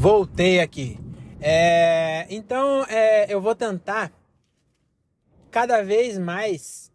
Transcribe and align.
Voltei 0.00 0.60
aqui. 0.60 0.98
É, 1.42 2.26
então, 2.30 2.84
é, 2.84 3.30
eu 3.30 3.38
vou 3.38 3.54
tentar 3.54 4.10
cada 5.50 5.82
vez 5.82 6.16
mais. 6.16 6.90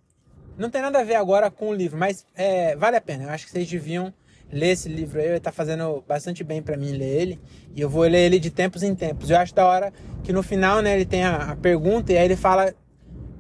Não 0.58 0.72
tem 0.72 0.82
nada 0.82 1.02
a 1.02 1.04
ver 1.04 1.14
agora 1.14 1.52
com 1.52 1.70
o 1.70 1.74
livro, 1.76 2.00
mas 2.00 2.26
é, 2.34 2.76
vale 2.76 2.98
a 2.98 3.02
pena. 3.02 3.26
Eu 3.26 3.30
acho 3.30 3.46
que 3.46 3.52
vocês 3.52 3.70
deviam 3.70 4.12
ler 4.52 4.70
esse 4.70 4.90
livro 4.90 5.22
aí. 5.22 5.40
Tá 5.40 5.52
fazendo 5.52 6.04
bastante 6.08 6.44
bem 6.44 6.64
para 6.64 6.76
mim 6.76 6.94
ler 6.94 7.22
ele. 7.22 7.40
E 7.76 7.82
eu 7.82 7.88
vou 7.88 8.02
ler 8.02 8.26
ele 8.26 8.40
de 8.40 8.50
tempos 8.50 8.82
em 8.82 8.96
tempos. 8.96 9.30
Eu 9.30 9.38
acho 9.38 9.54
da 9.54 9.68
hora 9.68 9.94
que 10.24 10.34
no 10.34 10.42
final, 10.42 10.82
né, 10.82 10.96
ele 10.96 11.06
tem 11.06 11.26
a, 11.26 11.52
a 11.52 11.56
pergunta 11.56 12.12
e 12.12 12.18
aí 12.18 12.26
ele 12.26 12.36
fala 12.36 12.74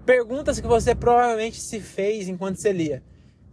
perguntas 0.06 0.60
que 0.60 0.68
você 0.68 0.94
provavelmente 0.94 1.60
se 1.60 1.80
fez 1.80 2.30
enquanto 2.30 2.58
você 2.58 2.72
lia. 2.72 3.02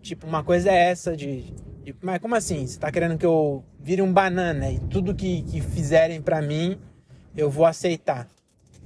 Tipo, 0.03 0.27
uma 0.27 0.45
coisa 0.45 0.71
é 0.71 0.91
essa 0.91 1.17
de 1.17 1.55
mas 2.01 2.21
como 2.21 2.35
assim? 2.35 2.67
Você 2.67 2.79
tá 2.79 2.91
querendo 2.91 3.19
que 3.19 3.27
eu 3.27 3.65
vire 3.81 4.03
um 4.03 4.13
banana 4.13 4.71
e 4.71 4.79
tudo 4.79 5.15
que, 5.15 5.43
que 5.43 5.61
fizerem 5.61 6.21
para 6.21 6.41
mim 6.41 6.79
eu 7.37 7.51
vou 7.51 7.65
aceitar. 7.65 8.29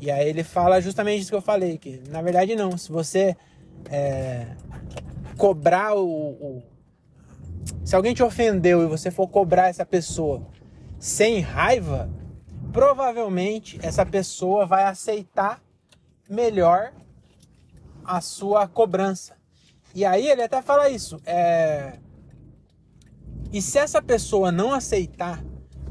E 0.00 0.10
aí 0.10 0.28
ele 0.28 0.44
fala 0.44 0.80
justamente 0.80 1.22
isso 1.22 1.30
que 1.30 1.36
eu 1.36 1.42
falei, 1.42 1.78
que 1.78 2.02
na 2.08 2.22
verdade 2.22 2.54
não, 2.54 2.76
se 2.76 2.90
você 2.92 3.36
é, 3.90 4.46
cobrar 5.36 5.94
o, 5.94 6.06
o, 6.06 6.62
Se 7.84 7.96
alguém 7.96 8.14
te 8.14 8.22
ofendeu 8.22 8.82
e 8.82 8.86
você 8.86 9.10
for 9.10 9.28
cobrar 9.28 9.68
essa 9.68 9.84
pessoa 9.84 10.46
sem 10.98 11.40
raiva, 11.40 12.10
provavelmente 12.72 13.78
essa 13.82 14.04
pessoa 14.04 14.66
vai 14.66 14.84
aceitar 14.84 15.62
melhor 16.28 16.92
a 18.04 18.20
sua 18.20 18.68
cobrança. 18.68 19.34
E 19.94 20.04
aí 20.04 20.28
ele 20.28 20.42
até 20.42 20.60
fala 20.60 20.90
isso. 20.90 21.20
É... 21.24 21.98
E 23.52 23.62
se 23.62 23.78
essa 23.78 24.02
pessoa 24.02 24.50
não 24.50 24.72
aceitar 24.72 25.42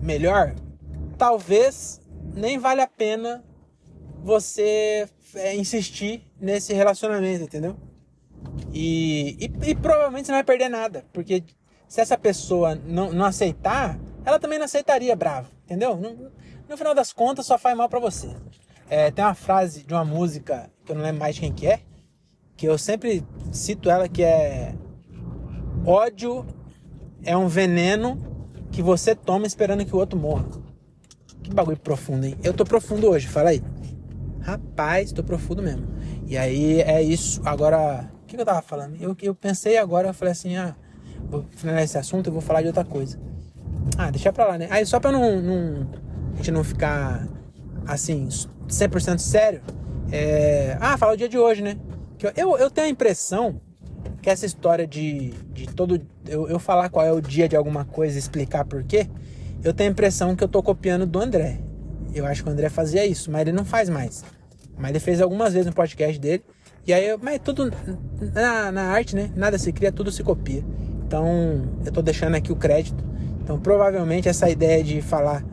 melhor, 0.01 0.55
talvez 1.17 2.01
nem 2.33 2.57
vale 2.57 2.81
a 2.81 2.87
pena 2.87 3.43
você 4.23 5.07
é, 5.35 5.55
insistir 5.55 6.23
nesse 6.39 6.73
relacionamento, 6.73 7.43
entendeu? 7.43 7.77
E, 8.73 9.37
e, 9.39 9.69
e, 9.69 9.75
provavelmente 9.75 10.25
você 10.25 10.31
não 10.31 10.37
vai 10.37 10.43
perder 10.43 10.69
nada, 10.69 11.05
porque 11.13 11.43
se 11.87 12.01
essa 12.01 12.17
pessoa 12.17 12.75
não, 12.75 13.11
não 13.11 13.25
aceitar, 13.25 13.99
ela 14.25 14.39
também 14.39 14.57
não 14.57 14.65
aceitaria 14.65 15.15
bravo, 15.15 15.49
entendeu? 15.63 15.95
No, 15.95 16.31
no 16.67 16.77
final 16.77 16.93
das 16.93 17.13
contas, 17.13 17.45
só 17.45 17.57
faz 17.57 17.75
mal 17.77 17.87
para 17.87 17.99
você. 17.99 18.35
É, 18.89 19.11
tem 19.11 19.23
uma 19.23 19.33
frase 19.33 19.83
de 19.83 19.93
uma 19.93 20.05
música 20.05 20.69
que 20.83 20.91
eu 20.91 20.95
não 20.95 21.03
lembro 21.03 21.19
mais 21.19 21.37
quem 21.39 21.51
que 21.51 21.67
é, 21.67 21.81
que 22.55 22.67
eu 22.67 22.77
sempre 22.77 23.25
cito 23.51 23.89
ela 23.89 24.07
que 24.07 24.23
é 24.23 24.73
ódio 25.85 26.45
é 27.25 27.35
um 27.35 27.47
veneno 27.47 28.17
que 28.71 28.81
você 28.81 29.15
toma 29.15 29.45
esperando 29.45 29.85
que 29.85 29.95
o 29.95 29.99
outro 29.99 30.17
morra. 30.17 30.45
Que 31.43 31.53
bagulho 31.53 31.77
profundo, 31.77 32.25
hein? 32.25 32.35
Eu 32.43 32.53
tô 32.53 32.63
profundo 32.63 33.09
hoje, 33.09 33.27
fala 33.27 33.49
aí. 33.49 33.61
Rapaz, 34.41 35.11
tô 35.11 35.23
profundo 35.23 35.61
mesmo. 35.61 35.87
E 36.27 36.37
aí 36.37 36.81
é 36.81 37.01
isso. 37.01 37.41
Agora, 37.45 38.09
o 38.23 38.25
que, 38.25 38.35
que 38.35 38.41
eu 38.41 38.45
tava 38.45 38.61
falando? 38.61 38.95
Eu, 39.01 39.15
eu 39.21 39.35
pensei 39.35 39.77
agora, 39.77 40.09
eu 40.09 40.13
falei 40.13 40.31
assim, 40.31 40.55
ah, 40.55 40.75
vou 41.29 41.45
finalizar 41.55 41.83
esse 41.83 41.97
assunto, 41.97 42.27
eu 42.27 42.33
vou 42.33 42.41
falar 42.41 42.61
de 42.61 42.67
outra 42.67 42.83
coisa. 42.83 43.19
Ah, 43.97 44.09
deixa 44.09 44.31
pra 44.31 44.45
lá, 44.45 44.57
né? 44.57 44.67
Aí 44.69 44.85
só 44.85 44.99
pra 44.99 45.11
não, 45.11 45.41
não 45.41 45.87
a 46.33 46.37
gente 46.37 46.51
não 46.51 46.63
ficar 46.63 47.27
assim, 47.85 48.27
100% 48.27 49.19
sério, 49.19 49.61
é... 50.11 50.77
ah, 50.81 50.97
fala 50.97 51.13
o 51.13 51.17
dia 51.17 51.29
de 51.29 51.37
hoje, 51.37 51.61
né? 51.61 51.77
Eu, 52.35 52.57
eu 52.57 52.69
tenho 52.69 52.87
a 52.87 52.89
impressão 52.89 53.61
que 54.21 54.29
essa 54.29 54.45
história 54.45 54.87
de, 54.87 55.31
de 55.53 55.67
todo. 55.67 56.01
Eu, 56.27 56.47
eu 56.47 56.59
falar 56.59 56.89
qual 56.89 57.05
é 57.05 57.11
o 57.11 57.21
dia 57.21 57.47
de 57.47 57.55
alguma 57.55 57.85
coisa 57.85 58.17
explicar 58.17 58.65
por 58.65 58.83
quê, 58.83 59.07
eu 59.63 59.73
tenho 59.73 59.89
a 59.89 59.91
impressão 59.91 60.35
que 60.35 60.43
eu 60.43 60.47
tô 60.47 60.61
copiando 60.61 61.05
do 61.05 61.19
André. 61.19 61.59
Eu 62.13 62.25
acho 62.25 62.43
que 62.43 62.49
o 62.49 62.51
André 62.51 62.69
fazia 62.69 63.05
isso, 63.05 63.31
mas 63.31 63.41
ele 63.41 63.51
não 63.51 63.65
faz 63.65 63.89
mais. 63.89 64.23
Mas 64.77 64.89
ele 64.91 64.99
fez 64.99 65.21
algumas 65.21 65.53
vezes 65.53 65.67
no 65.67 65.73
podcast 65.73 66.19
dele. 66.19 66.43
E 66.87 66.93
aí, 66.93 67.17
mas 67.21 67.39
tudo 67.43 67.71
na, 68.33 68.71
na 68.71 68.83
arte, 68.83 69.15
né? 69.15 69.31
Nada 69.35 69.57
se 69.57 69.71
cria, 69.71 69.91
tudo 69.91 70.11
se 70.11 70.23
copia. 70.23 70.63
Então, 71.05 71.63
eu 71.85 71.91
tô 71.91 72.01
deixando 72.01 72.35
aqui 72.35 72.51
o 72.51 72.55
crédito. 72.55 73.03
Então, 73.43 73.59
provavelmente 73.59 74.27
essa 74.27 74.49
ideia 74.49 74.83
de 74.83 75.01
falar 75.01 75.43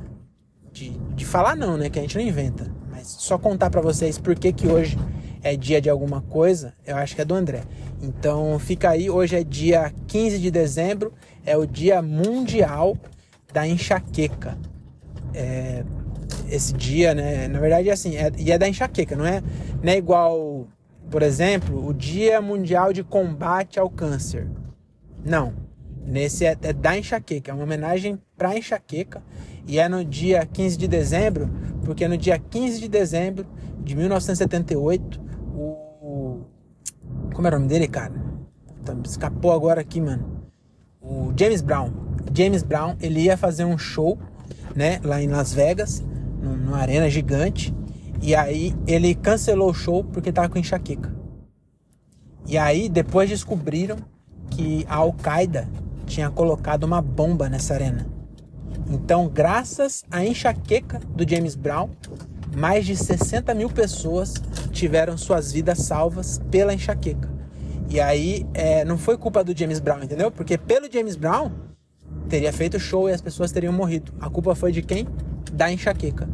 de, 0.72 0.90
de 1.14 1.24
falar 1.24 1.54
não, 1.54 1.76
né, 1.76 1.90
que 1.90 1.98
a 1.98 2.02
gente 2.02 2.16
não 2.16 2.24
inventa, 2.24 2.66
mas 2.90 3.06
só 3.06 3.36
contar 3.36 3.70
para 3.70 3.80
vocês 3.80 4.18
por 4.18 4.34
que 4.34 4.52
que 4.52 4.66
hoje 4.66 4.96
é 5.42 5.56
dia 5.56 5.80
de 5.80 5.90
alguma 5.90 6.22
coisa, 6.22 6.72
eu 6.86 6.96
acho 6.96 7.14
que 7.14 7.20
é 7.20 7.24
do 7.24 7.34
André. 7.34 7.62
Então, 8.00 8.58
fica 8.58 8.90
aí, 8.90 9.10
hoje 9.10 9.36
é 9.36 9.44
dia 9.44 9.92
15 10.06 10.38
de 10.38 10.50
dezembro, 10.50 11.12
é 11.44 11.56
o 11.56 11.66
dia 11.66 12.00
mundial 12.00 12.96
da 13.52 13.66
enxaqueca. 13.66 14.56
É, 15.34 15.84
esse 16.48 16.72
dia, 16.72 17.14
né? 17.14 17.48
Na 17.48 17.58
verdade, 17.58 17.88
é 17.88 17.92
assim, 17.92 18.16
é, 18.16 18.30
e 18.38 18.52
é 18.52 18.58
da 18.58 18.68
enxaqueca, 18.68 19.16
não 19.16 19.26
é, 19.26 19.42
não 19.82 19.92
é 19.92 19.96
igual, 19.96 20.66
por 21.10 21.22
exemplo, 21.22 21.86
o 21.86 21.92
Dia 21.92 22.40
Mundial 22.40 22.92
de 22.92 23.02
Combate 23.02 23.78
ao 23.78 23.88
Câncer. 23.90 24.48
Não. 25.24 25.54
Nesse 26.04 26.44
é, 26.44 26.56
é 26.62 26.72
da 26.72 26.98
enxaqueca, 26.98 27.50
é 27.50 27.54
uma 27.54 27.62
homenagem 27.62 28.18
para 28.36 28.56
enxaqueca. 28.56 29.22
E 29.66 29.78
é 29.78 29.88
no 29.88 30.04
dia 30.04 30.44
15 30.44 30.76
de 30.76 30.88
dezembro, 30.88 31.48
porque 31.84 32.08
no 32.08 32.16
dia 32.16 32.38
15 32.38 32.80
de 32.80 32.88
dezembro 32.88 33.46
de 33.82 33.94
1978, 33.94 35.20
o. 35.20 35.21
Como 37.34 37.46
era 37.46 37.56
o 37.56 37.58
nome 37.58 37.68
dele, 37.70 37.88
cara? 37.88 38.12
Escapou 39.04 39.52
agora 39.52 39.80
aqui, 39.80 40.00
mano. 40.00 40.42
O 41.00 41.32
James 41.36 41.60
Brown. 41.60 41.90
James 42.34 42.62
Brown, 42.62 42.96
ele 43.00 43.20
ia 43.22 43.36
fazer 43.36 43.64
um 43.64 43.76
show, 43.76 44.18
né, 44.74 45.00
lá 45.02 45.20
em 45.20 45.28
Las 45.28 45.52
Vegas 45.52 46.02
numa 46.40 46.78
arena 46.78 47.08
gigante. 47.08 47.74
E 48.20 48.34
aí 48.34 48.74
ele 48.86 49.14
cancelou 49.14 49.70
o 49.70 49.74
show 49.74 50.04
porque 50.04 50.32
tava 50.32 50.48
com 50.48 50.58
enxaqueca. 50.58 51.14
E 52.46 52.58
aí 52.58 52.88
depois 52.88 53.28
descobriram 53.28 53.96
que 54.50 54.84
a 54.88 54.96
Al-Qaeda 54.96 55.68
tinha 56.06 56.30
colocado 56.30 56.84
uma 56.84 57.00
bomba 57.00 57.48
nessa 57.48 57.74
arena. 57.74 58.06
Então, 58.88 59.28
graças 59.28 60.04
à 60.10 60.24
enxaqueca 60.24 61.00
do 61.16 61.28
James 61.28 61.54
Brown, 61.54 61.90
mais 62.56 62.86
de 62.86 62.96
60 62.96 63.54
mil 63.54 63.68
pessoas 63.68 64.34
tiveram 64.70 65.16
suas 65.16 65.52
vidas 65.52 65.78
salvas 65.78 66.40
pela 66.50 66.74
enxaqueca. 66.74 67.30
E 67.88 68.00
aí 68.00 68.46
é, 68.54 68.84
não 68.84 68.96
foi 68.96 69.18
culpa 69.18 69.44
do 69.44 69.56
James 69.56 69.80
Brown, 69.80 70.02
entendeu? 70.02 70.30
Porque 70.30 70.56
pelo 70.56 70.90
James 70.90 71.16
Brown 71.16 71.50
teria 72.28 72.52
feito 72.52 72.78
show 72.78 73.08
e 73.08 73.12
as 73.12 73.20
pessoas 73.20 73.52
teriam 73.52 73.72
morrido. 73.72 74.12
A 74.20 74.30
culpa 74.30 74.54
foi 74.54 74.72
de 74.72 74.82
quem? 74.82 75.06
Da 75.52 75.70
enxaqueca. 75.70 76.28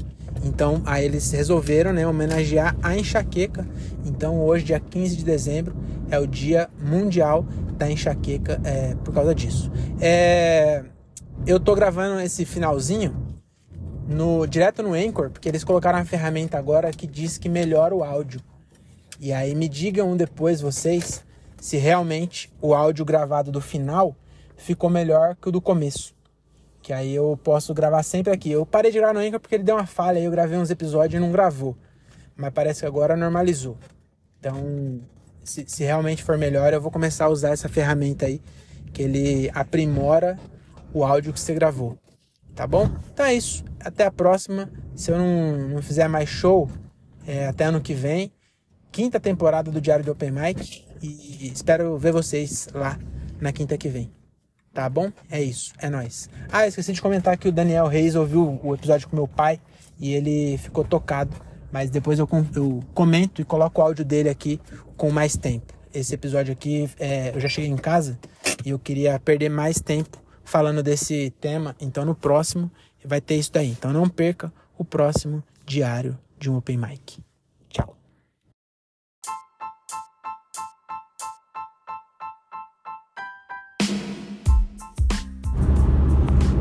Então, 0.45 0.83
aí 0.87 1.05
eles 1.05 1.31
resolveram 1.33 1.93
né, 1.93 2.07
homenagear 2.07 2.77
a 2.83 2.97
enxaqueca. 2.97 3.67
Então, 4.05 4.41
hoje, 4.41 4.67
dia 4.67 4.79
15 4.79 5.17
de 5.17 5.25
dezembro, 5.25 5.75
é 6.11 6.19
o 6.19 6.27
Dia 6.27 6.69
Mundial 6.81 7.45
da 7.77 7.91
Enxaqueca 7.91 8.61
é, 8.65 8.95
por 9.05 9.15
causa 9.15 9.35
disso. 9.35 9.71
É, 10.01 10.83
eu 11.47 11.61
tô 11.61 11.75
gravando 11.75 12.21
esse 12.21 12.45
finalzinho 12.45 13.15
no 14.09 14.47
direto 14.47 14.83
no 14.83 14.95
Anchor, 14.95 15.31
porque 15.31 15.49
eles 15.49 15.63
colocaram 15.63 15.99
uma 15.99 16.05
ferramenta 16.05 16.59
agora 16.59 16.91
que 16.91 17.07
diz 17.07 17.37
que 17.37 17.49
melhora 17.49 17.95
o 17.95 18.03
áudio. 18.03 18.41
E 19.21 19.33
aí 19.33 19.55
me 19.55 19.69
digam 19.69 20.17
depois 20.17 20.63
vocês 20.63 21.23
se 21.61 21.77
realmente 21.77 22.51
o 22.61 22.75
áudio 22.75 23.05
gravado 23.05 23.53
do 23.53 23.61
final 23.61 24.17
ficou 24.57 24.89
melhor 24.89 25.37
que 25.37 25.49
o 25.49 25.53
do 25.53 25.61
começo. 25.61 26.15
Que 26.81 26.93
aí 26.93 27.15
eu 27.15 27.39
posso 27.45 27.75
gravar 27.75 28.03
sempre 28.03 28.33
aqui. 28.33 28.51
Eu 28.51 28.65
parei 28.65 28.91
de 28.91 28.99
gravar 28.99 29.13
no 29.13 29.21
Anchor 29.21 29.41
porque 29.41 29.57
ele 29.57 29.65
deu 29.65 29.75
uma 29.75 29.87
falha, 29.87 30.19
aí 30.19 30.25
eu 30.25 30.31
gravei 30.31 30.57
uns 30.57 30.71
episódios 30.71 31.21
e 31.21 31.23
não 31.23 31.31
gravou. 31.31 31.77
Mas 32.35 32.53
parece 32.55 32.81
que 32.81 32.87
agora 32.87 33.15
normalizou. 33.15 33.77
Então, 34.41 35.01
se, 35.45 35.65
se 35.67 35.85
realmente 35.85 36.23
for 36.23 36.39
melhor, 36.39 36.73
eu 36.73 36.81
vou 36.81 36.91
começar 36.91 37.27
a 37.27 37.29
usar 37.29 37.51
essa 37.51 37.69
ferramenta 37.69 38.25
aí, 38.25 38.41
que 38.93 39.03
ele 39.03 39.51
aprimora 39.53 40.39
o 40.95 41.05
áudio 41.05 41.33
que 41.33 41.41
você 41.41 41.53
gravou. 41.53 41.99
Tá 42.59 42.67
bom? 42.67 42.91
Então 43.13 43.25
é 43.25 43.35
isso. 43.35 43.65
Até 43.79 44.05
a 44.05 44.11
próxima. 44.11 44.69
Se 44.97 45.13
eu 45.13 45.17
não, 45.17 45.69
não 45.69 45.81
fizer 45.81 46.09
mais 46.09 46.29
show, 46.29 46.69
é, 47.25 47.47
até 47.47 47.67
ano 47.67 47.81
que 47.81 47.95
vem. 47.95 48.33
Quinta 48.91 49.21
temporada 49.21 49.71
do 49.71 49.81
Diário 49.81 50.05
do 50.05 50.11
Open 50.11 50.33
Mic. 50.33 50.85
E 51.01 51.53
espero 51.55 51.97
ver 51.97 52.11
vocês 52.11 52.69
lá 52.75 52.99
na 53.41 53.53
quinta 53.53 53.79
que 53.79 53.89
vem. 53.89 54.11
Tá 54.75 54.89
bom? 54.89 55.13
É 55.31 55.41
isso. 55.41 55.73
É 55.79 55.89
nóis. 55.89 56.29
Ah, 56.51 56.67
esqueci 56.67 56.93
de 56.93 57.01
comentar 57.01 57.39
que 57.39 57.47
o 57.47 57.53
Daniel 57.53 57.87
Reis 57.87 58.17
ouviu 58.17 58.59
o 58.61 58.75
episódio 58.75 59.09
com 59.09 59.15
meu 59.15 59.29
pai 59.29 59.61
e 59.97 60.13
ele 60.13 60.59
ficou 60.59 60.83
tocado. 60.83 61.37
Mas 61.71 61.91
depois 61.91 62.19
eu, 62.19 62.29
eu 62.57 62.83
comento 62.93 63.41
e 63.41 63.45
coloco 63.45 63.81
o 63.81 63.85
áudio 63.85 64.05
dele 64.05 64.31
aqui 64.31 64.61
com 64.97 65.13
mais 65.13 65.37
tempo. 65.37 65.73
Esse 65.95 66.13
episódio 66.13 66.55
aqui, 66.55 66.91
é, 66.99 67.31
eu 67.33 67.39
já 67.39 67.49
cheguei 67.49 67.71
em 67.71 67.77
casa 67.77 68.19
e 68.65 68.71
eu 68.71 68.81
queria 68.81 69.17
perder 69.21 69.49
mais 69.49 69.81
tempo 69.81 70.21
falando 70.49 70.83
desse 70.83 71.31
tema. 71.41 71.77
Então 71.79 72.05
no 72.05 72.15
próximo 72.15 72.71
vai 73.05 73.21
ter 73.21 73.37
isso 73.37 73.53
daí. 73.53 73.69
Então 73.69 73.93
não 73.93 74.09
perca 74.09 74.53
o 74.77 74.85
próximo 74.85 75.43
diário 75.65 76.19
de 76.39 76.51
um 76.51 76.57
Open 76.57 76.79
Mic. 76.79 77.19
Tchau. 77.69 77.97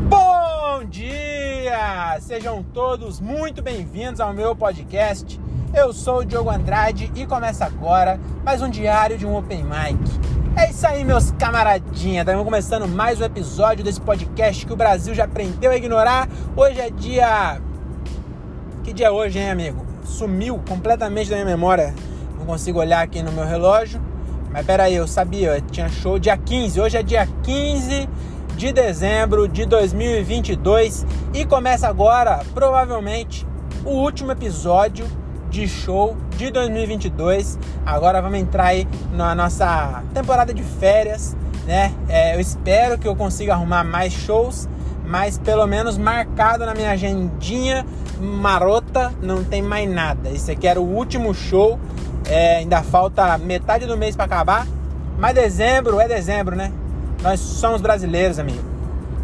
Bom 0.10 0.86
dia! 0.89 2.19
sejam 2.19 2.62
todos 2.63 3.22
muito 3.22 3.62
bem-vindos 3.62 4.19
ao 4.19 4.34
meu 4.34 4.56
podcast. 4.56 5.39
Eu 5.74 5.94
sou 5.94 6.19
o 6.19 6.25
Diogo 6.25 6.50
Andrade 6.50 7.12
e 7.16 7.25
começa 7.25 7.66
agora 7.66 8.19
mais 8.44 8.62
um 8.62 8.69
diário 8.69 9.18
de 9.18 9.25
um 9.25 9.38
Open 9.38 9.63
Mic. 9.63 10.26
É 10.57 10.71
isso 10.71 10.88
aí, 10.88 11.04
meus 11.04 11.30
camaradinhas. 11.30 12.25
Estamos 12.25 12.44
começando 12.44 12.88
mais 12.88 13.21
um 13.21 13.24
episódio 13.24 13.83
desse 13.83 14.01
podcast 14.01 14.65
que 14.65 14.74
o 14.74 14.75
Brasil 14.75 15.13
já 15.13 15.25
aprendeu 15.25 15.69
a 15.69 15.77
ignorar. 15.77 16.27
Hoje 16.56 16.81
é 16.81 16.89
dia. 16.89 17.62
Que 18.83 18.92
dia 18.92 19.06
é 19.06 19.12
hoje, 19.12 19.38
hein, 19.38 19.51
amigo? 19.51 19.86
Sumiu 20.04 20.59
completamente 20.68 21.30
da 21.30 21.36
minha 21.36 21.45
memória. 21.45 21.94
Não 22.39 22.45
consigo 22.48 22.80
olhar 22.80 23.04
aqui 23.04 23.21
no 23.21 23.31
meu 23.31 23.45
relógio. 23.45 24.01
Mas 24.51 24.65
peraí, 24.65 24.95
eu 24.95 25.07
sabia, 25.07 25.62
tinha 25.69 25.89
show 25.89 26.18
dia 26.18 26.36
15. 26.36 26.81
Hoje 26.81 26.98
é 26.98 27.03
dia 27.03 27.30
15 27.44 28.10
de 28.56 28.74
dezembro 28.74 29.48
de 29.48 29.63
2022 29.63 31.06
e 31.36 31.45
começa 31.45 31.88
agora, 31.88 32.42
provavelmente, 32.56 33.45
o 33.86 33.92
último 33.92 34.31
episódio 34.31 35.06
de 35.57 35.68
show 35.68 36.15
de 36.36 36.51
2022. 36.51 37.57
Agora 37.83 38.21
vamos 38.21 38.38
entrar 38.38 38.65
aí 38.65 38.88
na 39.12 39.33
nossa 39.33 40.04
temporada 40.13 40.54
de 40.54 40.62
férias, 40.62 41.36
né? 41.65 41.92
É, 42.07 42.36
eu 42.36 42.39
espero 42.39 42.95
que 43.00 43.07
eu 43.07 43.15
consiga 43.15 43.54
arrumar 43.54 43.83
mais 43.83 44.13
shows, 44.13 44.69
mas 45.04 45.39
pelo 45.39 45.65
menos 45.65 45.98
marcado 45.98 46.63
na 46.63 46.75
minha 46.75 46.92
agendinha 46.92 47.83
marota 48.19 49.12
não 49.19 49.44
tem 49.44 49.63
mais 49.63 49.89
nada. 49.89 50.30
Esse 50.30 50.51
aqui 50.51 50.68
era 50.68 50.80
o 50.80 50.86
último 50.86 51.33
show, 51.33 51.80
é, 52.30 52.57
ainda 52.57 52.83
falta 52.83 53.36
metade 53.39 53.88
do 53.88 53.98
mês 53.98 54.15
para 54.15 54.25
acabar, 54.25 54.68
mas 55.18 55.33
dezembro 55.33 56.00
é 56.00 56.07
dezembro, 56.07 56.56
né? 56.56 56.71
Nós 57.24 57.39
somos 57.39 57.81
brasileiros, 57.81 58.38
amigo. 58.38 58.63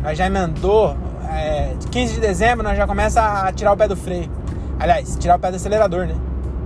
Nós 0.02 0.18
já 0.18 0.26
emendou. 0.26 0.98
É, 1.32 1.74
15 1.92 2.16
de 2.16 2.20
dezembro 2.20 2.64
nós 2.64 2.76
já 2.76 2.88
começa 2.88 3.22
a 3.22 3.52
tirar 3.52 3.72
o 3.72 3.78
pé 3.78 3.88
do 3.88 3.96
freio. 3.96 4.43
Aliás, 4.80 5.18
tirar 5.18 5.38
o 5.38 5.40
pé 5.40 5.52
do 5.52 5.56
acelerador, 5.56 6.08
né? 6.08 6.16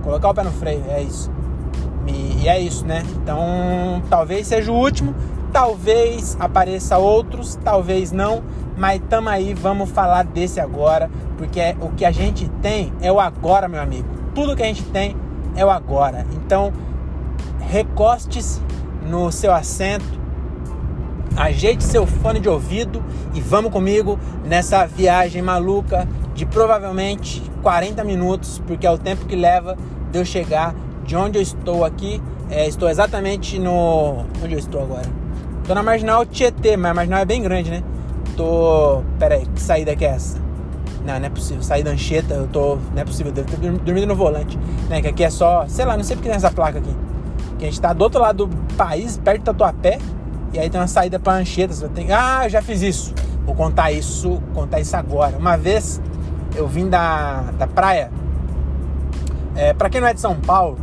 Colocar 0.02 0.30
o 0.30 0.34
pé 0.34 0.42
no 0.42 0.52
freio, 0.52 0.84
é 0.88 1.02
isso. 1.02 1.30
E, 2.06 2.48
é 2.48 2.58
isso, 2.58 2.86
né? 2.86 3.02
Então, 3.22 4.02
talvez 4.08 4.46
seja 4.46 4.72
o 4.72 4.74
último, 4.74 5.14
talvez 5.52 6.36
apareça 6.40 6.98
outros, 6.98 7.58
talvez 7.62 8.12
não, 8.12 8.42
mas 8.76 9.00
tamo 9.08 9.28
aí, 9.28 9.54
vamos 9.54 9.90
falar 9.90 10.24
desse 10.24 10.60
agora, 10.60 11.10
porque 11.36 11.60
é, 11.60 11.76
o 11.80 11.90
que 11.90 12.04
a 12.04 12.10
gente 12.10 12.48
tem 12.62 12.92
é 13.00 13.12
o 13.12 13.20
agora, 13.20 13.68
meu 13.68 13.80
amigo. 13.80 14.08
Tudo 14.34 14.56
que 14.56 14.62
a 14.62 14.66
gente 14.66 14.84
tem 14.84 15.16
é 15.54 15.64
o 15.64 15.70
agora. 15.70 16.26
Então, 16.32 16.72
recoste-se 17.60 18.60
no 19.06 19.30
seu 19.30 19.52
assento, 19.52 20.18
ajeite 21.36 21.84
seu 21.84 22.06
fone 22.06 22.40
de 22.40 22.48
ouvido 22.48 23.02
e 23.34 23.40
vamos 23.40 23.70
comigo 23.70 24.18
nessa 24.44 24.86
viagem 24.86 25.42
maluca 25.42 26.08
de 26.38 26.46
provavelmente 26.46 27.42
40 27.62 28.04
minutos, 28.04 28.62
porque 28.64 28.86
é 28.86 28.90
o 28.90 28.96
tempo 28.96 29.26
que 29.26 29.34
leva 29.34 29.76
de 30.12 30.20
eu 30.20 30.24
chegar 30.24 30.72
de 31.04 31.16
onde 31.16 31.36
eu 31.36 31.42
estou 31.42 31.84
aqui. 31.84 32.22
É, 32.48 32.66
estou 32.68 32.88
exatamente 32.88 33.58
no. 33.58 34.24
Onde 34.42 34.54
eu 34.54 34.58
estou 34.58 34.80
agora? 34.82 35.06
Estou 35.60 35.74
na 35.74 35.82
marginal 35.82 36.24
Tietê, 36.24 36.76
mas 36.76 36.92
a 36.92 36.94
marginal 36.94 37.18
é 37.18 37.24
bem 37.24 37.42
grande, 37.42 37.72
né? 37.72 37.82
Tô. 38.36 39.02
Pera 39.18 39.34
aí, 39.34 39.46
que 39.46 39.60
saída 39.60 39.96
que 39.96 40.04
é 40.04 40.10
essa? 40.10 40.38
Não, 41.04 41.18
não 41.18 41.26
é 41.26 41.28
possível. 41.28 41.60
Sair 41.60 41.82
da 41.82 41.90
Anchieta, 41.90 42.34
eu 42.34 42.46
tô. 42.46 42.76
Não 42.94 43.02
é 43.02 43.04
possível, 43.04 43.32
devo 43.32 43.48
ter 43.48 43.56
dormido 43.56 44.06
no 44.06 44.14
volante. 44.14 44.56
Né? 44.88 45.02
Que 45.02 45.08
aqui 45.08 45.24
é 45.24 45.30
só. 45.30 45.66
Sei 45.66 45.84
lá, 45.84 45.96
não 45.96 46.04
sei 46.04 46.14
porque 46.14 46.28
tem 46.28 46.36
essa 46.36 46.52
placa 46.52 46.78
aqui. 46.78 46.94
Que 47.58 47.64
a 47.64 47.68
gente 47.68 47.80
tá 47.80 47.92
do 47.92 48.02
outro 48.02 48.20
lado 48.20 48.46
do 48.46 48.56
país, 48.76 49.18
perto 49.18 49.40
do 49.40 49.44
Tatuapé. 49.46 49.98
E 50.52 50.58
aí 50.58 50.70
tem 50.70 50.80
uma 50.80 50.86
saída 50.86 51.18
para 51.18 51.32
Anchieta. 51.32 51.74
Você 51.74 51.88
tem... 51.88 52.12
Ah, 52.12 52.42
eu 52.44 52.48
já 52.48 52.62
fiz 52.62 52.80
isso. 52.80 53.12
Vou 53.44 53.56
contar 53.56 53.90
isso, 53.90 54.40
contar 54.54 54.78
isso 54.78 54.96
agora. 54.96 55.36
Uma 55.36 55.56
vez 55.56 56.00
eu 56.58 56.66
vim 56.66 56.88
da, 56.88 57.52
da 57.56 57.66
praia. 57.66 58.10
É, 59.54 59.72
para 59.72 59.88
quem 59.88 60.00
não 60.00 60.08
é 60.08 60.14
de 60.14 60.20
São 60.20 60.34
Paulo, 60.34 60.76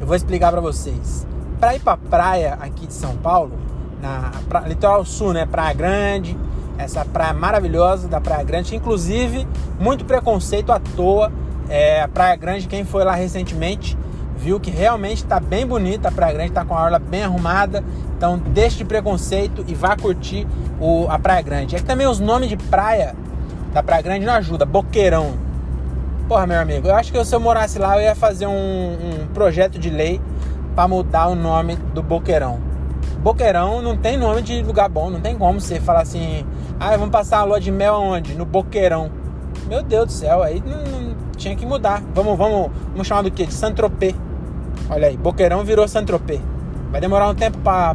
eu 0.00 0.06
vou 0.06 0.14
explicar 0.14 0.52
para 0.52 0.60
vocês. 0.60 1.26
Para 1.58 1.74
ir 1.74 1.80
para 1.80 1.96
praia 1.96 2.56
aqui 2.60 2.86
de 2.86 2.92
São 2.92 3.16
Paulo, 3.16 3.52
na 4.00 4.30
pra, 4.48 4.60
litoral 4.60 5.04
sul, 5.04 5.32
né, 5.32 5.44
Praia 5.44 5.74
Grande, 5.74 6.38
essa 6.78 7.04
praia 7.04 7.32
maravilhosa 7.32 8.06
da 8.06 8.20
Praia 8.20 8.44
Grande, 8.44 8.76
inclusive 8.76 9.46
muito 9.80 10.04
preconceito 10.04 10.70
à 10.70 10.78
toa. 10.78 11.32
É, 11.68 12.02
a 12.02 12.08
Praia 12.08 12.36
Grande, 12.36 12.68
quem 12.68 12.84
foi 12.84 13.02
lá 13.02 13.14
recentemente, 13.14 13.98
viu 14.36 14.60
que 14.60 14.70
realmente 14.70 15.24
está 15.24 15.40
bem 15.40 15.66
bonita 15.66 16.08
a 16.08 16.12
Praia 16.12 16.34
Grande, 16.34 16.50
está 16.50 16.64
com 16.64 16.74
a 16.76 16.84
orla 16.84 16.98
bem 16.98 17.24
arrumada. 17.24 17.82
Então 18.16 18.38
deixe 18.38 18.78
de 18.78 18.84
preconceito 18.84 19.64
e 19.66 19.74
vá 19.74 19.96
curtir 19.96 20.46
o, 20.78 21.06
a 21.08 21.18
Praia 21.18 21.42
Grande. 21.42 21.74
É 21.74 21.78
que 21.78 21.84
também 21.84 22.06
os 22.06 22.20
nomes 22.20 22.48
de 22.48 22.56
praia 22.56 23.14
da 23.76 23.82
Praia 23.82 24.00
Grande 24.00 24.24
não 24.24 24.32
ajuda. 24.32 24.64
Boqueirão. 24.64 25.34
Porra, 26.26 26.46
meu 26.46 26.58
amigo, 26.58 26.88
eu 26.88 26.94
acho 26.94 27.12
que 27.12 27.22
se 27.22 27.34
eu 27.34 27.38
morasse 27.38 27.78
lá 27.78 27.98
eu 27.98 28.04
ia 28.04 28.14
fazer 28.14 28.46
um, 28.46 28.52
um 28.52 29.26
projeto 29.34 29.78
de 29.78 29.90
lei 29.90 30.18
para 30.74 30.88
mudar 30.88 31.26
o 31.26 31.34
nome 31.34 31.76
do 31.76 32.02
Boqueirão. 32.02 32.58
Boqueirão 33.18 33.82
não 33.82 33.94
tem 33.94 34.16
nome 34.16 34.40
de 34.40 34.62
lugar 34.62 34.88
bom, 34.88 35.10
não 35.10 35.20
tem 35.20 35.36
como 35.36 35.60
você 35.60 35.78
falar 35.78 36.00
assim, 36.00 36.46
ah, 36.80 36.96
vamos 36.96 37.10
passar 37.10 37.40
a 37.40 37.44
lua 37.44 37.60
de 37.60 37.70
mel 37.70 37.96
aonde? 37.96 38.34
No 38.34 38.46
Boqueirão. 38.46 39.10
Meu 39.68 39.82
Deus 39.82 40.06
do 40.06 40.12
céu, 40.12 40.42
aí 40.42 40.62
não, 40.64 41.00
não 41.00 41.14
tinha 41.36 41.54
que 41.54 41.66
mudar. 41.66 42.02
Vamos, 42.14 42.38
vamos, 42.38 42.70
vamos 42.92 43.06
chamar 43.06 43.22
do 43.22 43.30
quê? 43.30 43.44
De 43.44 43.52
Saint-Tropez. 43.52 44.14
Olha 44.88 45.08
aí, 45.08 45.18
Boqueirão 45.18 45.62
virou 45.64 45.86
Saint-Tropez. 45.86 46.40
Vai 46.90 47.00
demorar 47.02 47.28
um 47.28 47.34
tempo 47.34 47.58
para 47.58 47.94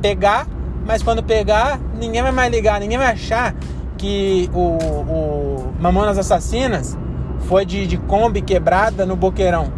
pegar, 0.00 0.46
mas 0.86 1.02
quando 1.02 1.20
pegar, 1.20 1.80
ninguém 1.98 2.22
vai 2.22 2.30
mais 2.30 2.52
ligar, 2.52 2.78
ninguém 2.78 2.96
vai 2.96 3.08
achar 3.08 3.56
que 3.98 4.48
o, 4.54 4.60
o 4.60 5.74
Mamonas 5.78 6.16
Assassinas 6.16 6.96
foi 7.40 7.66
de, 7.66 7.98
Kombi 7.98 8.40
quebrada 8.40 9.04
no 9.04 9.16
Boqueirão. 9.16 9.70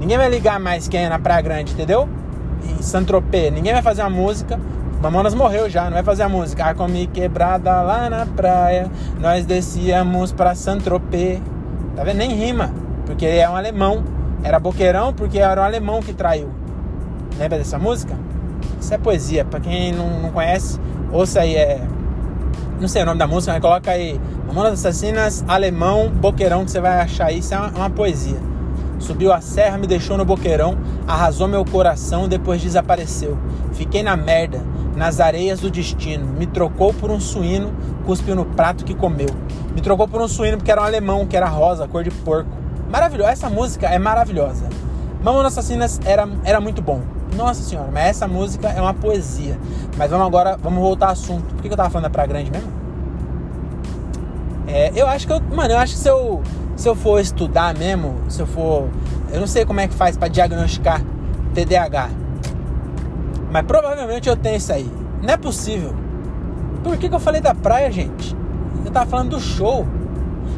Ninguém 0.00 0.18
vai 0.18 0.28
ligar 0.28 0.58
mais 0.58 0.88
quem 0.88 1.04
é 1.04 1.08
na 1.08 1.18
Praia 1.18 1.40
Grande, 1.40 1.72
entendeu? 1.72 2.08
Em 2.68 2.82
Saint-Tropez. 2.82 3.52
Ninguém 3.52 3.72
vai 3.72 3.82
fazer 3.82 4.02
uma 4.02 4.10
música. 4.10 4.58
Mamonas 5.00 5.34
morreu 5.34 5.70
já, 5.70 5.84
não 5.84 5.92
vai 5.92 6.02
fazer 6.02 6.24
a 6.24 6.28
música. 6.28 6.64
A 6.64 6.74
Kombi 6.74 7.06
quebrada 7.06 7.80
lá 7.80 8.10
na 8.10 8.26
praia. 8.26 8.90
Nós 9.18 9.46
descíamos 9.46 10.32
pra 10.32 10.54
Saint-Tropez. 10.54 11.40
Tá 11.94 12.04
vendo? 12.04 12.16
Nem 12.16 12.34
rima. 12.34 12.72
Porque 13.06 13.26
é 13.26 13.48
um 13.48 13.56
alemão. 13.56 14.02
Era 14.42 14.58
Boqueirão 14.58 15.12
porque 15.12 15.38
era 15.38 15.60
um 15.60 15.64
alemão 15.64 16.00
que 16.00 16.12
traiu. 16.12 16.50
Lembra 17.38 17.58
dessa 17.58 17.78
música? 17.78 18.14
Isso 18.80 18.92
é 18.92 18.98
poesia. 18.98 19.44
Pra 19.44 19.60
quem 19.60 19.92
não, 19.92 20.20
não 20.20 20.30
conhece, 20.30 20.80
ouça 21.12 21.40
aí. 21.40 21.56
É... 21.56 21.80
Não 22.80 22.88
sei 22.88 23.02
o 23.02 23.04
nome 23.04 23.18
da 23.18 23.26
música, 23.26 23.52
mas 23.52 23.60
coloca 23.60 23.90
aí 23.90 24.18
Mamonas 24.46 24.72
Assassinas, 24.72 25.44
Alemão, 25.46 26.08
Boqueirão, 26.08 26.64
que 26.64 26.70
você 26.70 26.80
vai 26.80 26.98
achar. 26.98 27.30
Isso 27.30 27.52
é 27.52 27.58
uma, 27.58 27.68
uma 27.68 27.90
poesia. 27.90 28.38
Subiu 28.98 29.34
a 29.34 29.40
serra, 29.42 29.76
me 29.76 29.86
deixou 29.86 30.16
no 30.16 30.24
boqueirão, 30.24 30.78
arrasou 31.06 31.46
meu 31.46 31.62
coração, 31.62 32.26
depois 32.26 32.62
desapareceu. 32.62 33.36
Fiquei 33.72 34.02
na 34.02 34.16
merda, 34.16 34.62
nas 34.96 35.20
areias 35.20 35.60
do 35.60 35.70
destino. 35.70 36.26
Me 36.26 36.46
trocou 36.46 36.94
por 36.94 37.10
um 37.10 37.20
suíno, 37.20 37.70
cuspiu 38.06 38.34
no 38.34 38.46
prato 38.46 38.82
que 38.82 38.94
comeu. 38.94 39.28
Me 39.74 39.82
trocou 39.82 40.08
por 40.08 40.22
um 40.22 40.28
suíno 40.28 40.56
porque 40.56 40.70
era 40.70 40.80
um 40.80 40.84
alemão, 40.84 41.26
que 41.26 41.36
era 41.36 41.48
rosa, 41.48 41.86
cor 41.86 42.02
de 42.02 42.10
porco. 42.10 42.50
Maravilhosa, 42.90 43.30
essa 43.30 43.50
música 43.50 43.88
é 43.88 43.98
maravilhosa. 43.98 44.68
Mamonas 45.22 45.52
Assassinas 45.56 46.00
era, 46.04 46.26
era 46.44 46.60
muito 46.62 46.80
bom. 46.80 47.02
Nossa 47.36 47.62
senhora, 47.62 47.90
mas 47.92 48.06
essa 48.06 48.26
música 48.26 48.68
é 48.68 48.80
uma 48.80 48.94
poesia. 48.94 49.58
Mas 49.96 50.10
vamos 50.10 50.26
agora, 50.26 50.56
vamos 50.56 50.80
voltar 50.80 51.06
ao 51.06 51.12
assunto. 51.12 51.54
Por 51.54 51.62
que 51.62 51.68
eu 51.68 51.76
tava 51.76 51.90
falando 51.90 52.04
da 52.04 52.10
Praia 52.10 52.28
Grande 52.28 52.50
mesmo? 52.50 52.79
É, 54.72 54.92
eu 54.94 55.06
acho 55.06 55.26
que 55.26 55.32
eu. 55.32 55.40
Mano, 55.40 55.74
eu 55.74 55.78
acho 55.78 55.94
que 55.94 55.98
se 55.98 56.08
eu, 56.08 56.42
se 56.76 56.88
eu 56.88 56.94
for 56.94 57.20
estudar 57.20 57.76
mesmo, 57.76 58.16
se 58.28 58.40
eu 58.40 58.46
for. 58.46 58.88
Eu 59.32 59.40
não 59.40 59.46
sei 59.46 59.64
como 59.64 59.80
é 59.80 59.88
que 59.88 59.94
faz 59.94 60.16
para 60.16 60.28
diagnosticar 60.28 61.02
TDAH. 61.54 62.10
Mas 63.50 63.66
provavelmente 63.66 64.28
eu 64.28 64.36
tenho 64.36 64.56
isso 64.56 64.72
aí. 64.72 64.90
Não 65.22 65.34
é 65.34 65.36
possível. 65.36 65.94
Por 66.84 66.96
que, 66.96 67.08
que 67.08 67.14
eu 67.14 67.20
falei 67.20 67.40
da 67.40 67.54
praia, 67.54 67.90
gente? 67.90 68.34
Eu 68.84 68.90
tava 68.90 69.06
falando 69.10 69.30
do 69.30 69.40
show. 69.40 69.86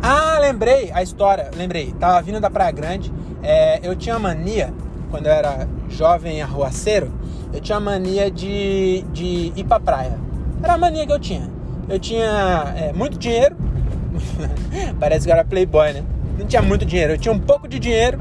Ah, 0.02 0.38
lembrei 0.40 0.90
a 0.92 1.02
história. 1.02 1.50
Lembrei. 1.57 1.92
Tava 1.99 2.21
vindo 2.23 2.40
da 2.40 2.50
Praia 2.50 2.71
Grande. 2.71 3.12
É, 3.42 3.81
eu 3.83 3.97
tinha 3.97 4.19
mania, 4.19 4.73
quando 5.11 5.26
eu 5.26 5.33
era 5.33 5.66
jovem 5.88 6.40
arruaceiro, 6.42 7.11
eu 7.52 7.61
tinha 7.61 7.81
mania 7.81 8.31
de, 8.31 9.04
de 9.12 9.52
ir 9.57 9.64
pra 9.64 9.81
praia. 9.81 10.19
Era 10.62 10.75
a 10.75 10.78
mania 10.78 11.07
que 11.07 11.12
eu 11.12 11.19
tinha. 11.19 11.50
Eu 11.88 11.99
tinha 11.99 12.75
é, 12.76 12.92
muito 12.92 13.19
dinheiro. 13.19 13.57
Parece 14.99 15.26
que 15.26 15.33
era 15.33 15.45
playboy, 15.45 15.92
né? 15.92 16.04
Não 16.38 16.47
tinha 16.47 16.62
muito 16.62 16.85
dinheiro. 16.85 17.14
Eu 17.14 17.19
tinha 17.19 17.33
um 17.33 17.38
pouco 17.38 17.69
de 17.69 17.78
dinheiro 17.78 18.21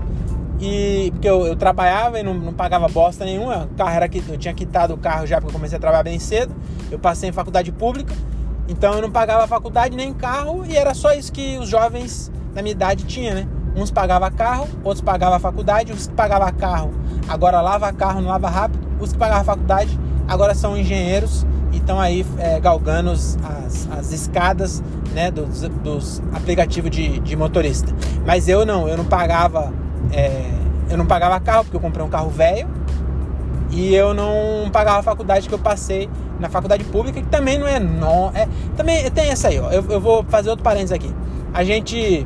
e 0.60 1.10
porque 1.12 1.28
eu, 1.28 1.48
eu 1.48 1.56
trabalhava 1.56 2.20
e 2.20 2.24
não, 2.24 2.34
não, 2.34 2.54
pagava 2.54 2.88
bosta 2.88 3.26
nenhuma. 3.26 3.70
O 3.72 3.76
carro 3.76 3.96
era 3.96 4.08
que 4.08 4.24
eu 4.28 4.38
tinha 4.38 4.54
quitado 4.54 4.94
o 4.94 4.98
carro 4.98 5.26
já 5.26 5.38
porque 5.38 5.50
eu 5.50 5.54
comecei 5.54 5.78
a 5.78 5.82
trabalhar 5.82 6.04
bem 6.04 6.20
cedo. 6.20 6.54
Eu 6.92 7.00
passei 7.00 7.30
em 7.30 7.32
faculdade 7.32 7.72
pública, 7.72 8.14
então 8.68 8.94
eu 8.94 9.02
não 9.02 9.12
pagava 9.12 9.48
faculdade 9.48 9.96
nem 9.96 10.14
carro 10.14 10.66
e 10.66 10.76
era 10.76 10.94
só 10.94 11.14
isso 11.14 11.32
que 11.32 11.58
os 11.58 11.70
jovens 11.70 12.32
da 12.54 12.62
minha 12.62 12.74
idade 12.74 13.06
tinham, 13.06 13.34
né? 13.34 13.48
Uns 13.76 13.90
pagavam 13.90 14.30
carro, 14.32 14.68
outros 14.84 15.02
pagavam 15.02 15.40
faculdade, 15.40 15.94
os 15.94 16.08
que 16.08 16.14
pagavam 16.14 16.52
carro 16.54 16.94
agora 17.28 17.62
lava 17.62 17.92
carro, 17.94 18.22
não 18.22 18.30
lava 18.30 18.50
rápido. 18.50 18.86
Os 19.00 19.14
que 19.14 19.18
pagavam 19.18 19.44
faculdade 19.44 19.98
agora 20.28 20.54
são 20.54 20.78
engenheiros 20.78 21.46
estão 21.92 22.00
aí 22.00 22.26
é, 22.38 22.60
galgando 22.60 23.12
as, 23.12 23.38
as 23.92 24.12
escadas 24.14 24.82
né, 25.14 25.30
dos, 25.30 25.62
dos 25.62 26.22
aplicativos 26.34 26.90
de, 26.90 27.20
de 27.20 27.36
motorista. 27.36 27.94
Mas 28.26 28.48
eu 28.48 28.66
não, 28.66 28.88
eu 28.88 28.96
não 28.96 29.04
pagava. 29.04 29.74
É, 30.14 30.50
eu 30.90 30.98
não 30.98 31.06
pagava 31.06 31.40
carro, 31.40 31.66
porque 31.66 31.76
eu 31.76 31.82
comprei 31.82 32.06
um 32.06 32.10
carro 32.10 32.30
velho. 32.30 32.68
E 33.72 33.94
eu 33.94 34.14
não 34.14 34.70
pagava 34.72 35.00
a 35.00 35.04
faculdade 35.04 35.48
que 35.48 35.54
eu 35.54 35.60
passei 35.60 36.10
na 36.40 36.50
faculdade 36.50 36.84
pública, 36.86 37.22
que 37.22 37.28
também 37.28 37.58
não 37.58 37.68
é 37.68 37.80
não. 37.80 38.32
É, 38.34 38.48
também 38.76 39.10
tem 39.12 39.30
essa 39.30 39.50
aí, 39.50 39.60
ó. 39.60 39.70
Eu, 39.70 39.86
eu 39.90 40.00
vou 40.00 40.24
fazer 40.24 40.50
outro 40.50 40.64
parênteses 40.64 40.94
aqui. 40.94 41.14
A 41.54 41.64
gente 41.64 42.26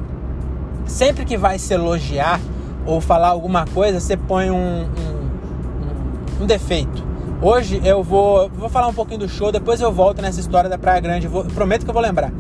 sempre 0.86 1.26
que 1.26 1.38
vai 1.38 1.58
se 1.58 1.74
elogiar 1.74 2.40
ou 2.86 3.02
falar 3.02 3.30
alguma 3.30 3.66
coisa, 3.66 4.00
você 4.00 4.16
põe 4.16 4.52
um, 4.52 4.84
um, 4.84 6.44
um 6.44 6.46
defeito. 6.46 7.05
Hoje 7.42 7.82
eu 7.84 8.02
vou, 8.02 8.50
vou 8.50 8.70
falar 8.70 8.88
um 8.88 8.94
pouquinho 8.94 9.20
do 9.20 9.30
show, 9.30 9.52
depois 9.52 9.82
eu 9.82 9.92
volto 9.92 10.22
nessa 10.22 10.40
história 10.40 10.70
da 10.70 10.78
Praia 10.78 11.00
Grande. 11.02 11.28
Vou, 11.28 11.44
prometo 11.44 11.84
que 11.84 11.90
eu 11.90 11.94
vou 11.94 12.02
lembrar. 12.02 12.32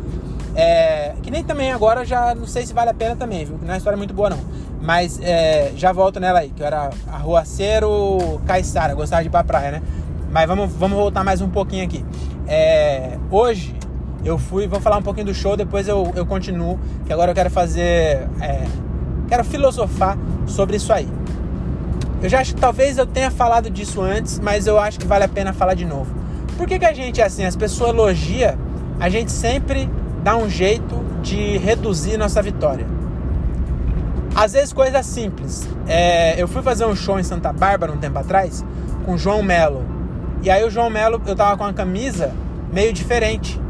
É, 0.56 1.14
que 1.22 1.30
nem 1.30 1.44
também 1.44 1.72
agora 1.72 2.06
já 2.06 2.34
não 2.34 2.48
sei 2.48 2.66
se 2.66 2.74
vale 2.74 2.90
a 2.90 2.94
pena 2.94 3.16
também, 3.16 3.44
viu? 3.44 3.58
Não 3.58 3.68
é 3.68 3.72
uma 3.72 3.78
história 3.78 3.98
muito 3.98 4.14
boa 4.14 4.30
não. 4.30 4.40
Mas 4.82 5.20
é, 5.22 5.74
já 5.76 5.92
volto 5.92 6.20
nela 6.20 6.40
aí, 6.40 6.50
que 6.50 6.64
era 6.64 6.90
arruaceiro 7.12 8.40
Caiçara, 8.46 8.94
gostava 8.94 9.22
de 9.22 9.28
ir 9.28 9.32
pra 9.32 9.44
praia, 9.44 9.72
né? 9.72 9.82
Mas 10.32 10.48
vamos, 10.48 10.72
vamos 10.72 10.98
voltar 10.98 11.24
mais 11.24 11.42
um 11.42 11.50
pouquinho 11.50 11.84
aqui. 11.84 12.04
É, 12.48 13.18
hoje 13.30 13.76
eu 14.24 14.38
fui, 14.38 14.66
vou 14.66 14.80
falar 14.80 14.98
um 14.98 15.04
pouquinho 15.04 15.28
do 15.28 15.34
show, 15.34 15.58
depois 15.58 15.88
eu, 15.90 16.12
eu 16.16 16.26
continuo, 16.26 16.80
que 17.06 17.12
agora 17.12 17.32
eu 17.32 17.36
quero 17.36 17.50
fazer. 17.50 18.28
É, 18.40 18.66
quero 19.28 19.44
filosofar 19.44 20.18
sobre 20.48 20.78
isso 20.78 20.94
aí. 20.94 21.08
Eu 22.22 22.30
já 22.30 22.40
acho 22.40 22.56
que 22.56 22.62
talvez 22.62 22.98
eu 22.98 23.06
tenha 23.06 23.30
falado 23.30 23.70
disso 23.70 24.02
antes, 24.02 24.40
mas 24.40 24.68
eu 24.68 24.80
acho 24.80 25.00
que 25.00 25.06
vale 25.06 25.24
a 25.24 25.28
pena 25.28 25.54
falar 25.54 25.74
de 25.74 25.86
novo. 25.86 26.14
Por 26.58 26.68
que, 26.68 26.80
que 26.80 26.86
a 26.86 26.94
gente 26.94 27.22
é 27.22 27.26
assim? 27.26 27.46
As 27.46 27.56
pessoas 27.56 27.92
elogiam, 27.92 28.56
a 29.00 29.10
gente 29.10 29.32
sempre 29.32 29.90
dá 30.24 30.36
um 30.36 30.50
jeito 30.50 31.04
de 31.22 31.58
reduzir 31.58 32.18
nossa 32.18 32.42
vitória. 32.42 32.86
Às 34.36 34.54
vezes 34.54 34.74
coisas 34.74 35.06
simples. 35.06 35.68
É, 35.88 36.42
eu 36.42 36.48
fui 36.48 36.62
fazer 36.62 36.86
um 36.86 36.96
show 36.96 37.20
em 37.20 37.24
Santa 37.24 37.54
Bárbara 37.54 37.92
um 37.92 37.98
tempo 37.98 38.18
atrás 38.20 38.66
com 39.06 39.14
o 39.14 39.18
João 39.18 39.44
Melo. 39.44 39.84
E 40.42 40.50
aí 40.50 40.64
o 40.66 40.70
João 40.70 40.90
Melo, 40.90 41.22
eu 41.26 41.36
tava 41.36 41.56
com 41.58 41.64
uma 41.64 41.74
camisa 41.74 42.32
meio 42.72 42.92
diferente. 42.92 43.62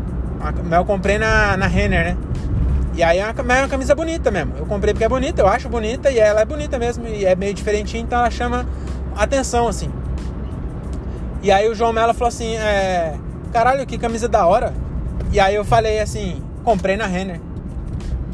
Eu 0.71 0.85
comprei 0.85 1.17
na, 1.17 1.55
na 1.57 1.67
Renner, 1.67 2.05
né? 2.05 2.17
E 2.95 3.03
aí 3.03 3.19
é 3.19 3.25
uma, 3.25 3.53
é 3.53 3.59
uma 3.59 3.67
camisa 3.67 3.93
bonita 3.93 4.31
mesmo. 4.31 4.53
Eu 4.57 4.65
comprei 4.65 4.93
porque 4.93 5.03
é 5.03 5.09
bonita, 5.09 5.41
eu 5.41 5.47
acho 5.47 5.67
bonita 5.67 6.09
e 6.09 6.17
ela 6.17 6.41
é 6.41 6.45
bonita 6.45 6.79
mesmo. 6.79 7.05
E 7.07 7.25
é 7.25 7.35
meio 7.35 7.53
diferentinha, 7.53 8.01
então 8.01 8.17
ela 8.17 8.31
chama 8.31 8.65
atenção, 9.15 9.67
assim. 9.67 9.91
E 11.43 11.51
aí 11.51 11.67
o 11.69 11.75
João 11.75 11.91
Mello 11.91 12.13
falou 12.13 12.29
assim: 12.29 12.55
é, 12.55 13.15
caralho, 13.51 13.85
que 13.85 13.97
camisa 13.97 14.29
da 14.29 14.47
hora. 14.47 14.73
E 15.31 15.39
aí 15.39 15.55
eu 15.55 15.65
falei 15.65 15.99
assim: 15.99 16.41
comprei 16.63 16.95
na 16.95 17.05
Renner. 17.05 17.41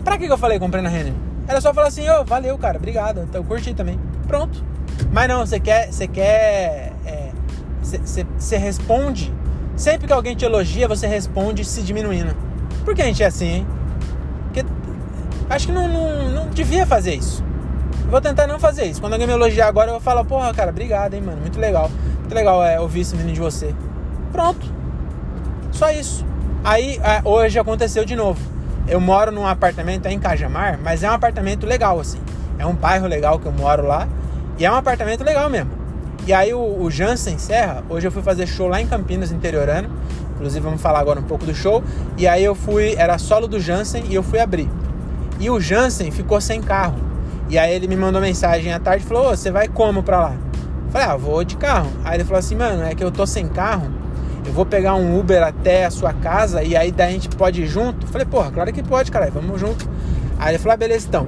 Pra 0.03 0.17
que, 0.17 0.27
que 0.27 0.31
eu 0.31 0.37
falei 0.37 0.59
comprei 0.59 0.83
na 0.83 0.89
Renner? 0.89 1.13
Ela 1.47 1.59
só 1.59 1.73
falou 1.73 1.87
assim: 1.87 2.07
ô, 2.07 2.21
oh, 2.21 2.23
valeu, 2.23 2.55
cara, 2.57 2.77
obrigado. 2.77 3.21
Então 3.21 3.41
eu 3.41 3.45
curti 3.45 3.73
também. 3.73 3.99
Pronto. 4.27 4.63
Mas 5.11 5.27
não, 5.27 5.43
você 5.43 5.59
quer. 5.59 5.91
Você 5.91 6.07
quer. 6.07 6.93
Você 7.81 8.55
é, 8.55 8.57
responde. 8.59 9.33
Sempre 9.75 10.05
que 10.05 10.13
alguém 10.13 10.35
te 10.35 10.45
elogia, 10.45 10.87
você 10.87 11.07
responde 11.07 11.65
se 11.65 11.81
diminuindo. 11.81 12.35
Por 12.85 12.93
que 12.93 13.01
a 13.01 13.05
gente 13.05 13.23
é 13.23 13.25
assim, 13.25 13.47
hein? 13.47 13.67
Acho 15.51 15.67
que 15.67 15.73
não, 15.73 15.85
não, 15.85 16.29
não 16.29 16.47
devia 16.47 16.85
fazer 16.85 17.13
isso. 17.13 17.43
vou 18.09 18.21
tentar 18.21 18.47
não 18.47 18.57
fazer 18.57 18.85
isso. 18.85 19.01
Quando 19.01 19.11
alguém 19.11 19.27
me 19.27 19.33
elogiar 19.33 19.67
agora, 19.67 19.89
eu 19.89 19.95
vou 19.95 20.01
falar, 20.01 20.23
porra, 20.23 20.53
cara, 20.53 20.69
obrigado, 20.69 21.13
hein, 21.13 21.19
mano. 21.21 21.41
Muito 21.41 21.59
legal. 21.59 21.91
Muito 22.19 22.33
legal 22.33 22.63
é, 22.63 22.79
ouvir 22.79 23.01
esse 23.01 23.13
menino 23.17 23.33
de 23.33 23.41
você. 23.41 23.75
Pronto. 24.31 24.65
Só 25.73 25.91
isso. 25.91 26.25
Aí, 26.63 27.01
é, 27.03 27.21
hoje 27.25 27.59
aconteceu 27.59 28.05
de 28.05 28.15
novo. 28.15 28.39
Eu 28.87 29.01
moro 29.01 29.29
num 29.29 29.45
apartamento 29.45 30.05
é 30.05 30.13
em 30.13 30.19
Cajamar, 30.19 30.79
mas 30.81 31.03
é 31.03 31.09
um 31.09 31.13
apartamento 31.13 31.65
legal, 31.65 31.99
assim. 31.99 32.21
É 32.57 32.65
um 32.65 32.73
bairro 32.73 33.05
legal 33.05 33.37
que 33.37 33.45
eu 33.45 33.51
moro 33.51 33.85
lá. 33.85 34.07
E 34.57 34.65
é 34.65 34.71
um 34.71 34.75
apartamento 34.75 35.21
legal 35.21 35.49
mesmo. 35.49 35.71
E 36.25 36.31
aí 36.31 36.53
o, 36.53 36.81
o 36.81 36.89
Jansen 36.89 37.37
Serra, 37.37 37.83
hoje 37.89 38.07
eu 38.07 38.11
fui 38.11 38.21
fazer 38.21 38.47
show 38.47 38.69
lá 38.69 38.79
em 38.79 38.87
Campinas, 38.87 39.33
interiorano. 39.33 39.89
Inclusive 40.35 40.63
vamos 40.63 40.81
falar 40.81 40.99
agora 40.99 41.19
um 41.19 41.23
pouco 41.23 41.45
do 41.45 41.53
show. 41.53 41.83
E 42.17 42.25
aí 42.25 42.41
eu 42.41 42.55
fui, 42.55 42.95
era 42.95 43.17
solo 43.17 43.49
do 43.49 43.59
Jansen 43.59 44.05
e 44.07 44.15
eu 44.15 44.23
fui 44.23 44.39
abrir. 44.39 44.69
E 45.41 45.49
o 45.49 45.59
Jansen 45.59 46.11
ficou 46.11 46.39
sem 46.39 46.61
carro. 46.61 46.99
E 47.49 47.57
aí 47.57 47.73
ele 47.73 47.87
me 47.87 47.97
mandou 47.97 48.21
mensagem 48.21 48.71
à 48.71 48.79
tarde 48.79 49.03
e 49.03 49.07
falou: 49.07 49.31
Ô, 49.31 49.35
você 49.35 49.49
vai 49.49 49.67
como 49.67 50.03
pra 50.03 50.19
lá? 50.19 50.35
Eu 50.85 50.91
falei: 50.91 51.07
Ah, 51.07 51.17
vou 51.17 51.43
de 51.43 51.57
carro. 51.57 51.91
Aí 52.05 52.17
ele 52.17 52.23
falou 52.23 52.37
assim: 52.37 52.55
Mano, 52.55 52.83
é 52.83 52.93
que 52.93 53.03
eu 53.03 53.11
tô 53.11 53.25
sem 53.25 53.47
carro. 53.47 53.91
Eu 54.45 54.53
vou 54.53 54.65
pegar 54.67 54.93
um 54.95 55.19
Uber 55.19 55.41
até 55.41 55.85
a 55.85 55.89
sua 55.89 56.13
casa 56.13 56.63
e 56.63 56.75
aí 56.75 56.91
daí 56.91 57.09
a 57.09 57.11
gente 57.11 57.27
pode 57.29 57.63
ir 57.63 57.67
junto. 57.67 58.05
Eu 58.05 58.11
falei: 58.11 58.25
Porra, 58.25 58.51
claro 58.51 58.71
que 58.71 58.83
pode, 58.83 59.11
cara. 59.11 59.31
Vamos 59.31 59.59
junto. 59.59 59.89
Aí 60.37 60.51
ele 60.51 60.59
falou: 60.59 60.73
ah, 60.73 60.77
beleza, 60.77 61.07
então. 61.07 61.27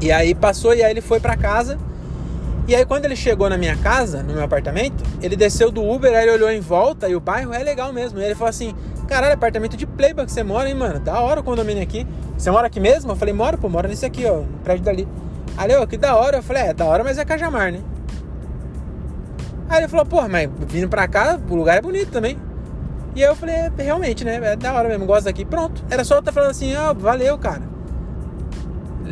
E 0.00 0.10
aí 0.10 0.34
passou 0.34 0.74
e 0.74 0.82
aí 0.82 0.90
ele 0.90 1.02
foi 1.02 1.20
pra 1.20 1.36
casa. 1.36 1.78
E 2.66 2.74
aí 2.74 2.84
quando 2.84 3.04
ele 3.04 3.14
chegou 3.14 3.48
na 3.48 3.56
minha 3.56 3.76
casa, 3.76 4.22
no 4.22 4.32
meu 4.32 4.42
apartamento, 4.42 5.04
ele 5.22 5.36
desceu 5.36 5.70
do 5.70 5.86
Uber, 5.88 6.12
aí 6.12 6.24
ele 6.24 6.32
olhou 6.32 6.50
em 6.50 6.60
volta 6.60 7.08
e 7.08 7.14
o 7.14 7.20
bairro 7.20 7.52
é 7.52 7.62
legal 7.62 7.92
mesmo. 7.92 8.18
E 8.18 8.24
ele 8.24 8.34
falou 8.34 8.48
assim: 8.48 8.74
"Caralho, 9.06 9.34
apartamento 9.34 9.76
de 9.76 9.86
playboy 9.86 10.24
que 10.24 10.32
você 10.32 10.42
mora, 10.42 10.68
hein, 10.68 10.74
mano? 10.74 11.00
Da 11.00 11.20
hora 11.20 11.40
o 11.40 11.42
condomínio 11.42 11.82
aqui. 11.82 12.06
Você 12.36 12.50
mora 12.50 12.66
aqui 12.66 12.80
mesmo?" 12.80 13.12
Eu 13.12 13.16
falei: 13.16 13.34
"Moro, 13.34 13.58
pô, 13.58 13.68
moro 13.68 13.88
nesse 13.88 14.04
aqui, 14.04 14.24
ó, 14.26 14.38
no 14.38 14.58
prédio 14.64 14.84
dali." 14.84 15.08
Aí 15.56 15.70
ele, 15.70 15.86
que 15.86 15.96
da 15.96 16.16
hora. 16.16 16.38
Eu 16.38 16.42
falei: 16.42 16.64
"É, 16.64 16.74
da 16.74 16.84
hora, 16.84 17.02
mas 17.04 17.18
é 17.18 17.24
Cajamar, 17.24 17.72
né?" 17.72 17.80
Aí 19.68 19.78
ele 19.78 19.88
falou: 19.88 20.06
"Pô, 20.06 20.28
mas 20.28 20.50
vindo 20.68 20.88
pra 20.88 21.08
cá, 21.08 21.38
o 21.48 21.54
lugar 21.54 21.78
é 21.78 21.80
bonito 21.80 22.10
também." 22.10 22.38
E 23.14 23.22
aí 23.24 23.30
eu 23.30 23.36
falei: 23.36 23.54
é, 23.54 23.72
"Realmente, 23.78 24.24
né? 24.24 24.40
É 24.42 24.56
da 24.56 24.74
hora 24.74 24.88
mesmo, 24.88 25.06
gosto 25.06 25.24
daqui." 25.24 25.44
Pronto. 25.44 25.84
Era 25.90 26.04
só 26.04 26.16
eu 26.16 26.20
estar 26.20 26.32
falando 26.32 26.50
assim: 26.50 26.74
"Ó, 26.76 26.90
oh, 26.90 26.94
valeu, 26.94 27.38
cara." 27.38 27.76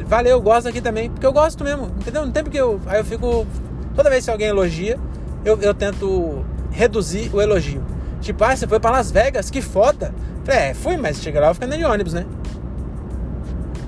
valeu, 0.03 0.41
gosto 0.41 0.69
aqui 0.69 0.81
também, 0.81 1.11
porque 1.11 1.27
eu 1.27 1.33
gosto 1.33 1.63
mesmo, 1.63 1.87
entendeu? 2.01 2.25
Não 2.25 2.33
tem 2.33 2.43
porque 2.43 2.61
eu. 2.61 2.81
Aí 2.87 3.01
eu 3.01 3.05
fico. 3.05 3.47
Toda 3.95 4.11
vez 4.11 4.25
que 4.25 4.31
alguém 4.31 4.49
elogia, 4.49 4.99
eu, 5.45 5.61
eu 5.61 5.73
tento 5.73 6.45
reduzir 6.73 7.31
o 7.33 7.41
elogio. 7.41 7.83
Tipo, 8.25 8.43
ah, 8.43 8.57
você 8.57 8.67
foi 8.67 8.81
para 8.81 8.91
Las 8.91 9.11
Vegas, 9.11 9.51
que 9.51 9.61
foda. 9.61 10.15
Falei, 10.45 10.61
é, 10.61 10.75
fui, 10.75 10.97
mas 10.97 11.23
chega 11.23 11.41
lá 11.41 11.49
eu 11.49 11.55
fico 11.55 11.67
andando 11.67 11.79
de 11.79 11.85
ônibus, 11.85 12.15
né? 12.15 12.25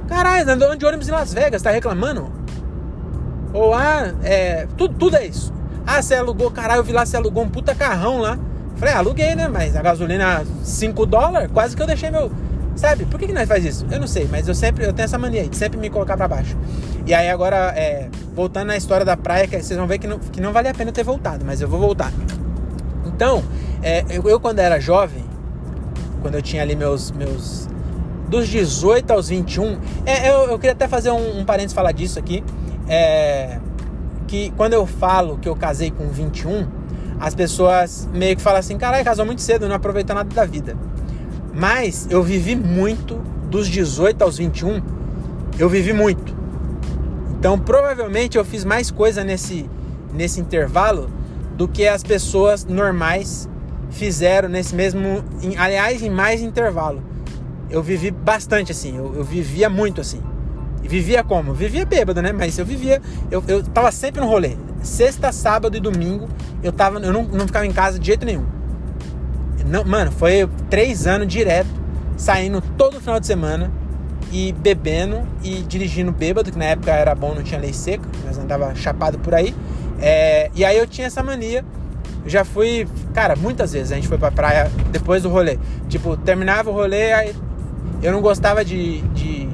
Caralho, 0.06 0.50
andando 0.50 0.76
de 0.76 0.84
ônibus 0.84 1.08
em 1.08 1.12
Las 1.12 1.32
Vegas, 1.32 1.62
tá 1.62 1.70
reclamando? 1.70 2.30
Ou, 3.52 3.72
ah, 3.72 4.12
é. 4.22 4.68
Tudo, 4.76 4.94
tudo 4.94 5.16
é 5.16 5.26
isso. 5.26 5.52
Ah, 5.86 6.02
você 6.02 6.14
alugou, 6.14 6.50
caralho, 6.50 6.80
eu 6.80 6.84
vi 6.84 6.92
lá, 6.92 7.06
você 7.06 7.16
alugou 7.16 7.42
um 7.42 7.48
puta 7.48 7.74
carrão 7.74 8.18
lá. 8.18 8.38
Falei, 8.76 8.92
ah, 8.92 8.98
aluguei, 8.98 9.34
né? 9.34 9.48
Mas 9.48 9.74
a 9.74 9.80
gasolina 9.80 10.44
5 10.62 11.06
dólares, 11.06 11.50
quase 11.52 11.74
que 11.74 11.80
eu 11.80 11.86
deixei 11.86 12.10
meu, 12.10 12.30
Sabe? 12.76 13.06
Por 13.06 13.18
que, 13.18 13.26
que 13.26 13.32
nós 13.32 13.48
faz 13.48 13.64
isso? 13.64 13.86
Eu 13.90 13.98
não 13.98 14.06
sei, 14.06 14.28
mas 14.30 14.46
eu 14.46 14.54
sempre 14.54 14.84
eu 14.84 14.92
tenho 14.92 15.04
essa 15.04 15.16
mania 15.16 15.40
aí, 15.40 15.48
de 15.48 15.56
sempre 15.56 15.80
me 15.80 15.88
colocar 15.88 16.14
para 16.14 16.28
baixo. 16.28 16.54
E 17.06 17.14
aí 17.14 17.30
agora, 17.30 17.72
é, 17.74 18.10
voltando 18.34 18.66
na 18.66 18.76
história 18.76 19.04
da 19.04 19.16
praia, 19.16 19.48
que 19.48 19.58
vocês 19.58 19.78
vão 19.78 19.86
ver 19.86 19.98
que 19.98 20.06
não, 20.06 20.18
que 20.18 20.42
não 20.42 20.52
vale 20.52 20.68
a 20.68 20.74
pena 20.74 20.92
ter 20.92 21.02
voltado, 21.02 21.42
mas 21.42 21.62
eu 21.62 21.68
vou 21.68 21.80
voltar. 21.80 22.12
Então, 23.16 23.42
é, 23.82 24.04
eu, 24.10 24.28
eu, 24.28 24.38
quando 24.38 24.58
era 24.58 24.78
jovem, 24.78 25.24
quando 26.20 26.34
eu 26.34 26.42
tinha 26.42 26.60
ali 26.60 26.76
meus. 26.76 27.10
meus 27.10 27.66
dos 28.28 28.48
18 28.48 29.12
aos 29.12 29.28
21, 29.28 29.78
é, 30.04 30.28
eu, 30.28 30.50
eu 30.50 30.58
queria 30.58 30.72
até 30.72 30.88
fazer 30.88 31.12
um, 31.12 31.38
um 31.38 31.44
parênteses 31.44 31.72
falar 31.72 31.92
disso 31.92 32.18
aqui. 32.18 32.42
É, 32.88 33.58
que 34.26 34.52
quando 34.56 34.72
eu 34.72 34.84
falo 34.84 35.38
que 35.38 35.48
eu 35.48 35.54
casei 35.54 35.92
com 35.92 36.08
21, 36.08 36.66
as 37.20 37.34
pessoas 37.34 38.08
meio 38.12 38.36
que 38.36 38.42
falam 38.42 38.58
assim: 38.58 38.76
caralho, 38.76 39.04
casou 39.04 39.24
muito 39.24 39.40
cedo, 39.40 39.66
não 39.66 39.76
aproveitou 39.76 40.14
nada 40.14 40.28
da 40.34 40.44
vida. 40.44 40.76
Mas 41.54 42.06
eu 42.10 42.22
vivi 42.22 42.54
muito 42.54 43.14
dos 43.48 43.68
18 43.68 44.20
aos 44.22 44.36
21. 44.36 44.82
Eu 45.58 45.70
vivi 45.70 45.92
muito. 45.92 46.36
Então, 47.38 47.58
provavelmente 47.58 48.36
eu 48.36 48.44
fiz 48.44 48.64
mais 48.64 48.90
coisa 48.90 49.24
nesse 49.24 49.70
nesse 50.12 50.40
intervalo 50.40 51.08
do 51.56 51.66
que 51.66 51.86
as 51.86 52.02
pessoas 52.02 52.64
normais 52.64 53.48
fizeram 53.90 54.48
nesse 54.48 54.74
mesmo, 54.74 55.24
em, 55.42 55.56
aliás, 55.56 56.02
em 56.02 56.10
mais 56.10 56.42
intervalo. 56.42 57.02
Eu 57.70 57.82
vivi 57.82 58.10
bastante 58.10 58.72
assim, 58.72 58.96
eu, 58.96 59.14
eu 59.16 59.24
vivia 59.24 59.68
muito 59.68 60.00
assim. 60.00 60.20
E 60.82 60.88
vivia 60.88 61.24
como? 61.24 61.52
Vivia 61.52 61.84
bêbado, 61.84 62.22
né? 62.22 62.32
Mas 62.32 62.58
eu 62.58 62.64
vivia, 62.64 63.00
eu, 63.30 63.42
eu 63.48 63.62
tava 63.62 63.90
sempre 63.90 64.20
no 64.20 64.26
rolê. 64.28 64.56
Sexta, 64.82 65.32
sábado 65.32 65.76
e 65.76 65.80
domingo, 65.80 66.28
eu, 66.62 66.70
tava, 66.70 67.00
eu 67.00 67.12
não, 67.12 67.24
não 67.24 67.46
ficava 67.46 67.66
em 67.66 67.72
casa 67.72 67.98
de 67.98 68.06
jeito 68.06 68.24
nenhum. 68.24 68.44
Não, 69.66 69.84
mano, 69.84 70.12
foi 70.12 70.48
três 70.70 71.06
anos 71.08 71.26
direto, 71.26 71.68
saindo 72.16 72.60
todo 72.76 73.00
final 73.00 73.18
de 73.18 73.26
semana 73.26 73.72
e 74.30 74.52
bebendo 74.52 75.26
e 75.42 75.62
dirigindo 75.62 76.12
bêbado, 76.12 76.52
que 76.52 76.58
na 76.58 76.66
época 76.66 76.92
era 76.92 77.14
bom, 77.14 77.34
não 77.34 77.42
tinha 77.42 77.60
lei 77.60 77.72
seca, 77.72 78.08
mas 78.24 78.38
andava 78.38 78.74
chapado 78.74 79.18
por 79.18 79.34
aí. 79.34 79.54
É, 80.00 80.50
e 80.54 80.64
aí 80.64 80.76
eu 80.76 80.86
tinha 80.86 81.06
essa 81.06 81.22
mania. 81.22 81.64
Já 82.26 82.44
fui, 82.44 82.88
cara, 83.14 83.36
muitas 83.36 83.72
vezes 83.72 83.92
a 83.92 83.94
gente 83.94 84.08
foi 84.08 84.18
pra 84.18 84.30
praia 84.30 84.70
depois 84.90 85.22
do 85.22 85.28
rolê. 85.28 85.58
Tipo, 85.88 86.16
terminava 86.16 86.70
o 86.70 86.72
rolê, 86.72 87.12
aí 87.12 87.34
eu 88.02 88.12
não 88.12 88.20
gostava 88.20 88.64
de. 88.64 89.00
de, 89.08 89.48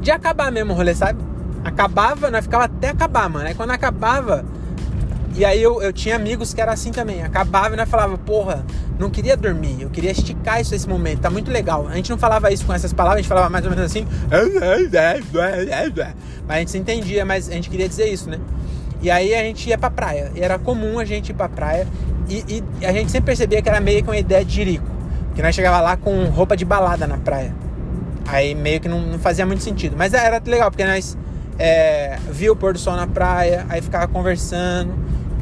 de 0.00 0.10
acabar 0.10 0.50
mesmo 0.50 0.72
o 0.72 0.76
rolê, 0.76 0.94
sabe? 0.94 1.18
Acabava, 1.64 2.30
nós 2.30 2.44
ficava 2.44 2.64
até 2.64 2.90
acabar, 2.90 3.28
mano. 3.28 3.46
Aí 3.46 3.54
quando 3.54 3.70
acabava, 3.70 4.44
E 5.36 5.44
aí 5.44 5.60
eu, 5.60 5.82
eu 5.82 5.92
tinha 5.92 6.14
amigos 6.14 6.54
que 6.54 6.60
era 6.60 6.72
assim 6.72 6.92
também. 6.92 7.22
Acabava 7.22 7.74
e 7.74 7.76
né, 7.76 7.84
falava, 7.84 8.16
porra, 8.16 8.64
não 8.98 9.10
queria 9.10 9.36
dormir, 9.36 9.82
eu 9.82 9.90
queria 9.90 10.12
esticar 10.12 10.60
isso 10.60 10.74
esse 10.74 10.88
momento, 10.88 11.20
tá 11.20 11.30
muito 11.30 11.50
legal. 11.50 11.88
A 11.88 11.96
gente 11.96 12.10
não 12.10 12.18
falava 12.18 12.52
isso 12.52 12.64
com 12.64 12.72
essas 12.72 12.92
palavras, 12.92 13.18
a 13.18 13.22
gente 13.22 13.28
falava 13.28 13.50
mais 13.50 13.64
ou 13.64 13.70
menos 13.70 13.84
assim. 13.84 14.06
Mas 16.46 16.56
a 16.56 16.60
gente 16.60 16.70
se 16.70 16.78
entendia, 16.78 17.24
mas 17.24 17.48
a 17.48 17.52
gente 17.52 17.70
queria 17.70 17.88
dizer 17.88 18.06
isso, 18.08 18.28
né? 18.28 18.38
E 19.02 19.10
aí 19.10 19.34
a 19.34 19.42
gente 19.42 19.68
ia 19.68 19.76
pra 19.76 19.90
praia. 19.90 20.32
E 20.34 20.40
era 20.40 20.58
comum 20.58 20.98
a 20.98 21.04
gente 21.04 21.30
ir 21.30 21.34
pra 21.34 21.48
praia. 21.48 21.86
E, 22.28 22.62
e 22.80 22.86
a 22.86 22.92
gente 22.92 23.10
sempre 23.10 23.26
percebia 23.26 23.60
que 23.60 23.68
era 23.68 23.80
meio 23.80 24.02
que 24.02 24.08
uma 24.08 24.16
ideia 24.16 24.44
de 24.44 24.52
jirico. 24.52 24.86
Que 25.34 25.42
nós 25.42 25.54
chegava 25.54 25.80
lá 25.80 25.96
com 25.96 26.24
roupa 26.26 26.56
de 26.56 26.64
balada 26.64 27.06
na 27.06 27.18
praia. 27.18 27.54
Aí 28.26 28.54
meio 28.54 28.80
que 28.80 28.88
não, 28.88 29.00
não 29.00 29.18
fazia 29.18 29.44
muito 29.44 29.62
sentido. 29.62 29.94
Mas 29.96 30.14
era 30.14 30.40
legal, 30.46 30.70
porque 30.70 30.84
nós 30.84 31.16
é, 31.58 32.18
via 32.30 32.52
o 32.52 32.56
pôr 32.56 32.72
do 32.72 32.78
sol 32.78 32.96
na 32.96 33.06
praia, 33.06 33.66
aí 33.68 33.82
ficava 33.82 34.08
conversando 34.08 34.94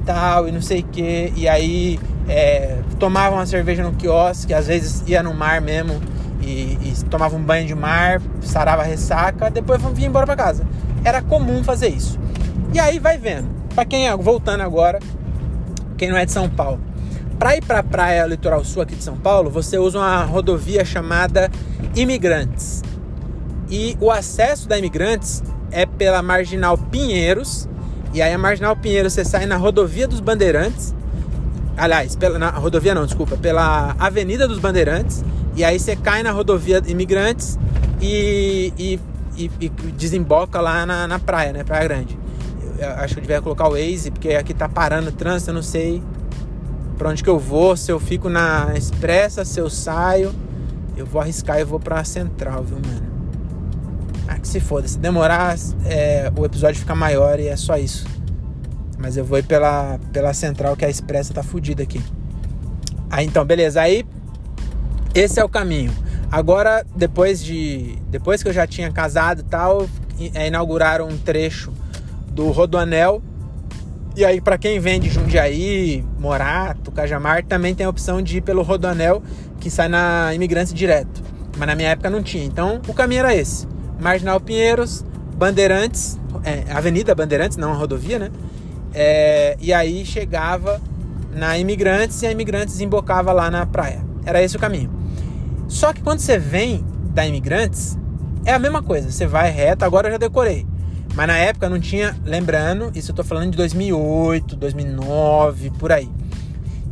tal, 0.04 0.48
e 0.48 0.52
não 0.52 0.60
sei 0.60 0.80
o 0.80 0.84
que. 0.84 1.32
E 1.36 1.48
aí 1.48 1.98
é, 2.28 2.78
tomava 2.98 3.36
uma 3.36 3.46
cerveja 3.46 3.82
no 3.82 3.92
quiosque, 3.92 4.52
às 4.52 4.66
vezes 4.66 5.04
ia 5.06 5.22
no 5.22 5.32
mar 5.34 5.60
mesmo 5.60 6.00
e, 6.40 6.78
e 6.82 6.94
tomava 7.08 7.36
um 7.36 7.42
banho 7.42 7.66
de 7.66 7.74
mar, 7.74 8.20
sarava 8.40 8.82
a 8.82 8.84
ressaca, 8.84 9.50
depois 9.50 9.80
vinha 9.94 10.08
embora 10.08 10.26
para 10.26 10.36
casa. 10.36 10.66
Era 11.04 11.22
comum 11.22 11.62
fazer 11.64 11.88
isso. 11.88 12.18
E 12.72 12.80
aí 12.80 12.98
vai 12.98 13.18
vendo. 13.18 13.48
Para 13.74 13.84
quem 13.84 14.08
é, 14.08 14.16
voltando 14.16 14.60
agora, 14.62 14.98
quem 15.96 16.10
não 16.10 16.16
é 16.16 16.24
de 16.24 16.32
São 16.32 16.48
Paulo. 16.48 16.80
Para 17.38 17.56
ir 17.56 17.64
para 17.64 17.80
a 17.80 17.82
praia 17.82 18.26
litoral 18.26 18.64
sul 18.64 18.82
aqui 18.82 18.94
de 18.94 19.02
São 19.02 19.16
Paulo, 19.16 19.50
você 19.50 19.78
usa 19.78 19.98
uma 19.98 20.24
rodovia 20.24 20.84
chamada 20.84 21.50
Imigrantes. 21.94 22.82
E 23.68 23.96
o 24.00 24.10
acesso 24.10 24.68
da 24.68 24.78
Imigrantes 24.78 25.42
é 25.70 25.86
pela 25.86 26.22
Marginal 26.22 26.76
Pinheiros. 26.76 27.68
E 28.12 28.20
aí 28.20 28.32
a 28.32 28.38
Marginal 28.38 28.76
Pinheiros 28.76 29.14
você 29.14 29.24
sai 29.24 29.46
na 29.46 29.56
Rodovia 29.56 30.06
dos 30.06 30.20
Bandeirantes. 30.20 30.94
Aliás, 31.76 32.14
pela, 32.14 32.38
na 32.38 32.50
rodovia 32.50 32.94
não, 32.94 33.06
desculpa, 33.06 33.36
pela 33.36 33.96
Avenida 33.98 34.46
dos 34.46 34.58
Bandeirantes. 34.58 35.24
E 35.56 35.64
aí 35.64 35.78
você 35.78 35.96
cai 35.96 36.22
na 36.22 36.30
rodovia 36.30 36.82
Imigrantes 36.86 37.58
e, 38.00 38.72
e, 38.78 39.00
e, 39.60 39.66
e 39.66 39.68
desemboca 39.68 40.60
lá 40.60 40.84
na, 40.84 41.06
na 41.06 41.18
praia, 41.18 41.52
né? 41.52 41.64
Praia 41.64 41.84
Grande. 41.84 42.18
Eu 42.78 42.88
acho 42.90 43.14
que 43.14 43.20
eu 43.20 43.22
devia 43.22 43.40
colocar 43.40 43.68
o 43.68 43.72
Waze, 43.72 44.10
porque 44.10 44.30
aqui 44.30 44.52
tá 44.52 44.68
parando 44.68 45.10
o 45.10 45.12
trânsito, 45.12 45.50
eu 45.50 45.54
não 45.54 45.62
sei 45.62 46.02
para 47.02 47.10
onde 47.10 47.24
que 47.24 47.28
eu 47.28 47.38
vou, 47.38 47.76
se 47.76 47.90
eu 47.90 47.98
fico 47.98 48.28
na 48.28 48.74
expressa, 48.76 49.44
se 49.44 49.58
eu 49.58 49.68
saio. 49.68 50.32
Eu 50.96 51.04
vou 51.04 51.20
arriscar 51.20 51.58
e 51.58 51.64
vou 51.64 51.80
pra 51.80 52.04
central, 52.04 52.62
viu, 52.62 52.76
mano? 52.76 53.10
Ah, 54.28 54.38
que 54.38 54.46
se 54.46 54.60
foda. 54.60 54.86
Se 54.86 54.98
demorar, 54.98 55.56
é, 55.84 56.30
o 56.36 56.44
episódio 56.44 56.78
fica 56.78 56.94
maior 56.94 57.40
e 57.40 57.48
é 57.48 57.56
só 57.56 57.76
isso. 57.76 58.06
Mas 58.98 59.16
eu 59.16 59.24
vou 59.24 59.36
ir 59.36 59.42
pela, 59.42 59.98
pela 60.12 60.32
central 60.32 60.76
que 60.76 60.84
a 60.84 60.88
expressa 60.88 61.34
tá 61.34 61.42
fodida 61.42 61.82
aqui. 61.82 62.00
Aí 63.10 63.26
então, 63.26 63.44
beleza. 63.44 63.80
Aí 63.80 64.06
esse 65.12 65.40
é 65.40 65.44
o 65.44 65.48
caminho. 65.48 65.92
Agora, 66.32 66.82
depois 66.96 67.44
de. 67.44 67.98
Depois 68.08 68.42
que 68.42 68.48
eu 68.48 68.54
já 68.54 68.66
tinha 68.66 68.90
casado 68.90 69.40
e 69.40 69.44
tal, 69.44 69.86
é, 70.32 70.46
inauguraram 70.46 71.06
um 71.06 71.18
trecho 71.18 71.70
do 72.30 72.50
Rodoanel. 72.50 73.22
E 74.16 74.24
aí, 74.24 74.40
para 74.40 74.56
quem 74.56 74.80
vem 74.80 74.98
de 74.98 75.10
Jundiaí, 75.10 76.02
Morato, 76.18 76.90
Cajamar, 76.90 77.44
também 77.44 77.74
tem 77.74 77.84
a 77.84 77.88
opção 77.90 78.22
de 78.22 78.38
ir 78.38 78.40
pelo 78.40 78.62
Rodoanel, 78.62 79.22
que 79.60 79.70
sai 79.70 79.88
na 79.88 80.34
Imigrantes 80.34 80.72
direto. 80.72 81.22
Mas 81.58 81.66
na 81.66 81.74
minha 81.74 81.90
época 81.90 82.08
não 82.08 82.22
tinha. 82.22 82.44
Então, 82.44 82.80
o 82.88 82.94
caminho 82.94 83.20
era 83.20 83.34
esse. 83.34 83.68
Marginal 84.00 84.40
Pinheiros, 84.40 85.04
Bandeirantes, 85.36 86.18
é, 86.44 86.64
Avenida 86.72 87.14
Bandeirantes, 87.14 87.58
não 87.58 87.74
rodovia, 87.74 88.18
né? 88.18 88.30
É, 88.94 89.56
e 89.60 89.70
aí 89.72 90.04
chegava 90.06 90.80
na 91.34 91.58
Imigrantes 91.58 92.22
e 92.22 92.26
a 92.26 92.32
Imigrantes 92.32 92.80
embocava 92.80 93.32
lá 93.32 93.50
na 93.50 93.66
praia. 93.66 94.00
Era 94.24 94.42
esse 94.42 94.56
o 94.56 94.58
caminho. 94.58 95.01
Só 95.72 95.90
que 95.90 96.02
quando 96.02 96.18
você 96.18 96.38
vem 96.38 96.84
da 97.14 97.26
Imigrantes, 97.26 97.98
é 98.44 98.52
a 98.52 98.58
mesma 98.58 98.82
coisa. 98.82 99.10
Você 99.10 99.26
vai 99.26 99.50
reto, 99.50 99.86
agora 99.86 100.08
eu 100.08 100.12
já 100.12 100.18
decorei. 100.18 100.66
Mas 101.14 101.26
na 101.26 101.38
época 101.38 101.66
não 101.66 101.80
tinha, 101.80 102.14
lembrando, 102.26 102.92
isso 102.94 103.10
eu 103.10 103.14
tô 103.16 103.24
falando 103.24 103.52
de 103.52 103.56
2008, 103.56 104.54
2009, 104.54 105.70
por 105.70 105.90
aí. 105.90 106.10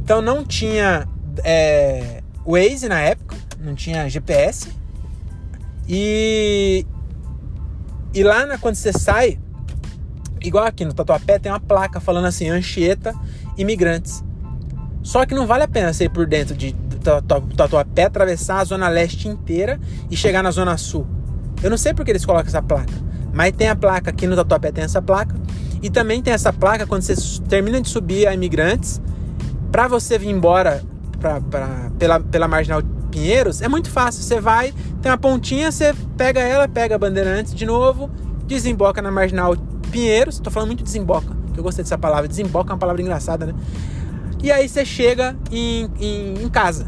Então 0.03 0.23
não 0.23 0.43
tinha 0.43 1.07
é, 1.45 2.23
Waze 2.45 2.89
na 2.89 3.01
época, 3.01 3.37
não 3.61 3.75
tinha 3.75 4.09
GPS. 4.09 4.71
E, 5.87 6.87
e 8.15 8.23
lá 8.23 8.47
na, 8.47 8.57
quando 8.57 8.77
você 8.77 8.95
sai, 8.95 9.39
igual 10.41 10.65
aqui 10.65 10.87
no 10.87 10.95
Tatuapé, 10.95 11.39
tem 11.39 11.53
uma 11.53 11.61
placa 11.61 12.01
falando 12.01 12.25
assim, 12.25 12.49
Anchieta 12.49 13.15
Imigrantes. 13.59 14.25
Só 15.03 15.27
que 15.27 15.35
não 15.35 15.47
vale 15.47 15.65
a 15.65 15.69
pena 15.69 15.93
você 15.93 16.05
ir 16.05 16.11
por 16.11 16.27
dentro 16.27 16.57
de 16.57 16.75
Tatuapé, 17.57 18.05
atravessar 18.05 18.61
a 18.61 18.65
zona 18.65 18.89
leste 18.89 19.29
inteira 19.29 19.81
e 20.11 20.17
chegar 20.17 20.43
na 20.43 20.51
zona 20.51 20.77
sul. 20.77 21.07
Eu 21.63 21.71
não 21.71 21.77
sei 21.77 21.93
porque 21.93 22.11
eles 22.11 22.25
colocam 22.25 22.49
essa 22.49 22.63
placa, 22.63 22.93
mas 23.33 23.53
tem 23.53 23.69
a 23.69 23.77
placa 23.77 24.11
aqui 24.11 24.27
no 24.27 24.37
Tatuapé, 24.37 24.73
tem 24.73 24.85
essa 24.85 25.03
placa. 25.03 25.35
E 25.83 25.89
também 25.89 26.23
tem 26.23 26.33
essa 26.33 26.53
placa 26.53 26.87
quando 26.87 27.03
você 27.03 27.15
termina 27.49 27.81
de 27.81 27.89
subir 27.89 28.27
a 28.27 28.35
Imigrantes, 28.35 29.01
para 29.73 29.89
você 29.89 30.19
vir 30.19 30.29
embora 30.29 30.83
pra, 31.19 31.41
pra, 31.41 31.91
pela, 31.99 32.21
pela 32.21 32.49
Marginal 32.49 32.83
Pinheiros, 33.11 33.61
é 33.61 33.69
muito 33.69 33.91
fácil. 33.91 34.23
Você 34.23 34.41
vai, 34.41 34.73
tem 35.03 35.11
uma 35.11 35.19
pontinha, 35.19 35.71
você 35.71 35.95
pega 36.17 36.41
ela, 36.41 36.69
pega 36.69 36.95
a 36.95 36.99
Bandeirantes 36.99 37.55
de 37.55 37.67
novo, 37.67 38.11
desemboca 38.47 39.01
na 39.03 39.11
Marginal 39.11 39.57
Pinheiros. 39.91 40.39
Tô 40.39 40.51
falando 40.51 40.69
muito 40.69 40.85
desemboca, 40.85 41.37
que 41.53 41.59
eu 41.59 41.65
gostei 41.65 41.83
dessa 41.83 41.99
palavra. 41.99 42.29
Desemboca 42.29 42.71
é 42.71 42.73
uma 42.73 42.79
palavra 42.79 43.03
engraçada, 43.03 43.47
né? 43.47 43.55
E 44.43 44.51
aí 44.51 44.69
você 44.69 44.85
chega 44.85 45.37
em, 45.51 45.91
em, 46.01 46.35
em, 46.43 46.49
casa. 46.49 46.87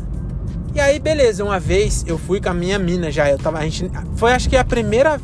E 0.74 0.80
aí, 0.80 0.98
beleza, 0.98 1.44
uma 1.44 1.60
vez 1.60 2.04
eu 2.06 2.16
fui 2.16 2.40
com 2.40 2.48
a 2.48 2.54
minha 2.54 2.78
mina 2.78 3.10
já. 3.10 3.30
Eu 3.30 3.38
tava. 3.38 3.58
A 3.58 3.64
gente, 3.64 3.90
foi 4.16 4.32
acho 4.32 4.48
que 4.48 4.56
a 4.56 4.64
primeira. 4.64 5.20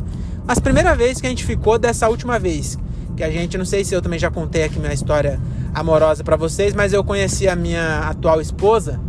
As 0.47 0.59
primeiras 0.59 0.97
vezes 0.97 1.21
que 1.21 1.27
a 1.27 1.31
gente 1.31 1.45
ficou 1.45 1.79
dessa 1.79 2.09
última 2.09 2.39
vez. 2.39 2.79
Que 3.17 3.25
a 3.25 3.31
gente, 3.31 3.59
não 3.59 3.65
sei 3.65 3.85
se 3.85 3.95
eu 3.95 4.01
também 4.01 4.19
já 4.19 4.31
contei 4.31 4.65
aqui 4.65 4.79
minha 4.79 4.93
história 4.93 5.41
amorosa 5.75 6.23
para 6.23 6.37
vocês, 6.37 6.75
mas 6.75 6.93
eu 6.93 7.03
conheci 7.03 7.49
a 7.49 7.57
minha 7.57 8.01
atual 8.01 8.41
esposa 8.41 9.01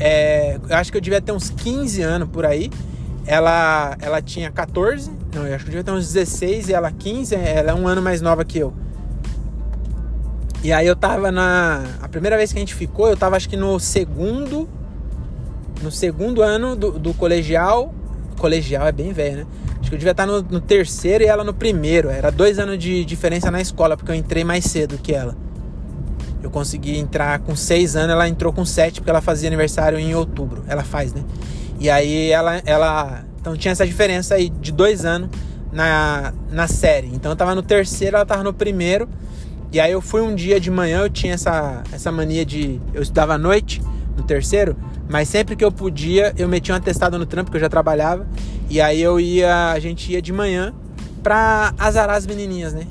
é, 0.00 0.58
eu 0.66 0.76
acho 0.76 0.90
que 0.90 0.96
eu 0.96 1.00
devia 1.00 1.20
ter 1.20 1.30
uns 1.30 1.50
15 1.50 2.00
anos 2.00 2.28
por 2.30 2.46
aí. 2.46 2.70
Ela, 3.26 3.96
ela 4.00 4.22
tinha 4.22 4.50
14, 4.50 5.10
não, 5.34 5.46
eu 5.46 5.54
acho 5.54 5.64
que 5.64 5.68
eu 5.68 5.72
devia 5.72 5.84
ter 5.84 5.92
uns 5.92 6.12
16 6.12 6.70
e 6.70 6.72
ela 6.72 6.90
15, 6.90 7.34
ela 7.34 7.70
é 7.70 7.74
um 7.74 7.86
ano 7.86 8.00
mais 8.00 8.22
nova 8.22 8.44
que 8.44 8.58
eu. 8.58 8.72
E 10.62 10.72
aí 10.72 10.86
eu 10.86 10.94
tava 10.94 11.32
na. 11.32 11.84
A 12.02 12.08
primeira 12.08 12.36
vez 12.36 12.52
que 12.52 12.58
a 12.58 12.60
gente 12.60 12.74
ficou, 12.74 13.08
eu 13.08 13.16
tava 13.16 13.36
acho 13.36 13.48
que 13.48 13.56
no 13.56 13.80
segundo. 13.80 14.68
No 15.82 15.90
segundo 15.90 16.42
ano 16.42 16.76
do, 16.76 16.98
do 16.98 17.14
colegial. 17.14 17.94
Colegial 18.38 18.86
é 18.86 18.92
bem 18.92 19.12
velho, 19.12 19.38
né? 19.38 19.46
Acho 19.80 19.88
que 19.88 19.94
eu 19.94 19.98
devia 19.98 20.12
estar 20.12 20.26
no, 20.26 20.42
no 20.42 20.60
terceiro 20.60 21.24
e 21.24 21.26
ela 21.26 21.42
no 21.42 21.54
primeiro. 21.54 22.10
Era 22.10 22.30
dois 22.30 22.58
anos 22.58 22.78
de 22.78 23.04
diferença 23.04 23.50
na 23.50 23.60
escola, 23.60 23.96
porque 23.96 24.10
eu 24.10 24.14
entrei 24.14 24.44
mais 24.44 24.64
cedo 24.64 24.98
que 24.98 25.12
ela. 25.12 25.34
Eu 26.42 26.50
consegui 26.50 26.98
entrar 26.98 27.38
com 27.40 27.54
seis 27.56 27.96
anos, 27.96 28.10
ela 28.10 28.28
entrou 28.28 28.52
com 28.52 28.64
sete, 28.64 29.00
porque 29.00 29.10
ela 29.10 29.20
fazia 29.20 29.48
aniversário 29.48 29.98
em 29.98 30.14
outubro. 30.14 30.64
Ela 30.68 30.82
faz, 30.82 31.14
né? 31.14 31.22
E 31.78 31.88
aí 31.88 32.30
ela. 32.30 32.60
ela 32.66 33.24
então 33.40 33.56
tinha 33.56 33.72
essa 33.72 33.86
diferença 33.86 34.34
aí 34.34 34.50
de 34.50 34.70
dois 34.70 35.06
anos 35.06 35.30
na, 35.72 36.34
na 36.50 36.68
série. 36.68 37.08
Então 37.08 37.32
eu 37.32 37.36
tava 37.36 37.54
no 37.54 37.62
terceiro, 37.62 38.16
ela 38.16 38.26
tava 38.26 38.42
no 38.42 38.52
primeiro. 38.52 39.08
E 39.72 39.78
aí 39.78 39.92
eu 39.92 40.00
fui 40.00 40.20
um 40.20 40.34
dia 40.34 40.58
de 40.58 40.70
manhã, 40.70 41.02
eu 41.02 41.10
tinha 41.10 41.34
essa, 41.34 41.82
essa 41.92 42.10
mania 42.10 42.44
de. 42.44 42.80
Eu 42.92 43.02
estudava 43.02 43.34
à 43.34 43.38
noite, 43.38 43.80
no 44.16 44.22
terceiro, 44.22 44.76
mas 45.08 45.28
sempre 45.28 45.54
que 45.54 45.64
eu 45.64 45.70
podia, 45.70 46.32
eu 46.36 46.48
metia 46.48 46.74
um 46.74 46.78
atestado 46.78 47.18
no 47.18 47.26
trampo, 47.26 47.50
que 47.50 47.56
eu 47.56 47.60
já 47.60 47.68
trabalhava. 47.68 48.26
E 48.68 48.80
aí 48.80 49.00
eu 49.00 49.20
ia. 49.20 49.70
A 49.70 49.78
gente 49.78 50.12
ia 50.12 50.20
de 50.20 50.32
manhã 50.32 50.74
pra 51.22 51.72
azarar 51.78 52.16
as 52.16 52.26
menininhas, 52.26 52.72
né? 52.72 52.86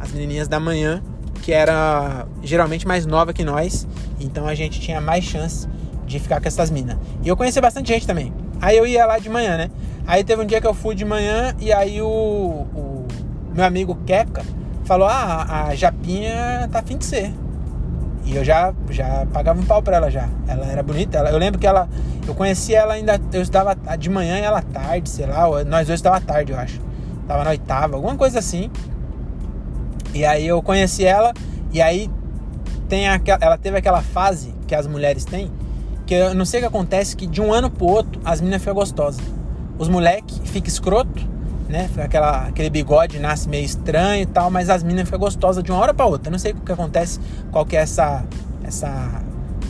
As 0.00 0.12
menininhas 0.12 0.48
da 0.48 0.58
manhã 0.58 1.02
que 1.46 1.52
era 1.52 2.26
geralmente 2.42 2.88
mais 2.88 3.06
nova 3.06 3.32
que 3.32 3.44
nós, 3.44 3.86
então 4.18 4.48
a 4.48 4.54
gente 4.56 4.80
tinha 4.80 5.00
mais 5.00 5.22
chance 5.22 5.68
de 6.04 6.18
ficar 6.18 6.40
com 6.40 6.48
essas 6.48 6.72
minas. 6.72 6.96
E 7.22 7.28
eu 7.28 7.36
conheci 7.36 7.60
bastante 7.60 7.86
gente 7.86 8.04
também. 8.04 8.32
Aí 8.60 8.76
eu 8.76 8.84
ia 8.84 9.06
lá 9.06 9.20
de 9.20 9.28
manhã, 9.28 9.56
né? 9.56 9.70
Aí 10.08 10.24
teve 10.24 10.42
um 10.42 10.44
dia 10.44 10.60
que 10.60 10.66
eu 10.66 10.74
fui 10.74 10.96
de 10.96 11.04
manhã 11.04 11.54
e 11.60 11.72
aí 11.72 12.02
o, 12.02 12.08
o 12.08 13.06
meu 13.54 13.64
amigo 13.64 13.96
Keka 14.04 14.42
falou: 14.86 15.08
Ah, 15.08 15.66
a 15.68 15.74
Japinha 15.74 16.68
tá 16.72 16.78
afim 16.78 16.96
de 16.96 17.04
ser. 17.04 17.34
E 18.24 18.34
eu 18.34 18.44
já, 18.44 18.74
já 18.90 19.26
pagava 19.32 19.60
um 19.60 19.64
pau 19.64 19.82
pra 19.82 19.96
ela 19.96 20.10
já. 20.10 20.28
Ela 20.48 20.66
era 20.66 20.82
bonita. 20.82 21.18
Ela, 21.18 21.30
eu 21.30 21.38
lembro 21.38 21.60
que 21.60 21.66
ela. 21.66 21.88
Eu 22.26 22.34
conheci 22.34 22.74
ela 22.74 22.94
ainda. 22.94 23.20
Eu 23.32 23.42
estava 23.42 23.76
de 23.96 24.08
manhã 24.08 24.38
e 24.38 24.42
ela 24.42 24.62
tarde, 24.62 25.08
sei 25.08 25.26
lá. 25.26 25.46
Nós 25.64 25.86
dois 25.86 25.98
estava 25.98 26.20
tarde, 26.20 26.52
eu 26.52 26.58
acho. 26.58 26.80
Tava 27.28 27.44
na 27.44 27.50
oitava, 27.50 27.96
alguma 27.96 28.16
coisa 28.16 28.38
assim. 28.38 28.70
E 30.14 30.24
aí 30.24 30.46
eu 30.46 30.62
conheci 30.62 31.04
ela 31.04 31.34
e 31.72 31.82
aí 31.82 32.10
tem 32.88 33.08
aquela, 33.08 33.38
ela 33.42 33.58
teve 33.58 33.76
aquela 33.76 34.00
fase 34.00 34.54
que 34.66 34.74
as 34.74 34.86
mulheres 34.86 35.24
têm, 35.24 35.50
que 36.06 36.14
eu 36.14 36.34
não 36.34 36.44
sei 36.44 36.60
o 36.60 36.62
que 36.62 36.68
acontece, 36.68 37.16
que 37.16 37.26
de 37.26 37.40
um 37.40 37.52
ano 37.52 37.70
pro 37.70 37.86
outro 37.86 38.20
as 38.24 38.40
meninas 38.40 38.62
ficam 38.62 38.74
gostosas. 38.74 39.22
Os 39.78 39.88
moleques 39.88 40.40
ficam 40.44 40.68
escroto 40.68 41.35
né? 41.68 41.90
Aquela, 41.98 42.46
aquele 42.46 42.70
bigode 42.70 43.18
nasce 43.18 43.48
meio 43.48 43.64
estranho 43.64 44.22
e 44.22 44.26
tal, 44.26 44.50
mas 44.50 44.70
as 44.70 44.82
minas 44.82 45.04
ficam 45.04 45.18
gostosas 45.18 45.62
de 45.62 45.70
uma 45.70 45.80
hora 45.80 45.92
para 45.92 46.06
outra. 46.06 46.30
não 46.30 46.38
sei 46.38 46.52
o 46.52 46.56
que 46.56 46.72
acontece, 46.72 47.20
qual 47.50 47.66
que 47.66 47.76
é 47.76 47.80
essa, 47.80 48.24
essa 48.64 49.22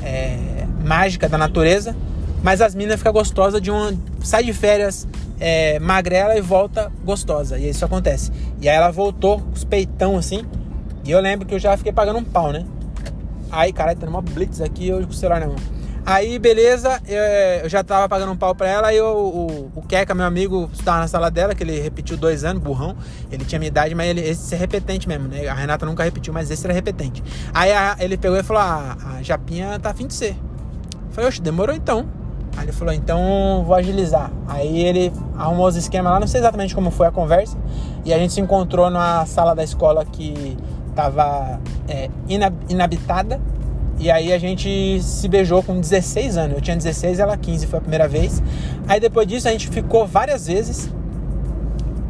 é, 0.03 0.67
mágica 0.85 1.29
da 1.29 1.39
natureza, 1.39 1.97
mas 2.43 2.61
as 2.61 2.75
minas 2.75 2.97
ficam 2.97 3.13
gostosas 3.13 3.61
de 3.61 3.71
uma. 3.71 3.93
sai 4.21 4.45
de 4.45 4.53
férias 4.53 5.07
é, 5.41 5.79
magrela 5.79 6.37
e 6.37 6.41
volta 6.41 6.93
gostosa. 7.05 7.59
E 7.59 7.69
isso 7.69 7.85
acontece. 7.85 8.31
E 8.61 8.69
aí 8.69 8.77
ela 8.77 8.91
voltou 8.91 9.41
com 9.41 9.53
os 9.53 9.65
peitão 9.65 10.17
assim. 10.17 10.45
E 11.05 11.11
eu 11.11 11.21
lembro 11.21 11.47
que 11.47 11.55
eu 11.55 11.59
já 11.59 11.77
fiquei 11.77 11.93
pagando 11.93 12.19
um 12.19 12.25
pau, 12.25 12.53
né? 12.53 12.65
Aí, 13.51 13.73
caralho, 13.73 13.99
tá 13.99 14.07
numa 14.07 14.21
blitz 14.21 14.61
aqui, 14.61 14.89
eu 14.89 14.99
com 15.03 15.11
o 15.11 15.15
celular 15.15 15.41
na 15.41 15.47
mão. 15.47 15.57
Aí, 16.09 16.39
beleza, 16.39 17.01
eu, 17.09 17.65
eu, 17.65 17.69
já 17.69 17.83
tava 17.83 18.09
pagando 18.09 18.31
um 18.31 18.37
pau 18.37 18.55
pra 18.55 18.69
ela, 18.69 18.89
aí 18.89 18.97
eu, 18.97 19.09
o, 19.09 19.73
o 19.75 19.83
Keka, 19.83 20.15
meu 20.15 20.25
amigo, 20.25 20.71
estava 20.73 21.01
na 21.01 21.09
sala 21.09 21.33
dela, 21.33 21.53
que 21.53 21.65
ele 21.65 21.81
repetiu 21.81 22.17
dois 22.17 22.45
anos, 22.45 22.63
burrão. 22.63 22.95
Ele 23.29 23.45
tinha 23.45 23.59
minha 23.59 23.67
idade, 23.67 23.93
mas 23.93 24.07
ele, 24.07 24.21
esse 24.21 24.55
é 24.55 24.57
repetente 24.57 25.09
mesmo, 25.09 25.27
né? 25.27 25.49
A 25.49 25.55
Renata 25.55 25.85
nunca 25.85 26.05
repetiu, 26.05 26.33
mas 26.33 26.49
esse 26.49 26.65
era 26.65 26.73
repetente. 26.73 27.25
Aí 27.53 27.73
a, 27.73 27.97
ele 27.99 28.17
pegou 28.17 28.39
e 28.39 28.43
falou: 28.45 28.63
ah, 28.63 28.97
a 29.19 29.23
Japinha 29.23 29.81
tá 29.81 29.91
afim 29.91 30.07
de 30.07 30.15
ser. 30.15 30.37
Eu 31.09 31.11
falei, 31.11 31.29
oxe, 31.29 31.43
demorou 31.43 31.75
então. 31.75 32.07
Aí 32.57 32.67
ele 32.67 32.73
falou, 32.73 32.95
então 32.95 33.65
vou 33.67 33.75
agilizar. 33.75 34.31
Aí 34.47 34.85
ele 34.85 35.13
arrumou 35.37 35.67
os 35.67 35.75
esquemas 35.75 36.13
lá, 36.13 36.21
não 36.21 36.29
sei 36.29 36.41
exatamente 36.41 36.73
como 36.73 36.93
foi 36.93 37.09
a 37.09 37.11
conversa. 37.11 37.59
E 38.05 38.15
a 38.15 38.19
gente 38.19 38.33
se 38.33 38.41
encontrou 38.41 38.89
na 38.91 39.27
sala 39.27 39.57
da 39.57 39.65
escola 39.65 40.05
que 40.05 40.57
tava 40.95 41.59
é, 41.89 42.09
inabitada 42.69 43.41
e 43.99 44.11
aí 44.11 44.33
a 44.33 44.39
gente 44.39 45.01
se 45.03 45.27
beijou 45.29 45.63
com 45.63 45.81
16 45.81 46.37
anos. 46.37 46.57
Eu 46.57 46.61
tinha 46.61 46.77
16, 46.77 47.19
ela 47.19 47.37
15, 47.37 47.67
foi 47.67 47.79
a 47.79 47.83
primeira 47.83 48.07
vez. 48.07 48.43
Aí 48.87 49.01
depois 49.01 49.27
disso 49.27 49.49
a 49.49 49.53
gente 49.53 49.69
ficou 49.69 50.07
várias 50.07 50.47
vezes 50.47 50.91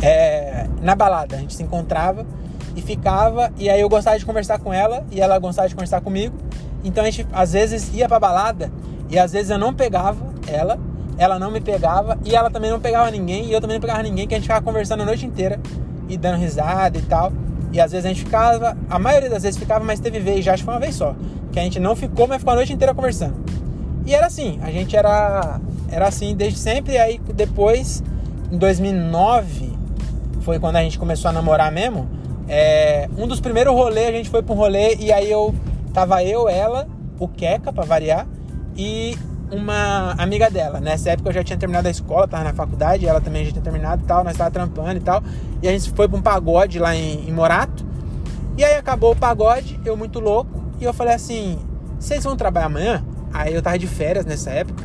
é, 0.03 0.67
na 0.83 0.95
balada. 0.95 1.37
A 1.37 1.39
gente 1.39 1.55
se 1.55 1.63
encontrava 1.63 2.27
e 2.75 2.83
ficava. 2.83 3.53
E 3.57 3.71
aí 3.71 3.81
eu 3.81 3.89
gostava 3.89 4.19
de 4.19 4.27
conversar 4.27 4.59
com 4.59 4.73
ela 4.73 5.05
e 5.11 5.21
ela 5.21 5.39
gostava 5.39 5.69
de 5.69 5.75
conversar 5.75 6.01
comigo. 6.01 6.37
Então 6.85 7.05
a 7.05 7.11
gente 7.11 7.27
às 7.33 7.53
vezes 7.53 7.93
ia 7.95 8.09
pra 8.09 8.19
balada 8.19 8.71
e 9.09 9.19
às 9.19 9.33
vezes 9.33 9.51
eu 9.51 9.59
não 9.59 9.73
pegava 9.73 10.35
ela, 10.47 10.79
ela 11.19 11.39
não 11.39 11.51
me 11.51 11.61
pegava 11.61 12.19
e 12.25 12.35
ela 12.35 12.51
também 12.51 12.71
não 12.71 12.81
pegava 12.81 13.11
ninguém 13.11 13.47
e 13.47 13.53
eu 13.53 13.61
também 13.61 13.77
não 13.77 13.81
pegava 13.81 14.03
ninguém, 14.03 14.27
que 14.27 14.35
a 14.35 14.37
gente 14.37 14.47
ficava 14.47 14.65
conversando 14.65 15.03
a 15.03 15.07
noite 15.07 15.25
inteira 15.25 15.61
e 16.09 16.17
dando 16.17 16.39
risada 16.39 16.99
e 16.99 17.03
tal. 17.03 17.33
E 17.73 17.81
às 17.81 17.93
vezes 17.93 18.07
a 18.07 18.09
gente 18.09 18.21
ficava, 18.21 18.77
a 18.89 18.99
maioria 18.99 19.29
das 19.29 19.43
vezes 19.43 19.59
ficava, 19.59 19.85
mas 19.85 20.01
teve 20.01 20.21
vez, 20.21 20.45
já 20.45 20.55
acho 20.55 20.63
que 20.63 20.65
foi 20.65 20.75
uma 20.75 20.81
vez 20.81 20.95
só, 20.95 21.15
que 21.57 21.61
a 21.61 21.63
gente 21.63 21.81
não 21.81 21.97
ficou, 21.97 22.29
mas 22.29 22.37
ficou 22.37 22.53
a 22.53 22.57
noite 22.57 22.71
inteira 22.71 22.95
conversando. 22.95 23.35
E 24.05 24.15
era 24.15 24.27
assim, 24.27 24.59
a 24.63 24.71
gente 24.71 24.95
era 24.95 25.59
era 25.89 26.07
assim 26.07 26.37
desde 26.37 26.59
sempre, 26.59 26.93
e 26.93 26.99
aí 26.99 27.19
depois, 27.35 28.03
em 28.53 28.59
2009, 28.59 29.73
foi 30.43 30.59
quando 30.59 30.77
a 30.77 30.83
gente 30.83 30.99
começou 30.99 31.31
a 31.31 31.33
namorar 31.33 31.73
mesmo. 31.73 32.11
É, 32.47 33.09
um 33.17 33.27
dos 33.27 33.41
primeiros 33.41 33.73
rolês, 33.73 34.09
a 34.09 34.13
gente 34.13 34.29
foi 34.29 34.43
para 34.43 34.55
um 34.55 34.59
rolê, 34.59 34.97
e 34.97 35.11
aí 35.11 35.31
eu 35.31 35.55
tava 35.95 36.23
eu, 36.23 36.47
ela, 36.47 36.87
o 37.19 37.27
Queca, 37.27 37.73
para 37.73 37.87
variar, 37.87 38.27
e 38.77 39.17
uma 39.51 40.13
amiga 40.19 40.51
dela. 40.51 40.79
Nessa 40.79 41.13
época 41.13 41.31
eu 41.31 41.35
já 41.35 41.43
tinha 41.43 41.59
terminado 41.59 41.89
a 41.89 41.91
escola, 41.91 42.29
tava 42.29 42.45
na 42.45 42.53
faculdade, 42.53 43.09
ela 43.09 43.23
também 43.23 43.47
já 43.47 43.53
tinha 43.53 43.63
terminado 43.63 44.03
e 44.03 44.07
tal, 44.07 44.23
nós 44.23 44.37
tava 44.37 44.51
trampando 44.51 44.99
e 44.99 45.01
tal. 45.01 45.23
E 45.63 45.69
a 45.69 45.73
gente 45.73 45.91
foi 45.93 46.07
pra 46.07 46.19
um 46.19 46.23
pagode 46.23 46.79
lá 46.79 46.95
em, 46.95 47.27
em 47.27 47.33
Morato. 47.33 47.87
E 48.59 48.65
aí 48.65 48.75
acabou 48.75 49.13
o 49.13 49.17
pagode, 49.17 49.81
eu 49.87 49.97
muito 49.97 50.21
louco, 50.21 50.66
e 50.81 50.85
eu 50.85 50.93
falei 50.93 51.15
assim: 51.15 51.59
vocês 51.99 52.25
vão 52.25 52.37
trabalhar 52.37 52.67
amanhã? 52.67 53.05
Aí 53.33 53.55
eu 53.55 53.63
tava 53.63 53.79
de 53.79 53.87
férias 53.87 54.25
nessa 54.25 54.51
época. 54.51 54.85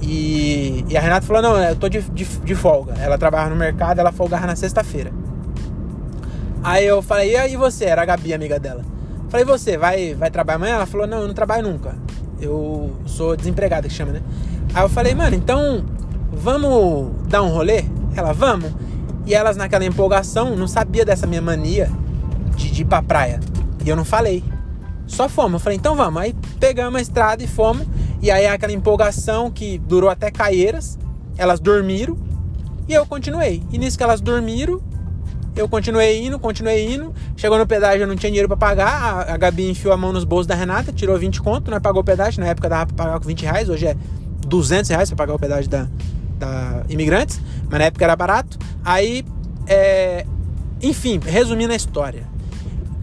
E, 0.00 0.84
e 0.88 0.96
a 0.96 1.00
Renata 1.00 1.26
falou: 1.26 1.42
não, 1.42 1.56
eu 1.58 1.76
tô 1.76 1.88
de, 1.88 2.00
de, 2.02 2.24
de 2.24 2.54
folga. 2.54 2.94
Ela 3.00 3.16
trabalhava 3.18 3.50
no 3.50 3.56
mercado, 3.56 3.98
ela 3.98 4.12
folgava 4.12 4.46
na 4.46 4.56
sexta-feira. 4.56 5.12
Aí 6.62 6.86
eu 6.86 7.02
falei: 7.02 7.32
e 7.32 7.36
aí 7.36 7.56
você? 7.56 7.84
Era 7.84 8.02
a 8.02 8.04
Gabi, 8.04 8.34
amiga 8.34 8.58
dela. 8.58 8.84
Falei: 9.28 9.44
você 9.44 9.76
vai, 9.76 10.14
vai 10.14 10.30
trabalhar 10.30 10.56
amanhã? 10.56 10.74
Ela 10.74 10.86
falou: 10.86 11.06
não, 11.06 11.22
eu 11.22 11.28
não 11.28 11.34
trabalho 11.34 11.68
nunca. 11.68 11.96
Eu 12.40 12.96
sou 13.06 13.36
desempregada, 13.36 13.88
que 13.88 13.94
chama, 13.94 14.12
né? 14.12 14.22
Aí 14.74 14.82
eu 14.82 14.88
falei: 14.88 15.14
mano, 15.14 15.36
então 15.36 15.84
vamos 16.32 17.12
dar 17.28 17.42
um 17.42 17.48
rolê? 17.48 17.84
Ela: 18.16 18.32
vamos. 18.32 18.72
E 19.24 19.34
elas, 19.34 19.56
naquela 19.56 19.84
empolgação, 19.84 20.56
não 20.56 20.66
sabia 20.66 21.04
dessa 21.04 21.28
minha 21.28 21.40
mania 21.40 21.88
de, 22.56 22.70
de 22.70 22.82
ir 22.82 22.84
pra 22.84 23.02
praia. 23.02 23.38
E 23.84 23.88
eu 23.88 23.94
não 23.94 24.04
falei. 24.04 24.42
Só 25.12 25.28
fomos. 25.28 25.54
Eu 25.54 25.60
falei, 25.60 25.78
então 25.78 25.94
vamos. 25.94 26.20
Aí 26.20 26.34
pegamos 26.58 26.98
a 26.98 27.02
estrada 27.02 27.42
e 27.42 27.46
fomos. 27.46 27.86
E 28.20 28.30
aí 28.30 28.46
aquela 28.46 28.72
empolgação 28.72 29.50
que 29.50 29.78
durou 29.78 30.08
até 30.08 30.30
Caieiras. 30.30 30.98
Elas 31.36 31.60
dormiram. 31.60 32.16
E 32.88 32.94
eu 32.94 33.06
continuei. 33.06 33.62
E 33.70 33.78
nisso 33.78 33.96
que 33.96 34.02
elas 34.02 34.20
dormiram, 34.20 34.82
eu 35.54 35.68
continuei 35.68 36.24
indo, 36.24 36.38
continuei 36.38 36.94
indo. 36.94 37.14
Chegou 37.36 37.58
no 37.58 37.66
pedágio, 37.66 38.02
eu 38.02 38.08
não 38.08 38.16
tinha 38.16 38.30
dinheiro 38.30 38.48
para 38.48 38.56
pagar. 38.56 38.88
A, 38.88 39.34
a, 39.34 39.36
Gabi 39.36 39.70
enfiou 39.70 39.92
a 39.92 39.96
mão 39.96 40.12
nos 40.12 40.24
bolsos 40.24 40.46
da 40.46 40.54
Renata, 40.54 40.92
tirou 40.92 41.16
20 41.18 41.40
conto, 41.42 41.70
nós 41.70 41.80
pagou 41.80 42.00
o 42.00 42.04
pedágio. 42.04 42.40
Na 42.40 42.48
época 42.48 42.68
dava 42.68 42.86
pra 42.86 43.04
pagar 43.04 43.20
com 43.20 43.26
20 43.26 43.42
reais, 43.42 43.68
hoje 43.68 43.86
é 43.86 43.96
200 44.46 44.90
reais 44.90 45.10
pra 45.10 45.16
pagar 45.16 45.34
o 45.34 45.38
pedágio 45.38 45.70
da, 45.70 45.88
da 46.38 46.84
Imigrantes. 46.88 47.40
Mas 47.70 47.78
na 47.78 47.84
época 47.84 48.04
era 48.04 48.16
barato. 48.16 48.58
Aí, 48.84 49.24
é, 49.66 50.26
enfim, 50.82 51.20
resumindo 51.22 51.72
a 51.72 51.76
história. 51.76 52.31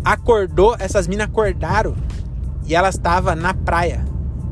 Acordou, 0.10 0.76
essas 0.80 1.08
minas 1.08 1.28
acordaram 1.28 1.96
e 2.66 2.74
elas 2.74 2.96
estavam 2.96 3.36
na 3.36 3.54
praia. 3.54 4.04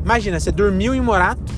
Imagina, 0.06 0.40
você 0.40 0.52
dormiu 0.52 0.94
em 0.94 1.02
Morato, 1.02 1.52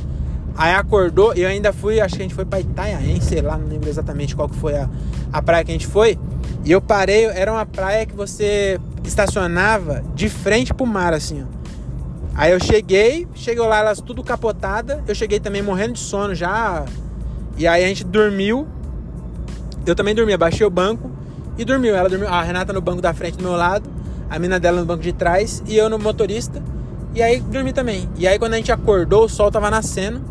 aí 0.55 0.73
acordou 0.73 1.35
e 1.35 1.41
eu 1.41 1.49
ainda 1.49 1.73
fui, 1.73 1.99
acho 1.99 2.15
que 2.15 2.21
a 2.21 2.23
gente 2.23 2.33
foi 2.33 2.45
pra 2.45 2.61
Itanhaém, 2.61 3.19
sei 3.19 3.41
lá, 3.41 3.57
não 3.57 3.67
lembro 3.67 3.89
exatamente 3.89 4.37
qual 4.37 4.47
que 4.47 4.55
foi 4.55 4.77
a, 4.77 4.89
a 5.33 5.41
praia 5.41 5.65
que 5.65 5.71
a 5.71 5.73
gente 5.73 5.85
foi. 5.85 6.17
E 6.63 6.71
eu 6.71 6.79
parei, 6.79 7.25
era 7.25 7.51
uma 7.51 7.65
praia 7.65 8.05
que 8.05 8.15
você 8.15 8.79
estacionava 9.03 10.01
de 10.15 10.29
frente 10.29 10.73
pro 10.73 10.85
mar, 10.85 11.13
assim, 11.13 11.43
ó. 11.43 11.59
Aí 12.33 12.53
eu 12.53 12.59
cheguei, 12.61 13.27
cheguei 13.35 13.61
lá, 13.65 13.79
elas 13.79 13.99
tudo 13.99 14.23
capotada. 14.23 15.03
Eu 15.05 15.13
cheguei 15.13 15.41
também 15.41 15.61
morrendo 15.61 15.91
de 15.91 15.99
sono 15.99 16.33
já. 16.33 16.85
E 17.57 17.67
aí 17.67 17.83
a 17.83 17.87
gente 17.87 18.05
dormiu. 18.05 18.65
Eu 19.85 19.93
também 19.93 20.15
dormi, 20.15 20.31
abaixei 20.31 20.65
o 20.65 20.69
banco 20.69 21.18
e 21.59 21.65
dormiu. 21.65 21.95
Ela 21.95 22.09
dormiu, 22.09 22.27
a 22.27 22.41
Renata 22.41 22.71
no 22.71 22.81
banco 22.81 23.01
da 23.01 23.13
frente 23.13 23.37
do 23.37 23.43
meu 23.43 23.51
lado, 23.51 23.87
a 24.29 24.39
mina 24.39 24.59
dela 24.59 24.79
no 24.79 24.85
banco 24.85 25.03
de 25.03 25.11
trás 25.11 25.61
e 25.67 25.75
eu 25.75 25.89
no 25.89 25.99
motorista. 25.99 26.63
E 27.13 27.21
aí 27.21 27.41
dormi 27.41 27.73
também. 27.73 28.09
E 28.17 28.27
aí 28.27 28.39
quando 28.39 28.53
a 28.53 28.57
gente 28.57 28.71
acordou, 28.71 29.25
o 29.25 29.29
sol 29.29 29.51
tava 29.51 29.69
nascendo. 29.69 30.21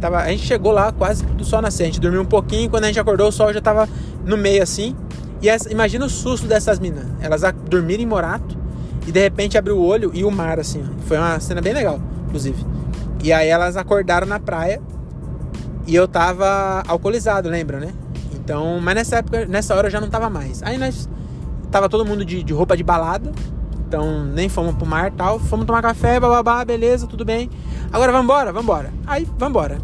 Tava, 0.00 0.18
a 0.18 0.28
gente 0.28 0.44
chegou 0.44 0.72
lá 0.72 0.92
quase 0.92 1.24
do 1.24 1.44
sol 1.44 1.62
nascer. 1.62 1.84
A 1.84 1.86
gente 1.86 2.00
dormiu 2.00 2.20
um 2.20 2.26
pouquinho, 2.26 2.68
quando 2.68 2.84
a 2.84 2.86
gente 2.88 2.98
acordou, 2.98 3.28
o 3.28 3.32
sol 3.32 3.52
já 3.52 3.60
tava 3.60 3.88
no 4.24 4.36
meio 4.36 4.62
assim. 4.62 4.96
E 5.40 5.48
essa, 5.48 5.70
imagina 5.70 6.04
o 6.04 6.10
susto 6.10 6.46
dessas 6.46 6.78
minas. 6.78 7.04
Elas 7.20 7.42
dormiram 7.68 8.02
em 8.02 8.06
Morato 8.06 8.58
e 9.06 9.12
de 9.12 9.20
repente 9.20 9.56
abriu 9.56 9.78
o 9.78 9.86
olho 9.86 10.10
e 10.12 10.24
o 10.24 10.30
mar 10.30 10.58
assim. 10.58 10.82
Foi 11.06 11.16
uma 11.16 11.38
cena 11.38 11.60
bem 11.60 11.72
legal, 11.72 12.00
inclusive. 12.26 12.66
E 13.22 13.32
aí 13.32 13.48
elas 13.48 13.76
acordaram 13.76 14.26
na 14.26 14.40
praia 14.40 14.82
e 15.86 15.94
eu 15.94 16.08
tava 16.08 16.82
alcoolizado, 16.88 17.48
lembra, 17.48 17.78
né? 17.78 17.92
Então, 18.46 18.78
mas 18.80 18.94
nessa 18.94 19.16
época, 19.16 19.44
nessa 19.44 19.74
hora 19.74 19.88
eu 19.88 19.90
já 19.90 20.00
não 20.00 20.08
tava 20.08 20.30
mais. 20.30 20.62
Aí 20.62 20.78
nós 20.78 21.08
tava 21.68 21.88
todo 21.88 22.06
mundo 22.06 22.24
de, 22.24 22.44
de 22.44 22.52
roupa 22.52 22.76
de 22.76 22.84
balada. 22.84 23.32
Então, 23.88 24.24
nem 24.24 24.48
fomos 24.48 24.76
pro 24.76 24.86
mar 24.86 25.10
tal. 25.10 25.40
Fomos 25.40 25.66
tomar 25.66 25.82
café, 25.82 26.20
bababá, 26.20 26.64
beleza, 26.64 27.08
tudo 27.08 27.24
bem. 27.24 27.50
Agora 27.92 28.12
vambora, 28.12 28.52
vambora. 28.52 28.92
Aí, 29.04 29.26
vambora. 29.36 29.78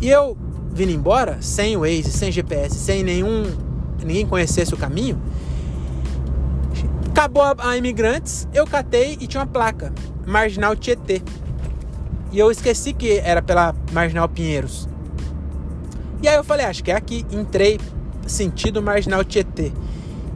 E 0.00 0.08
eu 0.10 0.36
vindo 0.72 0.90
embora, 0.90 1.38
sem 1.40 1.76
Waze, 1.76 2.10
sem 2.10 2.32
GPS, 2.32 2.74
sem 2.74 3.04
nenhum. 3.04 3.44
ninguém 4.02 4.26
conhecesse 4.26 4.74
o 4.74 4.76
caminho. 4.76 5.16
Acabou 7.10 7.44
a, 7.44 7.54
a 7.58 7.76
Imigrantes, 7.76 8.48
eu 8.52 8.66
catei 8.66 9.16
e 9.20 9.28
tinha 9.28 9.40
uma 9.40 9.46
placa. 9.46 9.92
Marginal 10.26 10.74
Tietê. 10.74 11.22
E 12.32 12.40
eu 12.40 12.50
esqueci 12.50 12.92
que 12.92 13.18
era 13.18 13.40
pela 13.40 13.72
Marginal 13.92 14.28
Pinheiros. 14.28 14.88
E 16.20 16.26
aí 16.26 16.34
eu 16.34 16.42
falei, 16.42 16.66
acho 16.66 16.82
que 16.82 16.90
é 16.90 16.96
aqui. 16.96 17.24
Entrei 17.30 17.78
sentido 18.30 18.82
Marginal 18.82 19.24
Tietê. 19.24 19.72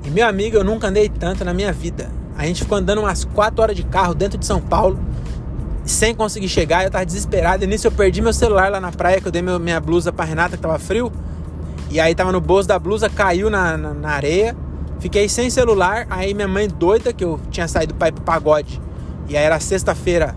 E 0.04 0.10
meu 0.10 0.26
amigo, 0.26 0.56
eu 0.56 0.64
nunca 0.64 0.88
andei 0.88 1.08
tanto 1.08 1.44
na 1.44 1.54
minha 1.54 1.72
vida. 1.72 2.10
A 2.36 2.46
gente 2.46 2.62
ficou 2.62 2.76
andando 2.76 2.98
umas 2.98 3.24
4 3.24 3.62
horas 3.62 3.76
de 3.76 3.84
carro 3.84 4.14
dentro 4.14 4.36
de 4.36 4.44
São 4.44 4.60
Paulo, 4.60 4.98
sem 5.84 6.14
conseguir 6.14 6.48
chegar. 6.48 6.84
Eu 6.84 6.90
tava 6.90 7.06
desesperado. 7.06 7.64
E 7.64 7.66
nisso 7.66 7.86
eu 7.86 7.92
perdi 7.92 8.20
meu 8.20 8.32
celular 8.32 8.70
lá 8.70 8.80
na 8.80 8.92
praia, 8.92 9.20
que 9.20 9.28
eu 9.28 9.32
dei 9.32 9.40
meu, 9.40 9.58
minha 9.58 9.80
blusa 9.80 10.12
pra 10.12 10.24
Renata, 10.24 10.56
que 10.56 10.62
tava 10.62 10.78
frio. 10.78 11.12
E 11.90 12.00
aí 12.00 12.14
tava 12.14 12.32
no 12.32 12.40
bolso 12.40 12.68
da 12.68 12.78
blusa, 12.78 13.08
caiu 13.08 13.48
na, 13.48 13.76
na, 13.76 13.94
na 13.94 14.10
areia. 14.10 14.56
Fiquei 14.98 15.28
sem 15.28 15.48
celular. 15.48 16.06
Aí 16.10 16.34
minha 16.34 16.48
mãe 16.48 16.68
doida, 16.68 17.12
que 17.12 17.24
eu 17.24 17.40
tinha 17.50 17.68
saído 17.68 17.94
pra 17.94 18.08
ir 18.08 18.12
pro 18.12 18.24
pagode. 18.24 18.80
E 19.28 19.36
aí 19.36 19.44
era 19.44 19.58
sexta-feira, 19.58 20.34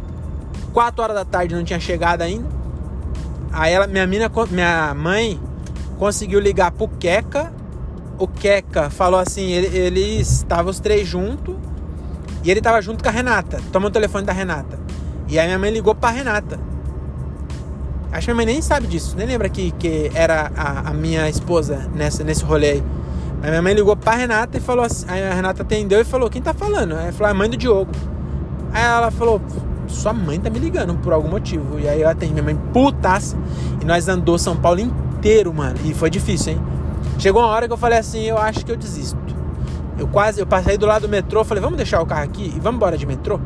4 0.72 1.04
horas 1.04 1.16
da 1.16 1.26
tarde, 1.26 1.56
não 1.56 1.64
tinha 1.64 1.80
chegado 1.80 2.22
ainda. 2.22 2.48
Aí 3.52 3.74
ela, 3.74 3.88
minha, 3.88 4.06
mina, 4.06 4.32
minha 4.52 4.94
mãe 4.94 5.40
conseguiu 5.98 6.40
ligar 6.40 6.72
pro 6.72 6.88
Queca. 6.88 7.52
O 8.18 8.28
Queca 8.28 8.90
falou 8.90 9.20
assim: 9.20 9.52
ele, 9.52 9.78
eles 9.78 10.32
estavam 10.32 10.72
os 10.72 10.80
três 10.80 11.08
juntos 11.08 11.56
e 12.44 12.50
ele 12.52 12.62
tava 12.62 12.82
junto 12.82 13.04
com 13.04 13.10
a 13.10 13.12
Renata. 13.12 13.60
Tomou 13.72 13.90
o 13.90 13.92
telefone 13.92 14.26
da 14.26 14.34
Renata. 14.34 14.80
E 15.28 15.38
aí 15.38 15.46
minha 15.46 15.60
mãe 15.60 15.72
ligou 15.72 15.94
pra 15.94 16.10
Renata. 16.10 16.60
Acho 18.12 18.28
que 18.28 18.34
minha 18.34 18.46
mãe 18.46 18.54
nem 18.54 18.62
sabe 18.62 18.88
disso, 18.88 19.16
nem 19.18 19.28
lembra 19.28 19.50
que, 19.50 19.72
que 19.72 20.10
era 20.16 20.50
a, 20.56 20.92
a 20.92 20.94
minha 20.94 21.30
esposa 21.30 21.90
nessa, 21.94 22.24
nesse 22.24 22.44
rolê 22.44 22.70
aí. 22.70 22.84
Mas 23.42 23.50
minha 23.50 23.62
mãe 23.62 23.74
ligou 23.74 23.96
pra 23.96 24.14
Renata 24.14 24.58
e 24.58 24.62
falou 24.62 24.86
assim, 24.86 25.06
aí 25.10 25.28
a 25.28 25.34
Renata 25.34 25.62
atendeu 25.62 26.00
e 26.00 26.04
falou, 26.04 26.30
quem 26.30 26.42
tá 26.42 26.54
falando? 26.54 26.96
Aí 26.96 27.12
falou, 27.12 27.32
a 27.32 27.34
mãe 27.34 27.50
do 27.50 27.58
Diogo. 27.58 27.92
Aí 28.72 28.82
ela 28.82 29.12
falou, 29.12 29.42
sua 29.88 30.14
mãe 30.14 30.40
tá 30.40 30.50
me 30.50 30.58
ligando 30.58 30.96
por 30.96 31.14
algum 31.14 31.28
motivo. 31.28 31.80
E 31.80 31.88
aí 31.88 32.02
eu 32.02 32.10
atendi, 32.10 32.32
minha 32.34 32.44
mãe 32.44 32.58
putaça. 32.72 33.38
E 33.82 33.86
nós 33.86 34.08
andou 34.08 34.38
São 34.40 34.56
Paulo 34.56 34.80
inteiro, 34.80 35.07
mano. 35.54 35.78
E 35.84 35.94
foi 35.94 36.10
difícil, 36.10 36.54
hein? 36.54 36.62
Chegou 37.20 37.42
uma 37.42 37.50
hora 37.50 37.68
que 37.68 37.74
eu 37.74 37.78
falei 37.78 38.00
assim, 38.00 38.22
eu 38.24 38.38
acho 38.38 38.66
que 38.66 38.72
eu 38.72 38.78
desisto. 38.78 39.18
Eu 39.98 40.08
quase, 40.08 40.40
eu 40.40 40.48
passei 40.48 40.78
do 40.78 40.86
lado 40.86 41.04
do 41.04 41.10
metrô, 41.10 41.44
falei, 41.44 41.62
vamos 41.62 41.78
deixar 41.78 42.02
o 42.02 42.06
carro 42.06 42.24
aqui 42.24 42.54
e 42.56 42.60
vamos 42.60 42.78
embora 42.78 42.98
de 42.98 43.06
metrô? 43.06 43.40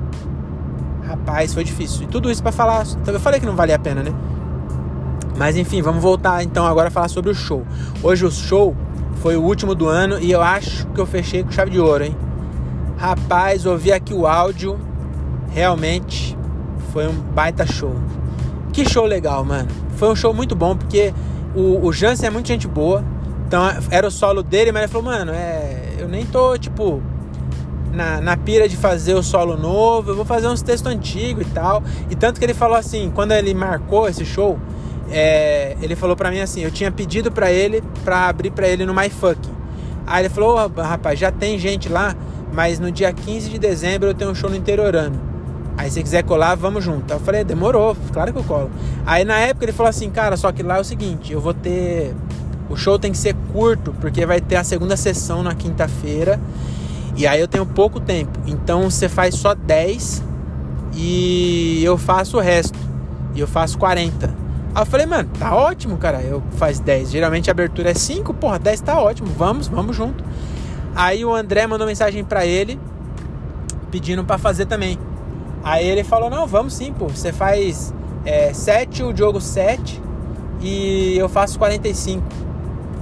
Rapaz, 1.04 1.54
foi 1.54 1.64
difícil. 1.64 2.04
E 2.04 2.08
tudo 2.08 2.30
isso 2.30 2.44
para 2.44 2.52
falar, 2.52 2.86
eu 3.08 3.20
falei 3.20 3.40
que 3.40 3.46
não 3.46 3.56
valia 3.56 3.76
a 3.76 3.80
pena, 3.80 4.04
né? 4.04 4.14
Mas 5.38 5.58
enfim, 5.58 5.82
vamos 5.82 6.04
voltar 6.04 6.44
então 6.44 6.68
agora 6.68 6.90
a 6.90 6.92
falar 6.92 7.08
sobre 7.08 7.32
o 7.32 7.34
show. 7.34 7.66
Hoje 8.04 8.26
o 8.26 8.32
show 8.32 8.76
foi 9.16 9.36
o 9.38 9.42
último 9.42 9.74
do 9.74 9.88
ano 9.88 10.20
e 10.20 10.32
eu 10.32 10.42
acho 10.42 10.86
que 10.88 11.00
eu 11.00 11.06
fechei 11.06 11.44
com 11.44 11.52
chave 11.52 11.72
de 11.72 11.80
ouro, 11.80 12.04
hein? 12.04 12.16
Rapaz, 12.98 13.66
ouvi 13.66 13.92
aqui 13.92 14.14
o 14.14 14.28
áudio, 14.28 14.80
realmente 15.50 16.38
foi 16.92 17.08
um 17.08 17.14
baita 17.14 17.66
show. 17.66 17.96
Que 18.74 18.88
show 18.88 19.06
legal, 19.06 19.44
mano. 19.44 19.68
Foi 19.96 20.10
um 20.10 20.16
show 20.16 20.34
muito 20.34 20.56
bom 20.56 20.76
porque 20.76 21.14
o, 21.56 21.86
o 21.86 21.94
Jansen 21.94 22.28
é 22.28 22.30
muito 22.30 22.48
gente 22.48 22.68
boa. 22.68 23.04
Então 23.48 23.62
era 23.90 24.08
o 24.08 24.12
solo 24.12 24.42
dele, 24.42 24.72
mas 24.72 24.84
ele 24.84 24.92
falou, 24.92 25.12
mano, 25.12 25.32
é, 25.34 25.96
eu 26.00 26.08
nem 26.08 26.26
tô, 26.26 26.58
tipo, 26.58 27.02
na, 27.92 28.22
na 28.22 28.38
pira 28.38 28.68
de 28.68 28.78
fazer 28.78 29.14
o 29.14 29.22
solo 29.22 29.58
novo, 29.58 30.12
eu 30.12 30.16
vou 30.16 30.24
fazer 30.24 30.48
uns 30.48 30.62
textos 30.62 30.92
antigos 30.92 31.46
e 31.46 31.50
tal. 31.50 31.84
E 32.10 32.16
tanto 32.16 32.40
que 32.40 32.46
ele 32.46 32.54
falou 32.54 32.78
assim, 32.78 33.12
quando 33.14 33.34
ele 33.34 33.54
marcou 33.54 34.08
esse 34.08 34.26
show, 34.26 34.58
é, 35.10 35.76
ele 35.82 35.96
falou 35.96 36.16
pra 36.16 36.32
mim 36.32 36.40
assim, 36.40 36.62
eu 36.62 36.72
tinha 36.72 36.92
pedido 36.92 37.32
pra 37.32 37.52
ele 37.52 37.84
pra 38.06 38.28
abrir 38.30 38.52
pra 38.52 38.68
ele 38.68 38.86
no 38.86 38.94
MyFuck. 38.94 39.40
Aí 40.08 40.24
ele 40.24 40.30
falou, 40.30 40.72
oh, 40.76 40.82
rapaz, 40.82 41.20
já 41.20 41.32
tem 41.32 41.60
gente 41.60 41.90
lá, 41.90 42.16
mas 42.54 42.80
no 42.80 42.92
dia 42.92 43.12
15 43.12 43.50
de 43.50 43.60
dezembro 43.60 44.10
eu 44.10 44.14
tenho 44.14 44.32
um 44.32 44.36
show 44.36 44.50
no 44.50 44.56
interiorano. 44.56 45.31
Aí 45.78 45.90
se 45.90 46.02
quiser 46.04 46.24
colar, 46.24 46.56
vamos 46.56 46.84
junto. 46.84 47.12
Eu 47.12 47.20
falei, 47.20 47.44
demorou, 47.44 47.96
claro 48.14 48.32
que 48.34 48.40
eu 48.40 48.44
colo. 48.44 48.70
Aí 49.06 49.24
na 49.24 49.38
época 49.40 49.66
ele 49.66 49.72
falou 49.72 49.90
assim, 49.90 50.10
cara, 50.10 50.38
só 50.38 50.52
que 50.52 50.62
lá 50.62 50.78
é 50.78 50.82
o 50.82 50.84
seguinte, 50.84 51.34
eu 51.34 51.42
vou 51.42 51.54
ter 51.54 52.14
o 52.72 52.78
show 52.78 52.98
tem 52.98 53.12
que 53.12 53.18
ser 53.18 53.36
curto, 53.52 53.94
porque 54.00 54.26
vai 54.26 54.40
ter 54.40 54.56
a 54.56 54.64
segunda 54.64 54.96
sessão 54.96 55.44
na 55.44 55.54
quinta-feira. 55.54 56.40
E 57.18 57.28
aí 57.28 57.40
eu 57.42 57.48
tenho 57.48 57.66
pouco 57.66 58.00
tempo. 58.00 58.40
Então 58.48 58.90
você 58.90 59.10
faz 59.10 59.36
só 59.36 59.54
10 59.54 60.24
e 60.94 61.84
eu 61.84 61.98
faço 61.98 62.38
o 62.38 62.40
resto. 62.40 62.80
E 63.36 63.42
eu 63.42 63.48
faço 63.48 63.78
40. 63.78 64.28
Aí 64.74 64.82
eu 64.82 64.86
falei, 64.86 65.06
mano, 65.06 65.30
tá 65.38 65.54
ótimo, 65.54 65.98
cara. 65.98 66.22
Eu 66.22 66.42
faço 66.52 66.82
10. 66.82 67.12
Geralmente 67.12 67.50
a 67.50 67.52
abertura 67.52 67.92
é 67.92 67.94
5, 67.94 68.34
porra, 68.36 68.58
10 68.58 68.80
tá 68.80 68.98
ótimo. 69.02 69.28
Vamos, 69.38 69.68
vamos 69.68 69.94
junto. 69.94 70.24
Aí 70.96 71.26
o 71.26 71.36
André 71.36 71.68
mandou 71.68 71.86
mensagem 71.86 72.24
para 72.24 72.46
ele 72.46 72.80
pedindo 73.92 74.24
para 74.24 74.38
fazer 74.38 74.66
também. 74.66 74.98
Aí 75.64 75.88
ele 75.88 76.04
falou: 76.04 76.30
Não, 76.30 76.46
vamos 76.48 76.74
sim, 76.74 76.94
pô. 76.94 77.08
Você 77.08 77.32
faz 77.32 77.94
é, 78.26 78.54
7, 78.54 79.04
o 79.04 79.14
Diogo 79.14 79.40
7 79.40 80.02
e 80.62 81.18
eu 81.18 81.30
faço 81.30 81.58
45. 81.58 82.24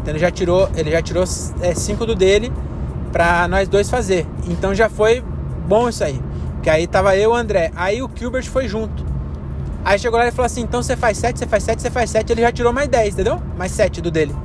Então 0.01 0.13
ele 0.13 0.19
já 0.19 0.31
tirou, 0.31 0.69
ele 0.75 0.91
já 0.91 1.01
tirou 1.01 1.25
5 1.25 1.53
é, 1.61 2.05
do 2.05 2.15
dele 2.15 2.51
pra 3.11 3.47
nós 3.47 3.67
dois 3.67 3.89
fazer. 3.89 4.25
Então 4.47 4.73
já 4.73 4.89
foi 4.89 5.23
bom 5.67 5.89
isso 5.89 6.03
aí. 6.03 6.19
Porque 6.53 6.69
aí 6.69 6.87
tava 6.87 7.15
eu 7.15 7.21
e 7.21 7.27
o 7.27 7.35
André. 7.35 7.71
Aí 7.75 8.01
o 8.01 8.09
Gilbert 8.13 8.45
foi 8.49 8.67
junto. 8.67 9.05
Aí 9.83 9.97
chegou 9.97 10.19
lá 10.19 10.27
e 10.27 10.31
falou 10.31 10.45
assim: 10.45 10.61
então 10.61 10.81
você 10.81 10.95
faz 10.95 11.17
7, 11.17 11.39
você 11.39 11.47
faz 11.47 11.63
7, 11.63 11.81
você 11.81 11.89
faz 11.89 12.09
7. 12.09 12.31
Ele 12.31 12.41
já 12.41 12.51
tirou 12.51 12.73
mais 12.73 12.87
10, 12.87 13.13
entendeu? 13.13 13.41
Mais 13.57 13.71
7 13.71 14.01
do 14.01 14.11
dele. 14.11 14.35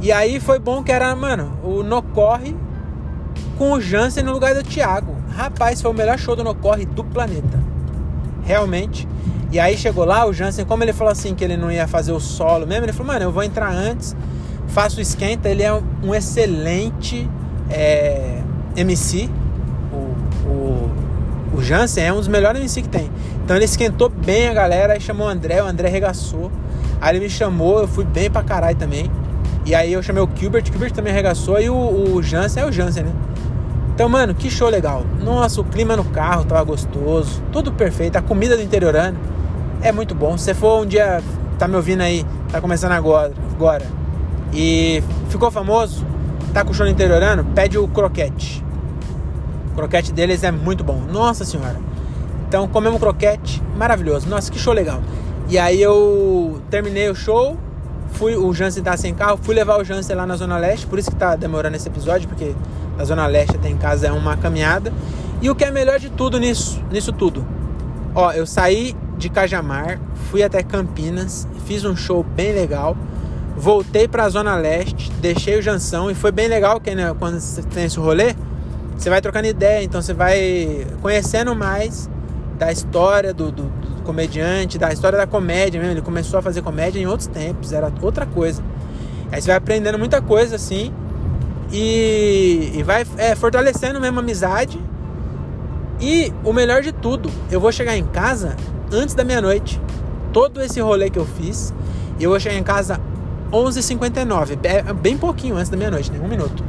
E 0.00 0.10
aí 0.10 0.40
foi 0.40 0.58
bom 0.58 0.82
que 0.82 0.90
era, 0.90 1.14
mano, 1.14 1.58
o 1.62 1.82
No 1.82 2.02
Corre 2.02 2.56
com 3.58 3.72
o 3.72 3.80
Jansen 3.80 4.22
no 4.24 4.32
lugar 4.32 4.54
do 4.54 4.62
Thiago. 4.62 5.19
Rapaz, 5.34 5.80
foi 5.80 5.90
o 5.90 5.94
melhor 5.94 6.18
show 6.18 6.36
do 6.36 6.44
No 6.44 6.54
Corre 6.54 6.84
do 6.84 7.04
planeta. 7.04 7.58
Realmente. 8.44 9.08
E 9.52 9.58
aí 9.58 9.76
chegou 9.76 10.04
lá, 10.04 10.26
o 10.26 10.32
Jansen, 10.32 10.64
como 10.64 10.84
ele 10.84 10.92
falou 10.92 11.10
assim 11.10 11.34
que 11.34 11.42
ele 11.42 11.56
não 11.56 11.70
ia 11.70 11.88
fazer 11.88 12.12
o 12.12 12.20
solo 12.20 12.66
mesmo, 12.66 12.84
ele 12.84 12.92
falou, 12.92 13.12
mano, 13.12 13.24
eu 13.24 13.32
vou 13.32 13.42
entrar 13.42 13.72
antes 13.72 14.14
faço 14.70 14.98
o 14.98 15.00
esquenta, 15.00 15.48
ele 15.48 15.62
é 15.62 15.72
um 16.02 16.14
excelente 16.14 17.28
é, 17.68 18.38
MC. 18.76 19.28
O, 19.92 20.48
o, 20.48 20.90
o 21.54 21.62
Jansen 21.62 22.04
é 22.04 22.12
um 22.12 22.16
dos 22.16 22.28
melhores 22.28 22.60
MC 22.60 22.82
que 22.82 22.88
tem. 22.88 23.10
Então 23.44 23.56
ele 23.56 23.64
esquentou 23.64 24.08
bem 24.08 24.48
a 24.48 24.54
galera, 24.54 24.94
aí 24.94 25.00
chamou 25.00 25.26
o 25.26 25.30
André, 25.30 25.62
o 25.62 25.66
André 25.66 25.88
arregaçou. 25.88 26.50
Aí 27.00 27.16
ele 27.16 27.24
me 27.24 27.30
chamou, 27.30 27.80
eu 27.80 27.88
fui 27.88 28.04
bem 28.04 28.30
pra 28.30 28.42
caralho 28.42 28.76
também. 28.76 29.10
E 29.66 29.74
aí 29.74 29.92
eu 29.92 30.02
chamei 30.02 30.22
o 30.22 30.28
Gilbert, 30.34 30.62
o 30.62 30.66
Gilbert 30.66 30.92
também 30.92 31.12
arregaçou, 31.12 31.60
e 31.60 31.68
o, 31.68 32.14
o 32.14 32.22
Jansen 32.22 32.62
é 32.62 32.66
o 32.66 32.72
Jansen, 32.72 33.04
né? 33.04 33.12
Então, 34.00 34.08
mano, 34.08 34.34
que 34.34 34.48
show 34.48 34.70
legal. 34.70 35.04
Nossa, 35.22 35.60
o 35.60 35.64
clima 35.64 35.94
no 35.94 36.06
carro 36.06 36.46
tava 36.46 36.64
gostoso, 36.64 37.42
tudo 37.52 37.70
perfeito. 37.70 38.16
A 38.16 38.22
comida 38.22 38.56
do 38.56 38.62
interiorano 38.62 39.18
é 39.82 39.92
muito 39.92 40.14
bom. 40.14 40.38
Se 40.38 40.54
for 40.54 40.80
um 40.80 40.86
dia, 40.86 41.22
tá 41.58 41.68
me 41.68 41.76
ouvindo 41.76 42.00
aí, 42.00 42.24
tá 42.50 42.62
começando 42.62 42.92
agora, 42.92 43.30
agora 43.52 43.84
e 44.54 45.02
ficou 45.28 45.50
famoso, 45.50 46.02
tá 46.54 46.64
com 46.64 46.72
show 46.72 46.86
no 46.86 46.90
interiorano, 46.90 47.44
pede 47.54 47.76
o 47.76 47.86
croquete. 47.88 48.64
O 49.72 49.74
croquete 49.74 50.14
deles 50.14 50.42
é 50.44 50.50
muito 50.50 50.82
bom. 50.82 51.02
Nossa 51.12 51.44
senhora. 51.44 51.76
Então 52.48 52.66
comemos 52.68 52.98
croquete, 52.98 53.62
maravilhoso. 53.76 54.26
Nossa, 54.30 54.50
que 54.50 54.58
show 54.58 54.72
legal. 54.72 55.02
E 55.46 55.58
aí 55.58 55.82
eu 55.82 56.62
terminei 56.70 57.10
o 57.10 57.14
show, 57.14 57.54
fui, 58.12 58.34
o 58.34 58.50
Jansen 58.54 58.82
tá 58.82 58.96
sem 58.96 59.12
carro, 59.12 59.38
fui 59.42 59.54
levar 59.54 59.78
o 59.78 59.84
Jansen 59.84 60.16
lá 60.16 60.24
na 60.24 60.36
Zona 60.36 60.56
Leste, 60.56 60.86
por 60.86 60.98
isso 60.98 61.10
que 61.10 61.16
tá 61.16 61.36
demorando 61.36 61.76
esse 61.76 61.86
episódio, 61.86 62.26
porque 62.26 62.54
na 63.00 63.04
Zona 63.04 63.26
Leste 63.26 63.56
até 63.56 63.70
em 63.70 63.78
casa 63.78 64.08
é 64.08 64.12
uma 64.12 64.36
caminhada. 64.36 64.92
E 65.40 65.48
o 65.48 65.54
que 65.54 65.64
é 65.64 65.70
melhor 65.70 65.98
de 65.98 66.10
tudo 66.10 66.38
nisso, 66.38 66.82
nisso 66.90 67.12
tudo? 67.12 67.46
Ó, 68.14 68.30
eu 68.32 68.46
saí 68.46 68.94
de 69.16 69.30
Cajamar, 69.30 69.98
fui 70.30 70.42
até 70.42 70.62
Campinas, 70.62 71.48
fiz 71.66 71.84
um 71.84 71.96
show 71.96 72.22
bem 72.22 72.52
legal 72.52 72.96
voltei 73.56 74.08
para 74.08 74.24
a 74.24 74.28
Zona 74.30 74.56
Leste, 74.56 75.12
deixei 75.20 75.58
o 75.58 75.62
Jansão 75.62 76.10
e 76.10 76.14
foi 76.14 76.32
bem 76.32 76.48
legal 76.48 76.80
que 76.80 76.94
né, 76.94 77.14
quando 77.18 77.38
você 77.38 77.60
tem 77.62 77.84
esse 77.84 77.98
rolê, 77.98 78.34
você 78.96 79.10
vai 79.10 79.20
trocando 79.20 79.48
ideia, 79.48 79.84
então 79.84 80.00
você 80.00 80.14
vai 80.14 80.86
conhecendo 81.02 81.54
mais 81.54 82.08
da 82.58 82.72
história 82.72 83.34
do, 83.34 83.52
do, 83.52 83.64
do, 83.64 84.02
comediante, 84.02 84.78
da 84.78 84.90
história 84.90 85.18
da 85.18 85.26
comédia 85.26 85.78
mesmo. 85.78 85.94
Ele 85.94 86.00
começou 86.00 86.38
a 86.38 86.42
fazer 86.42 86.62
comédia 86.62 87.00
em 87.00 87.06
outros 87.06 87.26
tempos, 87.26 87.70
era 87.72 87.92
outra 88.00 88.24
coisa. 88.24 88.62
Aí 89.30 89.42
você 89.42 89.48
vai 89.48 89.56
aprendendo 89.56 89.98
muita 89.98 90.22
coisa 90.22 90.56
assim 90.56 90.90
e, 91.72 92.72
e 92.74 92.82
vai 92.82 93.04
é, 93.16 93.34
fortalecendo 93.34 94.00
mesmo 94.00 94.18
a 94.18 94.22
amizade. 94.22 94.80
E 96.00 96.32
o 96.44 96.52
melhor 96.52 96.82
de 96.82 96.92
tudo, 96.92 97.30
eu 97.50 97.60
vou 97.60 97.70
chegar 97.70 97.96
em 97.96 98.04
casa 98.04 98.56
antes 98.92 99.14
da 99.14 99.22
meia-noite. 99.22 99.80
Todo 100.32 100.62
esse 100.62 100.80
rolê 100.80 101.10
que 101.10 101.18
eu 101.18 101.26
fiz, 101.26 101.74
eu 102.18 102.30
vou 102.30 102.40
chegar 102.40 102.56
em 102.56 102.62
casa 102.62 103.00
11h59. 103.52 104.58
É 104.62 104.92
bem 104.92 105.18
pouquinho 105.18 105.56
antes 105.56 105.68
da 105.68 105.76
meia-noite, 105.76 106.10
né? 106.10 106.18
Um 106.22 106.28
minuto. 106.28 106.64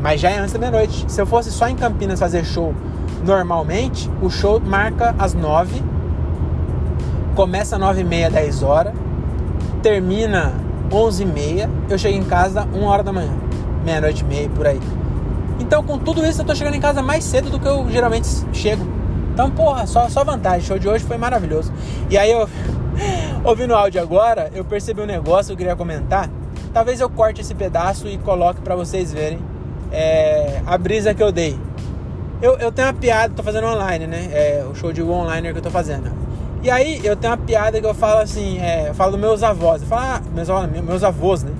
Mas 0.00 0.20
já 0.20 0.30
é 0.30 0.38
antes 0.38 0.52
da 0.52 0.58
meia-noite. 0.58 1.04
Se 1.08 1.20
eu 1.20 1.26
fosse 1.26 1.50
só 1.50 1.68
em 1.68 1.76
Campinas 1.76 2.20
fazer 2.20 2.44
show 2.44 2.74
normalmente, 3.24 4.10
o 4.20 4.28
show 4.28 4.60
marca 4.60 5.14
às 5.18 5.34
9 5.34 5.82
começa 7.34 7.76
às 7.76 7.82
9h30, 7.82 8.30
10 8.30 8.62
horas, 8.62 8.94
termina 9.82 10.54
11h30, 10.90 11.68
eu 11.90 11.98
chego 11.98 12.16
em 12.16 12.24
casa 12.24 12.66
1 12.72 12.82
hora 12.84 13.02
da 13.02 13.12
manhã, 13.12 13.32
meia-noite 13.86 14.22
e 14.22 14.26
meia, 14.26 14.48
por 14.50 14.66
aí. 14.66 14.80
Então, 15.58 15.82
com 15.82 15.98
tudo 15.98 16.26
isso, 16.26 16.42
eu 16.42 16.44
tô 16.44 16.54
chegando 16.54 16.74
em 16.74 16.80
casa 16.80 17.00
mais 17.00 17.24
cedo 17.24 17.48
do 17.48 17.58
que 17.58 17.66
eu 17.66 17.88
geralmente 17.90 18.28
chego. 18.52 18.86
Então, 19.32 19.50
porra, 19.50 19.86
só, 19.86 20.08
só 20.08 20.22
vantagem. 20.22 20.60
O 20.60 20.64
show 20.64 20.78
de 20.78 20.88
hoje 20.88 21.04
foi 21.04 21.16
maravilhoso. 21.16 21.72
E 22.10 22.18
aí 22.18 22.30
eu 22.30 22.46
Ouvindo 23.44 23.72
o 23.72 23.76
áudio 23.76 24.00
agora, 24.00 24.50
eu 24.54 24.64
percebi 24.64 25.00
um 25.00 25.06
negócio 25.06 25.46
que 25.48 25.52
eu 25.52 25.56
queria 25.56 25.76
comentar. 25.76 26.28
Talvez 26.72 27.00
eu 27.00 27.08
corte 27.08 27.40
esse 27.40 27.54
pedaço 27.54 28.08
e 28.08 28.18
coloque 28.18 28.60
para 28.60 28.74
vocês 28.74 29.12
verem 29.12 29.38
é, 29.92 30.60
a 30.66 30.76
brisa 30.76 31.14
que 31.14 31.22
eu 31.22 31.32
dei. 31.32 31.58
Eu, 32.42 32.58
eu 32.58 32.70
tenho 32.70 32.88
uma 32.88 32.94
piada, 32.94 33.32
tô 33.34 33.42
fazendo 33.42 33.66
online, 33.66 34.06
né? 34.06 34.28
É, 34.32 34.66
o 34.70 34.74
show 34.74 34.92
de 34.92 35.02
online 35.02 35.52
que 35.52 35.58
eu 35.58 35.62
tô 35.62 35.70
fazendo. 35.70 36.12
E 36.62 36.70
aí 36.70 37.00
eu 37.04 37.16
tenho 37.16 37.32
uma 37.32 37.38
piada 37.38 37.80
que 37.80 37.86
eu 37.86 37.94
falo 37.94 38.20
assim, 38.20 38.58
é, 38.60 38.88
eu 38.88 38.94
falo 38.94 39.12
dos 39.12 39.20
meus 39.20 39.42
avós. 39.42 39.82
Eu 39.82 39.88
falo, 39.88 40.02
ah, 40.02 40.22
meus, 40.34 40.48
meus 40.82 41.04
avós, 41.04 41.44
né? 41.44 41.52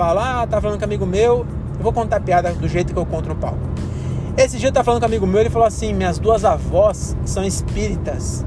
Eu 0.00 0.06
falo, 0.06 0.20
ah, 0.20 0.46
tá 0.48 0.62
falando 0.62 0.78
com 0.78 0.84
amigo 0.86 1.04
meu, 1.04 1.44
eu 1.76 1.82
vou 1.82 1.92
contar 1.92 2.16
a 2.16 2.20
piada 2.20 2.54
do 2.54 2.66
jeito 2.66 2.94
que 2.94 2.98
eu 2.98 3.04
conto 3.04 3.28
no 3.28 3.36
palco. 3.36 3.58
Esse 4.34 4.56
dia 4.56 4.70
eu 4.70 4.72
tava 4.72 4.82
falando 4.82 5.00
com 5.02 5.04
um 5.04 5.10
amigo 5.10 5.26
meu, 5.26 5.40
ele 5.40 5.50
falou 5.50 5.68
assim, 5.68 5.92
minhas 5.92 6.18
duas 6.18 6.42
avós 6.42 7.14
são 7.26 7.44
espíritas. 7.44 8.42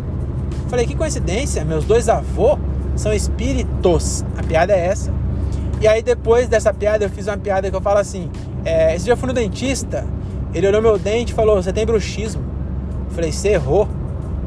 Falei, 0.67 0.87
que 0.87 0.95
coincidência, 0.95 1.63
meus 1.63 1.85
dois 1.85 2.09
avôs 2.09 2.57
são 2.95 3.13
espíritos. 3.13 4.25
A 4.35 4.41
piada 4.41 4.73
é 4.73 4.87
essa. 4.87 5.13
E 5.79 5.87
aí 5.87 6.01
depois 6.01 6.47
dessa 6.47 6.73
piada 6.73 7.05
eu 7.05 7.09
fiz 7.11 7.27
uma 7.27 7.37
piada 7.37 7.69
que 7.69 7.75
eu 7.75 7.81
falo 7.81 7.99
assim, 7.99 8.31
é, 8.65 8.95
esse 8.95 9.05
dia 9.05 9.13
eu 9.13 9.17
fui 9.17 9.27
no 9.27 9.33
dentista, 9.33 10.07
ele 10.55 10.67
olhou 10.67 10.81
meu 10.81 10.97
dente 10.97 11.33
e 11.33 11.35
falou, 11.35 11.61
você 11.61 11.71
tem 11.71 11.85
bruxismo. 11.85 12.41
Eu 13.09 13.11
falei, 13.13 13.31
você 13.31 13.49
errou, 13.49 13.87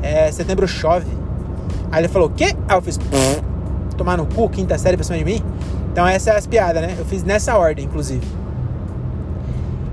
é, 0.03 0.33
setembro 0.33 0.67
chove. 0.67 1.07
Aí 1.93 2.01
ele 2.01 2.09
falou, 2.09 2.27
o 2.27 2.33
quê? 2.33 2.57
Aí 2.69 2.77
eu 2.77 2.83
fiz... 2.83 2.99
tomar 3.97 4.17
no 4.17 4.27
cu, 4.27 4.49
quinta 4.49 4.77
série 4.77 4.97
pra 4.97 5.05
cima 5.05 5.19
de 5.19 5.25
mim. 5.25 5.41
Então 5.97 6.07
essa 6.07 6.33
é 6.33 6.37
as 6.37 6.47
piadas, 6.47 6.83
né? 6.83 6.95
Eu 6.99 7.07
fiz 7.07 7.25
nessa 7.25 7.57
ordem, 7.57 7.87
inclusive. 7.87 8.21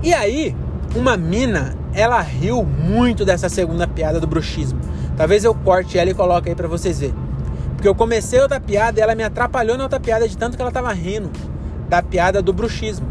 E 0.02 0.12
aí, 0.12 0.54
uma 0.94 1.16
mina, 1.16 1.74
ela 1.94 2.20
riu 2.20 2.62
muito 2.62 3.24
dessa 3.24 3.48
segunda 3.48 3.88
piada 3.88 4.20
do 4.20 4.26
bruxismo. 4.26 4.78
Talvez 5.16 5.44
eu 5.44 5.54
corte 5.54 5.96
ela 5.96 6.10
e 6.10 6.12
coloque 6.12 6.50
aí 6.50 6.54
para 6.54 6.68
vocês 6.68 7.00
verem. 7.00 7.14
Porque 7.74 7.88
eu 7.88 7.94
comecei 7.94 8.38
outra 8.38 8.60
piada 8.60 9.00
e 9.00 9.02
ela 9.02 9.14
me 9.14 9.22
atrapalhou 9.22 9.78
na 9.78 9.84
outra 9.84 9.98
piada 9.98 10.28
de 10.28 10.36
tanto 10.36 10.56
que 10.56 10.62
ela 10.62 10.70
tava 10.70 10.92
rindo 10.92 11.30
da 11.88 12.02
piada 12.02 12.42
do 12.42 12.52
bruxismo. 12.52 13.06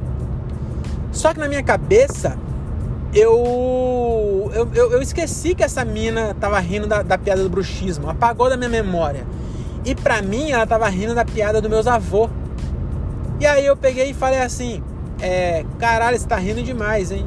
Só 1.12 1.34
que 1.34 1.40
na 1.40 1.48
minha 1.48 1.64
cabeça, 1.64 2.38
eu, 3.12 4.52
eu, 4.54 4.70
eu, 4.72 4.92
eu 4.92 5.02
esqueci 5.02 5.56
que 5.56 5.64
essa 5.64 5.84
mina 5.84 6.36
tava 6.40 6.60
rindo 6.60 6.86
da, 6.86 7.02
da, 7.02 7.18
piada 7.18 7.42
do 7.42 7.50
bruxismo. 7.50 8.08
Apagou 8.08 8.52
da 8.52 8.56
minha 8.56 8.70
memória. 8.70 9.26
E 9.84 9.96
pra 9.96 10.22
mim, 10.22 10.52
ela 10.52 10.68
tava 10.68 10.88
rindo 10.90 11.16
da 11.16 11.26
piada 11.26 11.60
dos 11.60 11.72
meus 11.72 11.88
avô. 11.88 12.30
E 13.40 13.46
aí 13.46 13.66
eu 13.66 13.76
peguei 13.76 14.12
e 14.12 14.14
falei 14.14 14.42
assim: 14.42 14.82
é, 15.22 15.66
caralho, 15.80 16.18
você 16.18 16.28
tá 16.28 16.38
rindo 16.38 16.62
demais, 16.62 17.12
hein? 17.12 17.26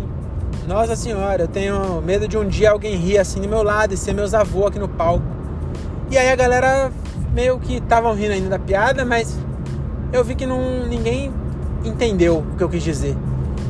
Nossa 0.66 0.97
senhora, 0.97 1.45
eu 1.45 1.49
tenho 1.49 2.01
medo 2.03 2.27
de 2.27 2.37
um 2.37 2.47
dia 2.47 2.73
alguém 2.73 2.97
rir 2.97 3.19
assim 3.19 3.40
do 3.40 3.49
meu 3.49 3.62
lado 3.62 3.95
e 3.95 3.97
ser 3.97 4.12
meus 4.12 4.35
avô 4.35 4.66
aqui 4.66 4.79
no 4.79 4.88
palco. 4.88 5.25
E 6.11 6.19
aí 6.19 6.31
a 6.31 6.37
galera 6.37 6.90
meio 7.33 7.59
que 7.59 7.77
estavam 7.77 8.14
rindo 8.14 8.33
ainda 8.33 8.49
da 8.49 8.59
piada, 8.59 9.05
mas 9.05 9.38
eu 10.12 10.25
vi 10.25 10.35
que 10.35 10.47
não, 10.47 10.87
ninguém 10.87 11.33
entendeu 11.85 12.38
o 12.38 12.57
que 12.57 12.62
eu 12.62 12.69
quis 12.69 12.83
dizer. 12.83 13.16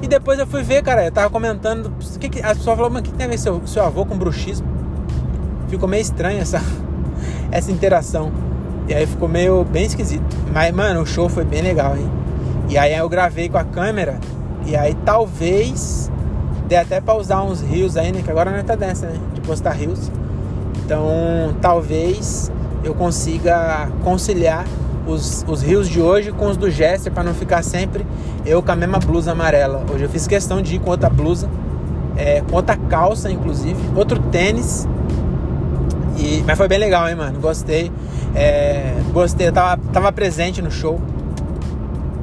E 0.03 0.07
depois 0.09 0.39
eu 0.39 0.47
fui 0.47 0.63
ver, 0.63 0.83
cara, 0.83 1.05
eu 1.05 1.13
tava 1.13 1.31
comentando, 1.31 1.93
que 2.19 2.29
que, 2.29 2.43
a 2.43 2.55
pessoa 2.55 2.77
falou, 2.77 2.91
mas 2.91 3.01
o 3.01 3.05
que 3.05 3.13
tem 3.13 3.27
a 3.27 3.31
ver 3.31 3.39
seu, 3.39 3.61
seu 3.67 3.83
avô 3.85 4.05
com 4.05 4.17
bruxismo? 4.17 4.67
Ficou 5.69 5.89
meio 5.89 6.03
estranho 6.03 6.41
essa, 6.41 6.63
essa 7.51 7.73
interação. 7.73 8.31
E 8.89 8.95
aí 8.95 9.07
ficou 9.07 9.29
meio 9.29 9.65
bem 9.65 9.85
esquisito. 9.85 10.25
Mas, 10.53 10.73
mano, 10.75 11.03
o 11.03 11.07
show 11.07 11.29
foi 11.29 11.45
bem 11.45 11.63
legal, 11.63 11.97
hein? 11.97 12.09
E 12.69 12.77
aí 12.77 12.95
eu 12.95 13.09
gravei 13.09 13.49
com 13.49 13.59
a 13.59 13.65
câmera. 13.65 14.19
E 14.65 14.77
aí 14.77 14.95
talvez 15.05 16.11
dê 16.67 16.77
até 16.77 17.01
pra 17.01 17.15
usar 17.15 17.43
uns 17.43 17.61
rios 17.61 17.97
aí, 17.97 18.13
né? 18.13 18.23
Que 18.23 18.31
agora 18.31 18.51
não 18.51 18.59
é 18.59 18.63
tá 18.63 18.75
dessa, 18.75 19.07
né? 19.07 19.19
De 19.35 19.41
postar 19.41 19.73
rios. 19.73 20.11
Então 20.85 21.55
talvez 21.61 22.51
eu 22.83 22.95
consiga 22.95 23.89
conciliar 24.03 24.65
os, 25.07 25.45
os 25.47 25.63
rios 25.63 25.89
de 25.89 26.01
hoje 26.01 26.33
com 26.33 26.47
os 26.47 26.57
do 26.57 26.71
Jester 26.71 27.13
para 27.13 27.23
não 27.23 27.35
ficar 27.35 27.63
sempre 27.63 28.05
eu 28.45 28.63
com 28.63 28.73
a 28.73 28.77
mesma 28.77 28.99
blusa 28.99 29.33
amarela. 29.33 29.85
Hoje 29.93 30.05
eu 30.05 30.09
fiz 30.09 30.27
questão 30.27 30.63
de 30.63 30.77
ir 30.77 30.79
com 30.79 30.91
outra 30.91 31.11
blusa, 31.11 31.49
é, 32.17 32.43
com 32.49 32.57
outra 32.57 32.77
calça, 32.77 33.31
inclusive, 33.31 33.77
outro 33.95 34.21
tênis. 34.31 34.89
E, 36.17 36.43
mas 36.47 36.57
foi 36.57 36.69
bem 36.69 36.79
legal, 36.79 37.09
hein, 37.09 37.17
mano? 37.17 37.39
Gostei. 37.41 37.91
É, 38.35 38.95
gostei, 39.13 39.49
eu 39.49 39.53
tava, 39.53 39.83
tava 39.93 40.13
presente 40.13 40.63
no 40.63 40.71
show. 40.71 41.01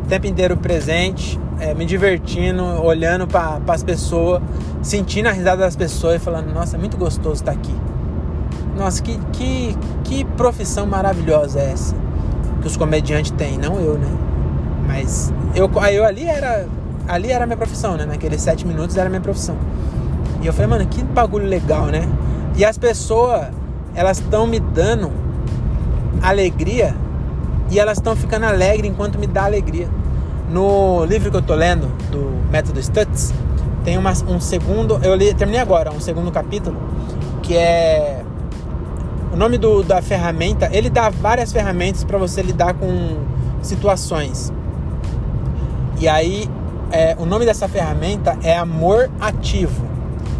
O 0.03 0.07
tempo 0.07 0.27
inteiro 0.27 0.57
presente, 0.57 1.39
é, 1.59 1.73
me 1.73 1.85
divertindo, 1.85 2.63
olhando 2.83 3.27
para 3.27 3.59
as 3.67 3.83
pessoas, 3.83 4.41
sentindo 4.81 5.27
a 5.27 5.31
risada 5.31 5.63
das 5.63 5.75
pessoas 5.75 6.15
e 6.15 6.19
falando: 6.19 6.53
Nossa, 6.53 6.75
é 6.75 6.79
muito 6.79 6.97
gostoso 6.97 7.35
estar 7.35 7.51
aqui. 7.51 7.75
Nossa, 8.77 9.01
que, 9.01 9.17
que, 9.31 9.77
que 10.03 10.25
profissão 10.25 10.85
maravilhosa 10.85 11.59
é 11.59 11.71
essa 11.71 11.95
que 12.61 12.67
os 12.67 12.77
comediantes 12.77 13.31
têm, 13.31 13.57
não 13.57 13.79
eu, 13.79 13.97
né? 13.97 14.07
Mas 14.87 15.33
eu, 15.53 15.69
eu 15.91 16.05
ali 16.05 16.25
era 16.25 16.65
ali 17.07 17.31
era 17.31 17.45
minha 17.45 17.57
profissão, 17.57 17.95
né? 17.95 18.05
Naqueles 18.05 18.41
sete 18.41 18.65
minutos 18.65 18.97
era 18.97 19.09
minha 19.09 19.21
profissão. 19.21 19.55
E 20.41 20.47
eu 20.47 20.53
falei, 20.53 20.67
mano, 20.67 20.85
que 20.87 21.03
bagulho 21.03 21.45
legal, 21.45 21.87
né? 21.87 22.07
E 22.55 22.63
as 22.63 22.77
pessoas, 22.77 23.47
elas 23.95 24.19
estão 24.19 24.47
me 24.47 24.59
dando 24.59 25.11
alegria 26.21 26.95
e 27.73 27.79
elas 27.79 27.97
estão 27.97 28.15
ficando 28.15 28.45
alegres 28.45 28.89
enquanto 28.89 29.17
me 29.17 29.25
dá 29.25 29.45
alegria. 29.45 29.89
No 30.51 31.03
livro 31.05 31.31
que 31.31 31.37
eu 31.37 31.41
tô 31.41 31.55
lendo, 31.55 31.87
do 32.11 32.51
Método 32.51 32.79
Stutz, 32.81 33.33
tem 33.83 33.97
uma, 33.97 34.11
um 34.27 34.39
segundo, 34.39 34.99
eu 35.03 35.15
li, 35.15 35.33
terminei 35.33 35.59
agora, 35.59 35.91
um 35.91 35.99
segundo 35.99 36.31
capítulo, 36.31 36.77
que 37.41 37.57
é 37.57 38.23
o 39.33 39.35
nome 39.35 39.57
do, 39.57 39.81
da 39.81 40.03
ferramenta, 40.03 40.69
ele 40.71 40.87
dá 40.87 41.09
várias 41.09 41.51
ferramentas 41.51 42.03
para 42.03 42.19
você 42.19 42.43
lidar 42.43 42.75
com 42.75 43.17
situações. 43.63 44.53
E 45.99 46.07
aí, 46.07 46.47
é, 46.91 47.15
o 47.17 47.25
nome 47.25 47.43
dessa 47.43 47.67
ferramenta 47.67 48.37
é 48.43 48.55
amor 48.55 49.09
ativo. 49.19 49.83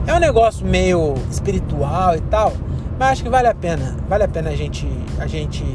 É 0.06 0.14
um 0.14 0.20
negócio 0.20 0.64
meio 0.64 1.16
espiritual 1.32 2.16
e 2.16 2.22
tal, 2.22 2.54
mas 3.00 3.14
acho 3.14 3.24
que 3.24 3.30
vale 3.30 3.48
a 3.48 3.56
pena. 3.56 3.96
Vale 4.08 4.24
a 4.24 4.28
pena 4.28 4.52
a 4.52 4.56
gente, 4.56 4.88
a 5.18 5.26
gente 5.26 5.66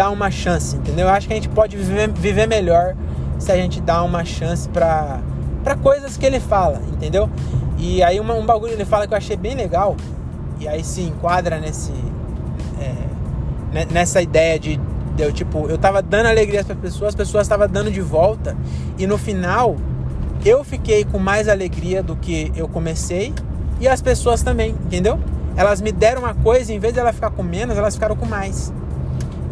dar 0.00 0.08
uma 0.08 0.30
chance, 0.30 0.76
entendeu? 0.76 1.08
Eu 1.08 1.12
acho 1.12 1.26
que 1.26 1.34
a 1.34 1.36
gente 1.36 1.50
pode 1.50 1.76
viver, 1.76 2.10
viver 2.10 2.46
melhor 2.46 2.96
se 3.38 3.52
a 3.52 3.56
gente 3.56 3.82
dá 3.82 4.02
uma 4.02 4.24
chance 4.24 4.66
para 4.66 5.20
para 5.62 5.76
coisas 5.76 6.16
que 6.16 6.24
ele 6.24 6.40
fala, 6.40 6.80
entendeu? 6.90 7.28
E 7.76 8.02
aí 8.02 8.18
uma, 8.18 8.32
um 8.32 8.46
bagulho 8.46 8.72
ele 8.72 8.86
fala 8.86 9.06
que 9.06 9.12
eu 9.12 9.18
achei 9.18 9.36
bem 9.36 9.54
legal 9.54 9.94
e 10.58 10.66
aí 10.66 10.82
se 10.82 11.02
enquadra 11.02 11.60
nesse 11.60 11.92
é, 12.80 13.84
nessa 13.92 14.22
ideia 14.22 14.58
de, 14.58 14.80
eu 15.18 15.30
tipo 15.34 15.68
eu 15.68 15.76
tava 15.76 16.00
dando 16.00 16.28
alegria 16.28 16.64
para 16.64 16.72
as 16.72 16.80
pessoas 16.80 17.08
as 17.08 17.14
pessoas 17.14 17.42
estavam 17.42 17.68
dando 17.68 17.90
de 17.90 18.00
volta 18.00 18.56
e 18.98 19.06
no 19.06 19.18
final 19.18 19.76
eu 20.46 20.64
fiquei 20.64 21.04
com 21.04 21.18
mais 21.18 21.46
alegria 21.46 22.02
do 22.02 22.16
que 22.16 22.50
eu 22.56 22.66
comecei 22.66 23.34
e 23.78 23.86
as 23.86 24.00
pessoas 24.00 24.42
também 24.42 24.70
entendeu 24.70 25.20
elas 25.58 25.82
me 25.82 25.92
deram 25.92 26.22
uma 26.22 26.32
coisa 26.32 26.72
em 26.72 26.78
vez 26.78 26.94
de 26.94 27.00
ela 27.00 27.12
ficar 27.12 27.30
com 27.32 27.42
menos 27.42 27.76
elas 27.76 27.94
ficaram 27.94 28.16
com 28.16 28.24
mais 28.24 28.72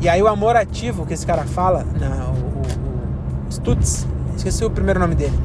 e 0.01 0.09
aí 0.09 0.23
o 0.23 0.29
amor 0.29 0.57
ativo 0.57 1.07
que 1.07 1.15
esse 1.15 1.27
cara 1.27 1.45
fala 1.45 1.85
na, 1.99 2.27
o, 2.27 3.49
o, 3.49 3.53
Stutz 3.53 4.07
esqueci 4.37 4.65
o 4.65 4.71
primeiro 4.71 5.01
nome 5.01 5.15
dele 5.15 5.39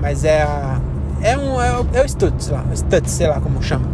mas 0.00 0.24
é 0.24 0.42
a, 0.42 0.80
é 1.22 1.36
um 1.36 1.60
é 1.60 1.78
o, 1.78 1.86
é 1.92 2.02
o 2.02 2.08
Stutz 2.08 2.48
lá 2.48 2.64
Stutz 2.74 3.10
sei 3.10 3.28
lá 3.28 3.40
como 3.40 3.62
chama 3.62 3.86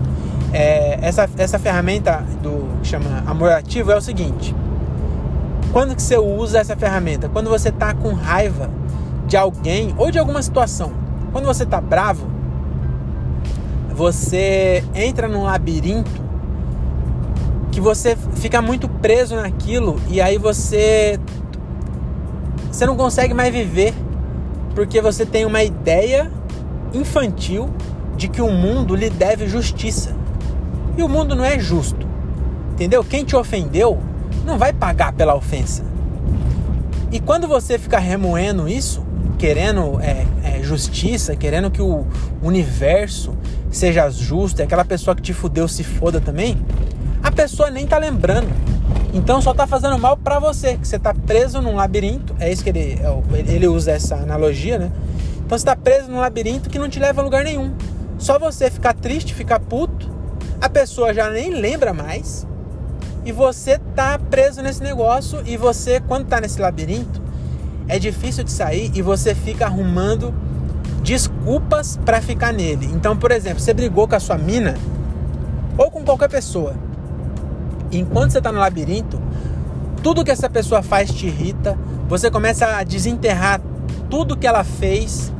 é, 0.52 0.98
essa, 1.00 1.28
essa 1.38 1.58
ferramenta 1.58 2.24
do 2.42 2.80
que 2.82 2.88
chama 2.88 3.22
amor 3.26 3.50
ativo 3.52 3.90
é 3.90 3.96
o 3.96 4.02
seguinte: 4.02 4.54
quando 5.72 5.96
que 5.96 6.02
você 6.02 6.18
usa 6.18 6.58
essa 6.58 6.76
ferramenta? 6.76 7.30
Quando 7.30 7.48
você 7.48 7.70
está 7.70 7.94
com 7.94 8.12
raiva 8.12 8.68
de 9.26 9.36
alguém 9.36 9.94
ou 9.96 10.10
de 10.10 10.18
alguma 10.18 10.42
situação. 10.42 10.92
Quando 11.32 11.46
você 11.46 11.62
está 11.62 11.80
bravo, 11.80 12.26
você 13.94 14.84
entra 14.94 15.26
num 15.26 15.44
labirinto 15.44 16.21
que 17.72 17.80
você 17.80 18.16
fica 18.36 18.62
muito 18.62 18.86
preso 18.88 19.34
naquilo 19.34 20.00
e 20.08 20.20
aí 20.20 20.38
você 20.38 21.18
você 22.70 22.86
não 22.86 22.96
consegue 22.96 23.34
mais 23.34 23.52
viver 23.52 23.92
porque 24.74 25.00
você 25.00 25.26
tem 25.26 25.44
uma 25.44 25.62
ideia 25.62 26.30
infantil 26.94 27.68
de 28.16 28.28
que 28.28 28.40
o 28.40 28.50
mundo 28.50 28.94
lhe 28.94 29.10
deve 29.10 29.46
justiça. 29.46 30.14
E 30.96 31.02
o 31.02 31.08
mundo 31.08 31.34
não 31.34 31.44
é 31.44 31.58
justo. 31.58 32.06
Entendeu? 32.72 33.02
Quem 33.04 33.24
te 33.24 33.34
ofendeu 33.34 33.98
não 34.44 34.58
vai 34.58 34.72
pagar 34.72 35.12
pela 35.12 35.34
ofensa. 35.34 35.84
E 37.10 37.20
quando 37.20 37.46
você 37.46 37.78
fica 37.78 37.98
remoendo 37.98 38.68
isso, 38.68 39.04
querendo 39.38 40.00
é, 40.00 40.26
é, 40.42 40.62
justiça, 40.62 41.36
querendo 41.36 41.70
que 41.70 41.82
o 41.82 42.06
universo 42.42 43.34
seja 43.70 44.08
justo, 44.08 44.60
e 44.60 44.62
aquela 44.62 44.84
pessoa 44.84 45.14
que 45.14 45.22
te 45.22 45.32
fudeu 45.32 45.68
se 45.68 45.84
foda 45.84 46.20
também, 46.20 46.56
a 47.22 47.30
pessoa 47.30 47.70
nem 47.70 47.86
tá 47.86 47.98
lembrando. 47.98 48.48
Então 49.14 49.40
só 49.42 49.52
tá 49.52 49.66
fazendo 49.66 49.98
mal 49.98 50.16
para 50.16 50.38
você, 50.38 50.76
que 50.76 50.88
você 50.88 50.98
tá 50.98 51.14
preso 51.14 51.60
num 51.60 51.76
labirinto. 51.76 52.34
É 52.38 52.50
isso 52.50 52.64
que 52.64 52.70
ele, 52.70 52.98
é 53.00 53.52
ele 53.52 53.68
usa 53.68 53.92
essa 53.92 54.16
analogia, 54.16 54.78
né? 54.78 54.90
Então 55.44 55.58
você 55.58 55.64
tá 55.64 55.76
preso 55.76 56.10
num 56.10 56.20
labirinto 56.20 56.70
que 56.70 56.78
não 56.78 56.88
te 56.88 56.98
leva 56.98 57.20
a 57.20 57.24
lugar 57.24 57.44
nenhum. 57.44 57.74
Só 58.18 58.38
você 58.38 58.70
ficar 58.70 58.94
triste, 58.94 59.34
ficar 59.34 59.60
puto 59.60 60.12
a 60.62 60.68
pessoa 60.68 61.12
já 61.12 61.28
nem 61.28 61.50
lembra 61.50 61.92
mais 61.92 62.46
e 63.24 63.32
você 63.32 63.80
tá 63.96 64.16
preso 64.16 64.62
nesse 64.62 64.80
negócio 64.80 65.42
e 65.44 65.56
você 65.56 65.98
quando 65.98 66.28
tá 66.28 66.40
nesse 66.40 66.60
labirinto 66.60 67.20
é 67.88 67.98
difícil 67.98 68.44
de 68.44 68.52
sair 68.52 68.92
e 68.94 69.02
você 69.02 69.34
fica 69.34 69.66
arrumando 69.66 70.32
desculpas 71.02 71.98
para 72.04 72.22
ficar 72.22 72.52
nele. 72.52 72.86
Então, 72.92 73.16
por 73.16 73.32
exemplo, 73.32 73.58
você 73.58 73.74
brigou 73.74 74.06
com 74.06 74.14
a 74.14 74.20
sua 74.20 74.38
mina 74.38 74.76
ou 75.76 75.90
com 75.90 76.04
qualquer 76.04 76.28
pessoa. 76.28 76.76
Enquanto 77.98 78.32
você 78.32 78.40
tá 78.40 78.50
no 78.50 78.58
labirinto, 78.58 79.20
tudo 80.02 80.24
que 80.24 80.30
essa 80.30 80.48
pessoa 80.48 80.82
faz 80.82 81.10
te 81.10 81.26
irrita, 81.26 81.78
você 82.08 82.30
começa 82.30 82.66
a 82.66 82.82
desenterrar 82.82 83.60
tudo 84.10 84.36
que 84.36 84.46
ela 84.46 84.64
fez 84.64 85.32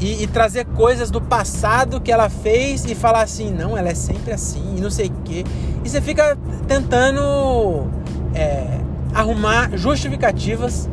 e, 0.00 0.24
e, 0.24 0.26
trazer 0.26 0.66
coisas 0.66 1.10
do 1.10 1.20
passado 1.20 2.00
que 2.00 2.12
ela 2.12 2.28
fez 2.28 2.84
e 2.84 2.94
falar 2.94 3.22
assim, 3.22 3.50
não, 3.50 3.78
ela 3.78 3.88
é 3.88 3.94
sempre 3.94 4.32
assim, 4.32 4.76
e 4.76 4.80
não 4.80 4.90
sei 4.90 5.06
o 5.06 5.12
quê. 5.24 5.44
E 5.84 5.88
você 5.88 6.02
fica 6.02 6.36
tentando 6.68 7.86
é, 8.34 8.78
arrumar 9.14 9.70
justificativas 9.74 10.88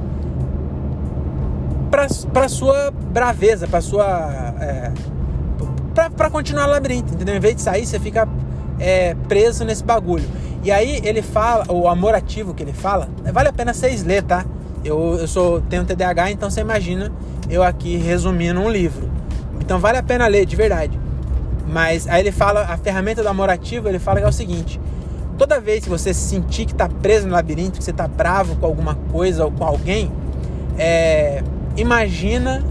para 2.32 2.48
sua 2.48 2.92
braveza, 2.92 3.68
para 3.68 3.82
sua. 3.82 4.06
É, 4.60 4.92
para 6.16 6.30
continuar 6.30 6.68
o 6.68 6.72
labirinto, 6.72 7.14
entendeu? 7.14 7.36
Em 7.36 7.40
vez 7.40 7.56
de 7.56 7.62
sair, 7.62 7.86
você 7.86 8.00
fica 8.00 8.28
é, 8.80 9.16
preso 9.28 9.64
nesse 9.64 9.84
bagulho. 9.84 10.28
E 10.64 10.72
aí 10.72 11.02
ele 11.04 11.22
fala, 11.22 11.66
o 11.70 11.88
amor 11.88 12.16
ativo 12.16 12.54
que 12.54 12.64
ele 12.64 12.74
fala, 12.74 13.10
vale 13.34 13.50
a 13.50 13.54
pena 13.54 13.74
vocês 13.74 14.04
ler, 14.04 14.24
tá? 14.24 14.46
Eu, 14.84 15.18
eu 15.20 15.28
sou, 15.28 15.62
tenho 15.62 15.84
TDAH, 15.84 16.32
então 16.32 16.50
você 16.50 16.62
imagina 16.62 17.12
eu 17.50 17.62
aqui 17.62 17.98
resumindo 17.98 18.60
um 18.60 18.70
livro. 18.70 19.10
Então 19.60 19.80
vale 19.80 19.98
a 19.98 20.04
pena 20.04 20.26
ler, 20.28 20.46
de 20.46 20.56
verdade. 20.56 20.98
Mas 21.68 22.08
aí 22.08 22.22
ele 22.22 22.32
fala, 22.32 22.62
a 22.62 22.78
ferramenta 22.78 23.22
do 23.22 23.28
amor 23.28 23.50
ativo, 23.50 23.90
ele 23.90 24.00
fala 24.00 24.20
que 24.20 24.26
é 24.26 24.30
o 24.30 24.34
seguinte: 24.34 24.80
toda 25.38 25.60
vez 25.60 25.84
que 25.84 25.90
você 25.90 26.14
sentir 26.14 26.66
que 26.66 26.72
está 26.72 26.88
preso 26.88 27.28
no 27.28 27.34
labirinto, 27.34 27.78
que 27.78 27.84
você 27.84 27.92
está 27.92 28.08
bravo 28.08 28.56
com 28.56 28.66
alguma 28.66 28.96
coisa 29.12 29.46
ou 29.46 29.52
com 29.52 29.66
alguém, 29.66 30.12
é, 30.78 31.44
imagina 31.76 32.64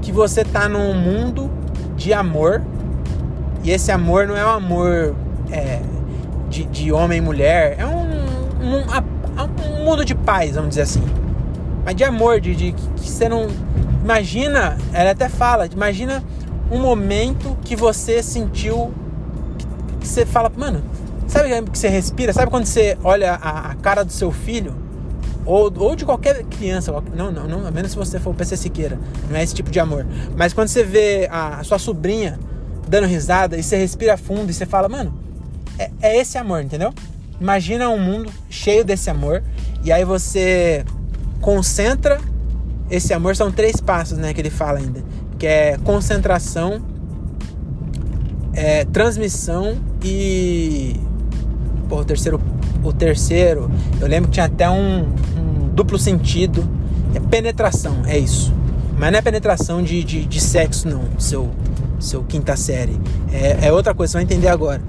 que 0.00 0.12
você 0.12 0.42
está 0.42 0.68
num 0.68 0.94
mundo 0.94 1.50
de 1.96 2.12
amor 2.12 2.62
e 3.62 3.70
esse 3.70 3.92
amor 3.92 4.26
não 4.26 4.36
é 4.36 4.44
um 4.44 4.50
amor 4.50 5.14
é, 5.50 5.80
de, 6.52 6.64
de 6.66 6.92
homem 6.92 7.18
e 7.18 7.20
mulher, 7.20 7.76
é 7.78 7.86
um, 7.86 8.02
um, 8.60 9.80
um, 9.80 9.84
mundo 9.84 10.04
de 10.04 10.14
paz, 10.14 10.54
vamos 10.54 10.68
dizer 10.70 10.82
assim. 10.82 11.02
Mas 11.84 11.96
de 11.96 12.04
amor, 12.04 12.40
de, 12.40 12.54
de 12.54 12.72
que 12.72 13.10
você 13.10 13.28
não. 13.28 13.46
Imagina, 14.04 14.76
ela 14.92 15.12
até 15.12 15.28
fala, 15.28 15.66
imagina 15.66 16.22
um 16.70 16.78
momento 16.78 17.56
que 17.64 17.74
você 17.74 18.22
sentiu. 18.22 18.92
Que, 19.58 19.66
que 19.96 20.06
você 20.08 20.26
fala, 20.26 20.52
mano, 20.54 20.82
sabe 21.26 21.48
que 21.70 21.78
você 21.78 21.88
respira? 21.88 22.32
Sabe 22.32 22.50
quando 22.50 22.66
você 22.66 22.98
olha 23.02 23.32
a, 23.32 23.70
a 23.70 23.74
cara 23.76 24.04
do 24.04 24.12
seu 24.12 24.30
filho? 24.30 24.76
Ou, 25.44 25.72
ou 25.76 25.96
de 25.96 26.04
qualquer 26.04 26.44
criança, 26.44 26.92
não, 27.16 27.32
não, 27.32 27.48
não, 27.48 27.66
a 27.66 27.70
menos 27.70 27.92
se 27.92 27.96
você 27.96 28.20
for 28.20 28.30
o 28.30 28.34
PC 28.34 28.56
Siqueira, 28.56 28.96
não 29.28 29.36
é 29.36 29.42
esse 29.42 29.54
tipo 29.54 29.70
de 29.70 29.80
amor. 29.80 30.06
Mas 30.36 30.52
quando 30.52 30.68
você 30.68 30.84
vê 30.84 31.28
a, 31.32 31.60
a 31.60 31.64
sua 31.64 31.80
sobrinha 31.80 32.38
dando 32.86 33.08
risada 33.08 33.56
e 33.56 33.62
você 33.62 33.76
respira 33.76 34.16
fundo 34.16 34.50
e 34.50 34.54
você 34.54 34.66
fala, 34.66 34.88
mano, 34.88 35.21
é, 35.82 35.90
é 36.00 36.20
esse 36.20 36.38
amor, 36.38 36.62
entendeu? 36.62 36.92
Imagina 37.40 37.88
um 37.88 37.98
mundo 37.98 38.30
cheio 38.48 38.84
desse 38.84 39.10
amor 39.10 39.42
e 39.82 39.90
aí 39.90 40.04
você 40.04 40.84
concentra 41.40 42.20
esse 42.90 43.12
amor. 43.12 43.34
São 43.34 43.50
três 43.50 43.80
passos, 43.80 44.18
né, 44.18 44.32
que 44.32 44.40
ele 44.40 44.50
fala 44.50 44.78
ainda, 44.78 45.02
que 45.38 45.46
é 45.46 45.76
concentração, 45.84 46.80
é, 48.54 48.84
transmissão 48.84 49.78
e 50.04 51.00
pô, 51.88 52.00
o 52.00 52.04
terceiro, 52.04 52.40
o 52.84 52.92
terceiro, 52.92 53.70
eu 54.00 54.06
lembro 54.06 54.28
que 54.28 54.34
tinha 54.34 54.46
até 54.46 54.70
um, 54.70 55.08
um 55.36 55.68
duplo 55.74 55.98
sentido, 55.98 56.68
é 57.14 57.20
penetração, 57.20 58.02
é 58.06 58.18
isso. 58.18 58.54
Mas 58.96 59.10
não 59.10 59.18
é 59.18 59.22
penetração 59.22 59.82
de, 59.82 60.04
de, 60.04 60.24
de 60.24 60.40
sexo, 60.40 60.88
não, 60.88 61.02
seu, 61.18 61.50
seu 61.98 62.22
quinta 62.22 62.54
série. 62.56 63.00
É, 63.32 63.66
é 63.66 63.72
outra 63.72 63.94
coisa, 63.94 64.12
você 64.12 64.18
vai 64.18 64.22
entender 64.22 64.48
agora. 64.48 64.80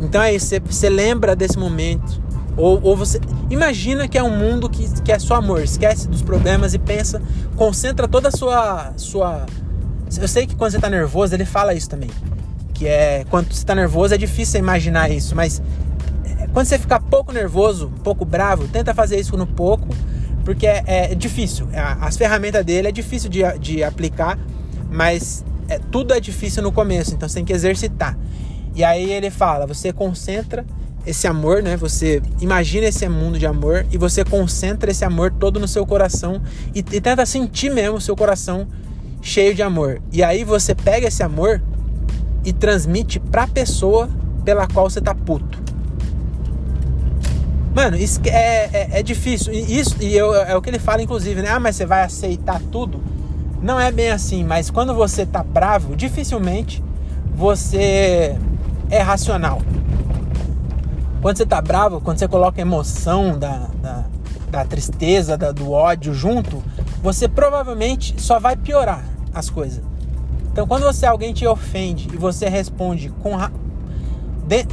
Então 0.00 0.22
é 0.22 0.34
isso, 0.34 0.54
você, 0.64 0.88
lembra 0.88 1.36
desse 1.36 1.58
momento. 1.58 2.20
Ou, 2.56 2.80
ou 2.82 2.96
você 2.96 3.20
imagina 3.48 4.08
que 4.08 4.18
é 4.18 4.22
um 4.22 4.36
mundo 4.36 4.68
que, 4.68 4.88
que 5.02 5.12
é 5.12 5.18
só 5.18 5.36
amor, 5.36 5.62
esquece 5.62 6.08
dos 6.08 6.22
problemas 6.22 6.74
e 6.74 6.78
pensa, 6.78 7.22
concentra 7.56 8.08
toda 8.08 8.28
a 8.28 8.30
sua. 8.32 8.92
sua 8.96 9.46
eu 10.20 10.26
sei 10.28 10.46
que 10.46 10.56
quando 10.56 10.72
você 10.72 10.78
tá 10.78 10.90
nervoso, 10.90 11.34
ele 11.34 11.44
fala 11.44 11.74
isso 11.74 11.88
também. 11.88 12.10
Que 12.74 12.86
é 12.86 13.24
quando 13.30 13.52
você 13.52 13.64
tá 13.64 13.74
nervoso 13.74 14.14
é 14.14 14.18
difícil 14.18 14.58
imaginar 14.58 15.10
isso, 15.10 15.36
mas 15.36 15.62
é, 16.24 16.46
quando 16.48 16.66
você 16.66 16.78
fica 16.78 16.98
pouco 16.98 17.32
nervoso, 17.32 17.92
pouco 18.02 18.24
bravo, 18.24 18.66
tenta 18.68 18.94
fazer 18.94 19.20
isso 19.20 19.36
no 19.36 19.46
pouco, 19.46 19.88
porque 20.44 20.66
é, 20.66 20.82
é 20.86 21.14
difícil. 21.14 21.68
As 22.00 22.16
ferramentas 22.16 22.64
dele 22.64 22.88
é 22.88 22.92
difícil 22.92 23.30
de, 23.30 23.40
de 23.58 23.84
aplicar, 23.84 24.38
mas 24.90 25.44
é, 25.68 25.78
tudo 25.78 26.12
é 26.12 26.20
difícil 26.20 26.62
no 26.62 26.72
começo, 26.72 27.14
então 27.14 27.28
você 27.28 27.36
tem 27.36 27.44
que 27.44 27.52
exercitar. 27.52 28.18
E 28.74 28.84
aí 28.84 29.10
ele 29.10 29.30
fala: 29.30 29.66
você 29.66 29.92
concentra 29.92 30.64
esse 31.06 31.26
amor, 31.26 31.62
né? 31.62 31.76
Você 31.76 32.22
imagina 32.40 32.86
esse 32.86 33.08
mundo 33.08 33.38
de 33.38 33.46
amor 33.46 33.86
e 33.90 33.98
você 33.98 34.24
concentra 34.24 34.90
esse 34.90 35.04
amor 35.04 35.32
todo 35.32 35.58
no 35.58 35.68
seu 35.68 35.86
coração 35.86 36.40
e, 36.74 36.80
e 36.80 37.00
tenta 37.00 37.24
sentir 37.24 37.70
mesmo 37.70 37.96
o 37.96 38.00
seu 38.00 38.16
coração 38.16 38.66
cheio 39.22 39.54
de 39.54 39.62
amor. 39.62 40.00
E 40.12 40.22
aí 40.22 40.44
você 40.44 40.74
pega 40.74 41.08
esse 41.08 41.22
amor 41.22 41.62
e 42.44 42.52
transmite 42.52 43.18
pra 43.18 43.46
pessoa 43.46 44.08
pela 44.44 44.66
qual 44.66 44.88
você 44.88 45.00
tá 45.00 45.14
puto. 45.14 45.60
Mano, 47.74 47.96
isso 47.96 48.20
é, 48.24 48.68
é, 48.72 48.88
é 48.98 49.02
difícil. 49.02 49.52
E 49.52 49.78
isso 49.78 49.96
e 50.00 50.16
eu, 50.16 50.34
é 50.34 50.56
o 50.56 50.62
que 50.62 50.70
ele 50.70 50.78
fala, 50.78 51.02
inclusive, 51.02 51.40
né? 51.40 51.50
Ah, 51.50 51.60
mas 51.60 51.76
você 51.76 51.86
vai 51.86 52.02
aceitar 52.02 52.60
tudo? 52.72 53.00
Não 53.62 53.78
é 53.78 53.92
bem 53.92 54.10
assim, 54.10 54.42
mas 54.42 54.70
quando 54.70 54.94
você 54.94 55.24
tá 55.26 55.42
bravo, 55.42 55.94
dificilmente 55.94 56.82
você 57.34 58.36
é 58.90 59.00
racional. 59.00 59.60
Quando 61.22 61.36
você 61.36 61.46
tá 61.46 61.60
bravo, 61.60 62.00
quando 62.00 62.18
você 62.18 62.26
coloca 62.26 62.60
a 62.60 62.62
emoção 62.62 63.38
da, 63.38 63.68
da, 63.80 64.04
da 64.50 64.64
tristeza, 64.64 65.36
da, 65.36 65.52
do 65.52 65.70
ódio 65.70 66.14
junto, 66.14 66.62
você 67.02 67.28
provavelmente 67.28 68.14
só 68.20 68.40
vai 68.40 68.56
piorar 68.56 69.04
as 69.34 69.50
coisas. 69.50 69.82
Então, 70.52 70.66
quando 70.66 70.82
você 70.82 71.06
alguém 71.06 71.32
te 71.32 71.46
ofende 71.46 72.08
e 72.12 72.16
você 72.16 72.48
responde 72.48 73.10
com 73.22 73.36
ra... 73.36 73.52
de... 74.46 74.66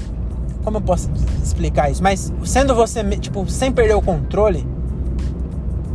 como 0.63 0.77
eu 0.77 0.81
posso 0.81 1.09
explicar 1.43 1.91
isso? 1.91 2.01
Mas 2.01 2.33
sendo 2.45 2.73
você 2.73 3.03
tipo 3.17 3.47
sem 3.49 3.71
perder 3.71 3.95
o 3.95 4.01
controle, 4.01 4.65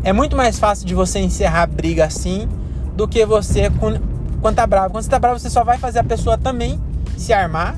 é 0.05 0.13
muito 0.13 0.37
mais 0.37 0.59
fácil 0.59 0.87
de 0.87 0.95
você 0.95 1.19
encerrar 1.19 1.63
a 1.63 1.67
briga 1.67 2.05
assim 2.05 2.49
do 2.95 3.09
que 3.09 3.25
você 3.25 3.71
quando 4.41 4.55
tá 4.55 4.67
bravo. 4.67 4.91
Quando 4.91 5.05
você 5.05 5.11
tá 5.11 5.19
bravo, 5.19 5.39
você 5.39 5.51
só 5.51 5.65
vai 5.65 5.79
fazer 5.79 5.99
a 5.99 6.05
pessoa 6.05 6.37
também 6.37 6.81
se 7.17 7.33
armar 7.33 7.77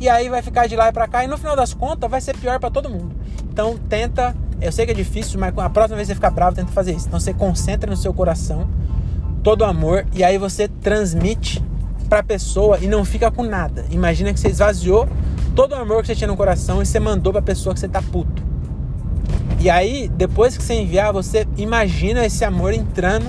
e 0.00 0.08
aí 0.08 0.28
vai 0.28 0.42
ficar 0.42 0.66
de 0.66 0.76
lá 0.76 0.88
e 0.88 0.92
pra 0.92 1.08
cá 1.08 1.24
e 1.24 1.26
no 1.26 1.36
final 1.36 1.56
das 1.56 1.74
contas 1.74 2.10
vai 2.10 2.20
ser 2.20 2.36
pior 2.36 2.58
para 2.60 2.70
todo 2.70 2.88
mundo. 2.88 3.14
Então 3.50 3.76
tenta, 3.88 4.34
eu 4.60 4.70
sei 4.70 4.86
que 4.86 4.92
é 4.92 4.94
difícil, 4.94 5.38
mas 5.40 5.56
a 5.58 5.70
próxima 5.70 5.96
vez 5.96 6.08
que 6.08 6.12
você 6.12 6.14
ficar 6.14 6.30
bravo, 6.30 6.56
tenta 6.56 6.70
fazer 6.72 6.92
isso. 6.92 7.08
Então 7.08 7.18
você 7.18 7.34
concentra 7.34 7.90
no 7.90 7.96
seu 7.96 8.12
coração 8.14 8.68
todo 9.42 9.62
o 9.62 9.64
amor 9.64 10.06
e 10.12 10.22
aí 10.22 10.38
você 10.38 10.68
transmite 10.68 11.62
pra 12.08 12.22
pessoa 12.22 12.78
e 12.80 12.86
não 12.86 13.04
fica 13.04 13.30
com 13.30 13.42
nada. 13.42 13.84
Imagina 13.90 14.32
que 14.32 14.40
você 14.40 14.48
esvaziou 14.48 15.08
todo 15.54 15.72
o 15.72 15.74
amor 15.74 16.02
que 16.02 16.08
você 16.08 16.14
tinha 16.14 16.28
no 16.28 16.36
coração 16.36 16.82
e 16.82 16.86
você 16.86 17.00
mandou 17.00 17.32
pra 17.32 17.42
pessoa 17.42 17.74
que 17.74 17.80
você 17.80 17.88
tá 17.88 18.00
puto. 18.00 18.42
E 19.60 19.68
aí, 19.68 20.08
depois 20.08 20.56
que 20.56 20.62
você 20.62 20.74
enviar, 20.74 21.12
você 21.12 21.46
imagina 21.56 22.24
esse 22.24 22.44
amor 22.44 22.72
entrando 22.72 23.26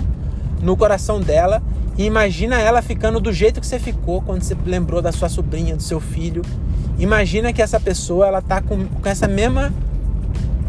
no 0.61 0.77
coração 0.77 1.19
dela 1.19 1.61
e 1.99 2.05
imagina 2.05 2.57
ela 2.57 2.81
ficando 2.81 3.19
do 3.19 3.29
jeito 3.33 3.59
que 3.59 3.67
você 3.67 3.77
ficou 3.77 4.21
quando 4.21 4.41
você 4.41 4.55
lembrou 4.65 5.01
da 5.01 5.11
sua 5.11 5.27
sobrinha, 5.27 5.75
do 5.75 5.83
seu 5.83 5.99
filho. 5.99 6.43
Imagina 6.97 7.51
que 7.51 7.61
essa 7.61 7.77
pessoa, 7.77 8.25
ela 8.25 8.41
tá 8.41 8.61
com, 8.61 8.85
com 8.85 9.09
essa 9.09 9.27
mesma 9.27 9.69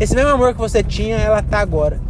esse 0.01 0.13
mesmo 0.13 0.31
amor 0.31 0.55
que 0.55 0.59
você 0.59 0.83
tinha, 0.83 1.17
ela 1.19 1.41
tá 1.41 1.61
agora. 1.61 2.01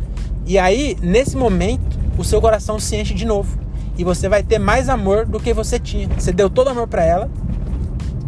E 0.46 0.58
aí, 0.58 0.96
nesse 1.02 1.36
momento, 1.36 1.98
o 2.16 2.24
seu 2.24 2.40
coração 2.40 2.78
se 2.78 2.96
enche 2.96 3.12
de 3.12 3.26
novo. 3.26 3.58
E 3.98 4.04
você 4.04 4.26
vai 4.26 4.42
ter 4.42 4.58
mais 4.58 4.88
amor 4.88 5.26
do 5.26 5.38
que 5.38 5.52
você 5.52 5.78
tinha. 5.78 6.08
Você 6.16 6.32
deu 6.32 6.48
todo 6.48 6.68
amor 6.68 6.88
para 6.88 7.04
ela. 7.04 7.30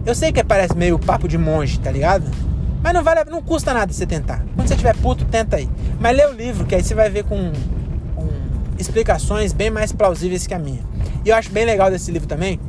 Eu 0.04 0.14
sei 0.14 0.30
que 0.30 0.44
parece 0.44 0.76
meio 0.76 0.98
papo 0.98 1.26
de 1.26 1.38
monge, 1.38 1.80
tá 1.80 1.90
ligado? 1.90 2.30
Mas 2.82 2.92
não 2.92 3.02
vale, 3.02 3.24
não 3.30 3.40
custa 3.40 3.72
nada 3.72 3.90
você 3.90 4.04
tentar. 4.04 4.44
Quando 4.54 4.68
você 4.68 4.76
tiver 4.76 4.94
puto, 4.96 5.24
tenta 5.24 5.56
aí. 5.56 5.70
Mas 5.98 6.14
lê 6.14 6.26
o 6.26 6.32
livro, 6.32 6.66
que 6.66 6.74
aí 6.74 6.82
você 6.82 6.94
vai 6.94 7.08
ver 7.08 7.24
com 7.24 7.50
explicações 8.82 9.52
bem 9.52 9.70
mais 9.70 9.92
plausíveis 9.92 10.46
que 10.46 10.54
a 10.54 10.58
minha. 10.58 10.80
E 11.24 11.28
eu 11.28 11.36
acho 11.36 11.50
bem 11.50 11.64
legal 11.64 11.90
desse 11.90 12.10
livro 12.10 12.28
também, 12.28 12.60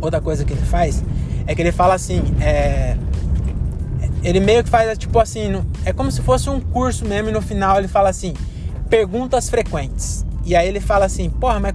outra 0.00 0.20
coisa 0.20 0.44
que 0.44 0.52
ele 0.52 0.66
faz, 0.66 1.02
é 1.46 1.54
que 1.54 1.62
ele 1.62 1.72
fala 1.72 1.94
assim, 1.94 2.22
é, 2.40 2.96
ele 4.22 4.40
meio 4.40 4.64
que 4.64 4.70
faz 4.70 4.96
tipo 4.98 5.18
assim, 5.18 5.62
é 5.84 5.92
como 5.92 6.10
se 6.10 6.22
fosse 6.22 6.50
um 6.50 6.60
curso 6.60 7.04
mesmo 7.04 7.28
e 7.28 7.32
no 7.32 7.40
final 7.40 7.78
ele 7.78 7.88
fala 7.88 8.08
assim, 8.08 8.34
perguntas 8.88 9.48
frequentes. 9.48 10.24
E 10.44 10.56
aí 10.56 10.66
ele 10.66 10.80
fala 10.80 11.04
assim, 11.04 11.28
porra, 11.30 11.60
mas 11.60 11.74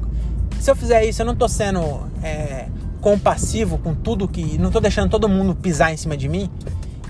se 0.59 0.69
eu 0.69 0.75
fizer 0.75 1.05
isso, 1.05 1.21
eu 1.21 1.25
não 1.25 1.35
tô 1.35 1.47
sendo 1.47 2.01
é, 2.23 2.67
compassivo 3.01 3.77
com 3.77 3.93
tudo 3.93 4.27
que. 4.27 4.57
Não 4.57 4.71
tô 4.71 4.79
deixando 4.79 5.09
todo 5.09 5.27
mundo 5.27 5.53
pisar 5.53 5.93
em 5.93 5.97
cima 5.97 6.15
de 6.15 6.29
mim. 6.29 6.49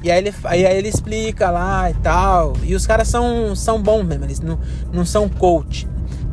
E 0.01 0.11
aí 0.11 0.17
ele, 0.17 0.33
aí 0.43 0.63
ele 0.63 0.89
explica 0.89 1.49
lá 1.49 1.89
e 1.89 1.93
tal. 1.93 2.53
E 2.63 2.75
os 2.75 2.85
caras 2.85 3.07
são, 3.07 3.55
são 3.55 3.81
bons 3.81 4.03
mesmo, 4.03 4.25
eles 4.25 4.39
não, 4.41 4.59
não 4.91 5.05
são 5.05 5.29
coach. 5.29 5.87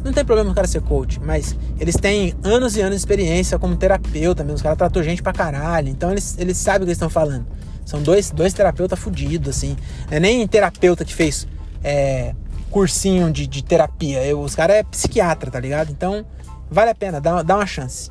Não 0.05 0.13
tem 0.13 0.25
problema 0.25 0.51
o 0.51 0.55
cara 0.55 0.67
ser 0.67 0.81
coach, 0.83 1.21
mas 1.21 1.57
eles 1.79 1.95
têm 1.97 2.35
anos 2.43 2.77
e 2.77 2.81
anos 2.81 2.97
de 2.97 3.01
experiência 3.01 3.59
como 3.59 3.77
terapeuta 3.77 4.43
mesmo. 4.43 4.57
Os 4.57 4.63
caras 4.63 4.79
tratou 4.79 5.03
gente 5.03 5.23
pra 5.23 5.33
caralho. 5.33 5.89
Então 5.89 6.11
eles, 6.11 6.37
eles 6.39 6.57
sabem 6.57 6.83
o 6.83 6.85
que 6.85 6.91
eles 6.91 6.97
estão 6.97 7.11
falando. 7.11 7.47
São 7.85 8.03
dois, 8.03 8.31
dois 8.31 8.53
terapeutas 8.53 8.99
fudidos, 8.99 9.49
assim. 9.49 9.77
Não 10.11 10.17
é 10.17 10.21
nem 10.21 10.47
terapeuta 10.47 11.05
que 11.05 11.15
fez 11.15 11.47
é, 11.83 12.35
cursinho 12.71 13.31
de, 13.31 13.47
de 13.47 13.63
terapia. 13.63 14.25
Eu, 14.25 14.41
os 14.41 14.55
caras 14.55 14.77
é 14.77 14.83
psiquiatra, 14.83 15.51
tá 15.51 15.61
ligado? 15.61 15.91
Então 15.91 16.25
vale 16.71 16.91
a 16.91 16.95
pena, 16.95 17.21
dá, 17.21 17.43
dá 17.43 17.57
uma 17.57 17.67
chance. 17.67 18.09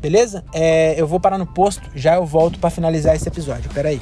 Beleza? 0.00 0.44
É, 0.52 1.00
eu 1.00 1.06
vou 1.06 1.20
parar 1.20 1.38
no 1.38 1.46
posto, 1.46 1.88
já 1.94 2.16
eu 2.16 2.26
volto 2.26 2.58
para 2.58 2.70
finalizar 2.70 3.14
esse 3.14 3.28
episódio. 3.28 3.70
Pera 3.70 3.90
aí. 3.90 4.00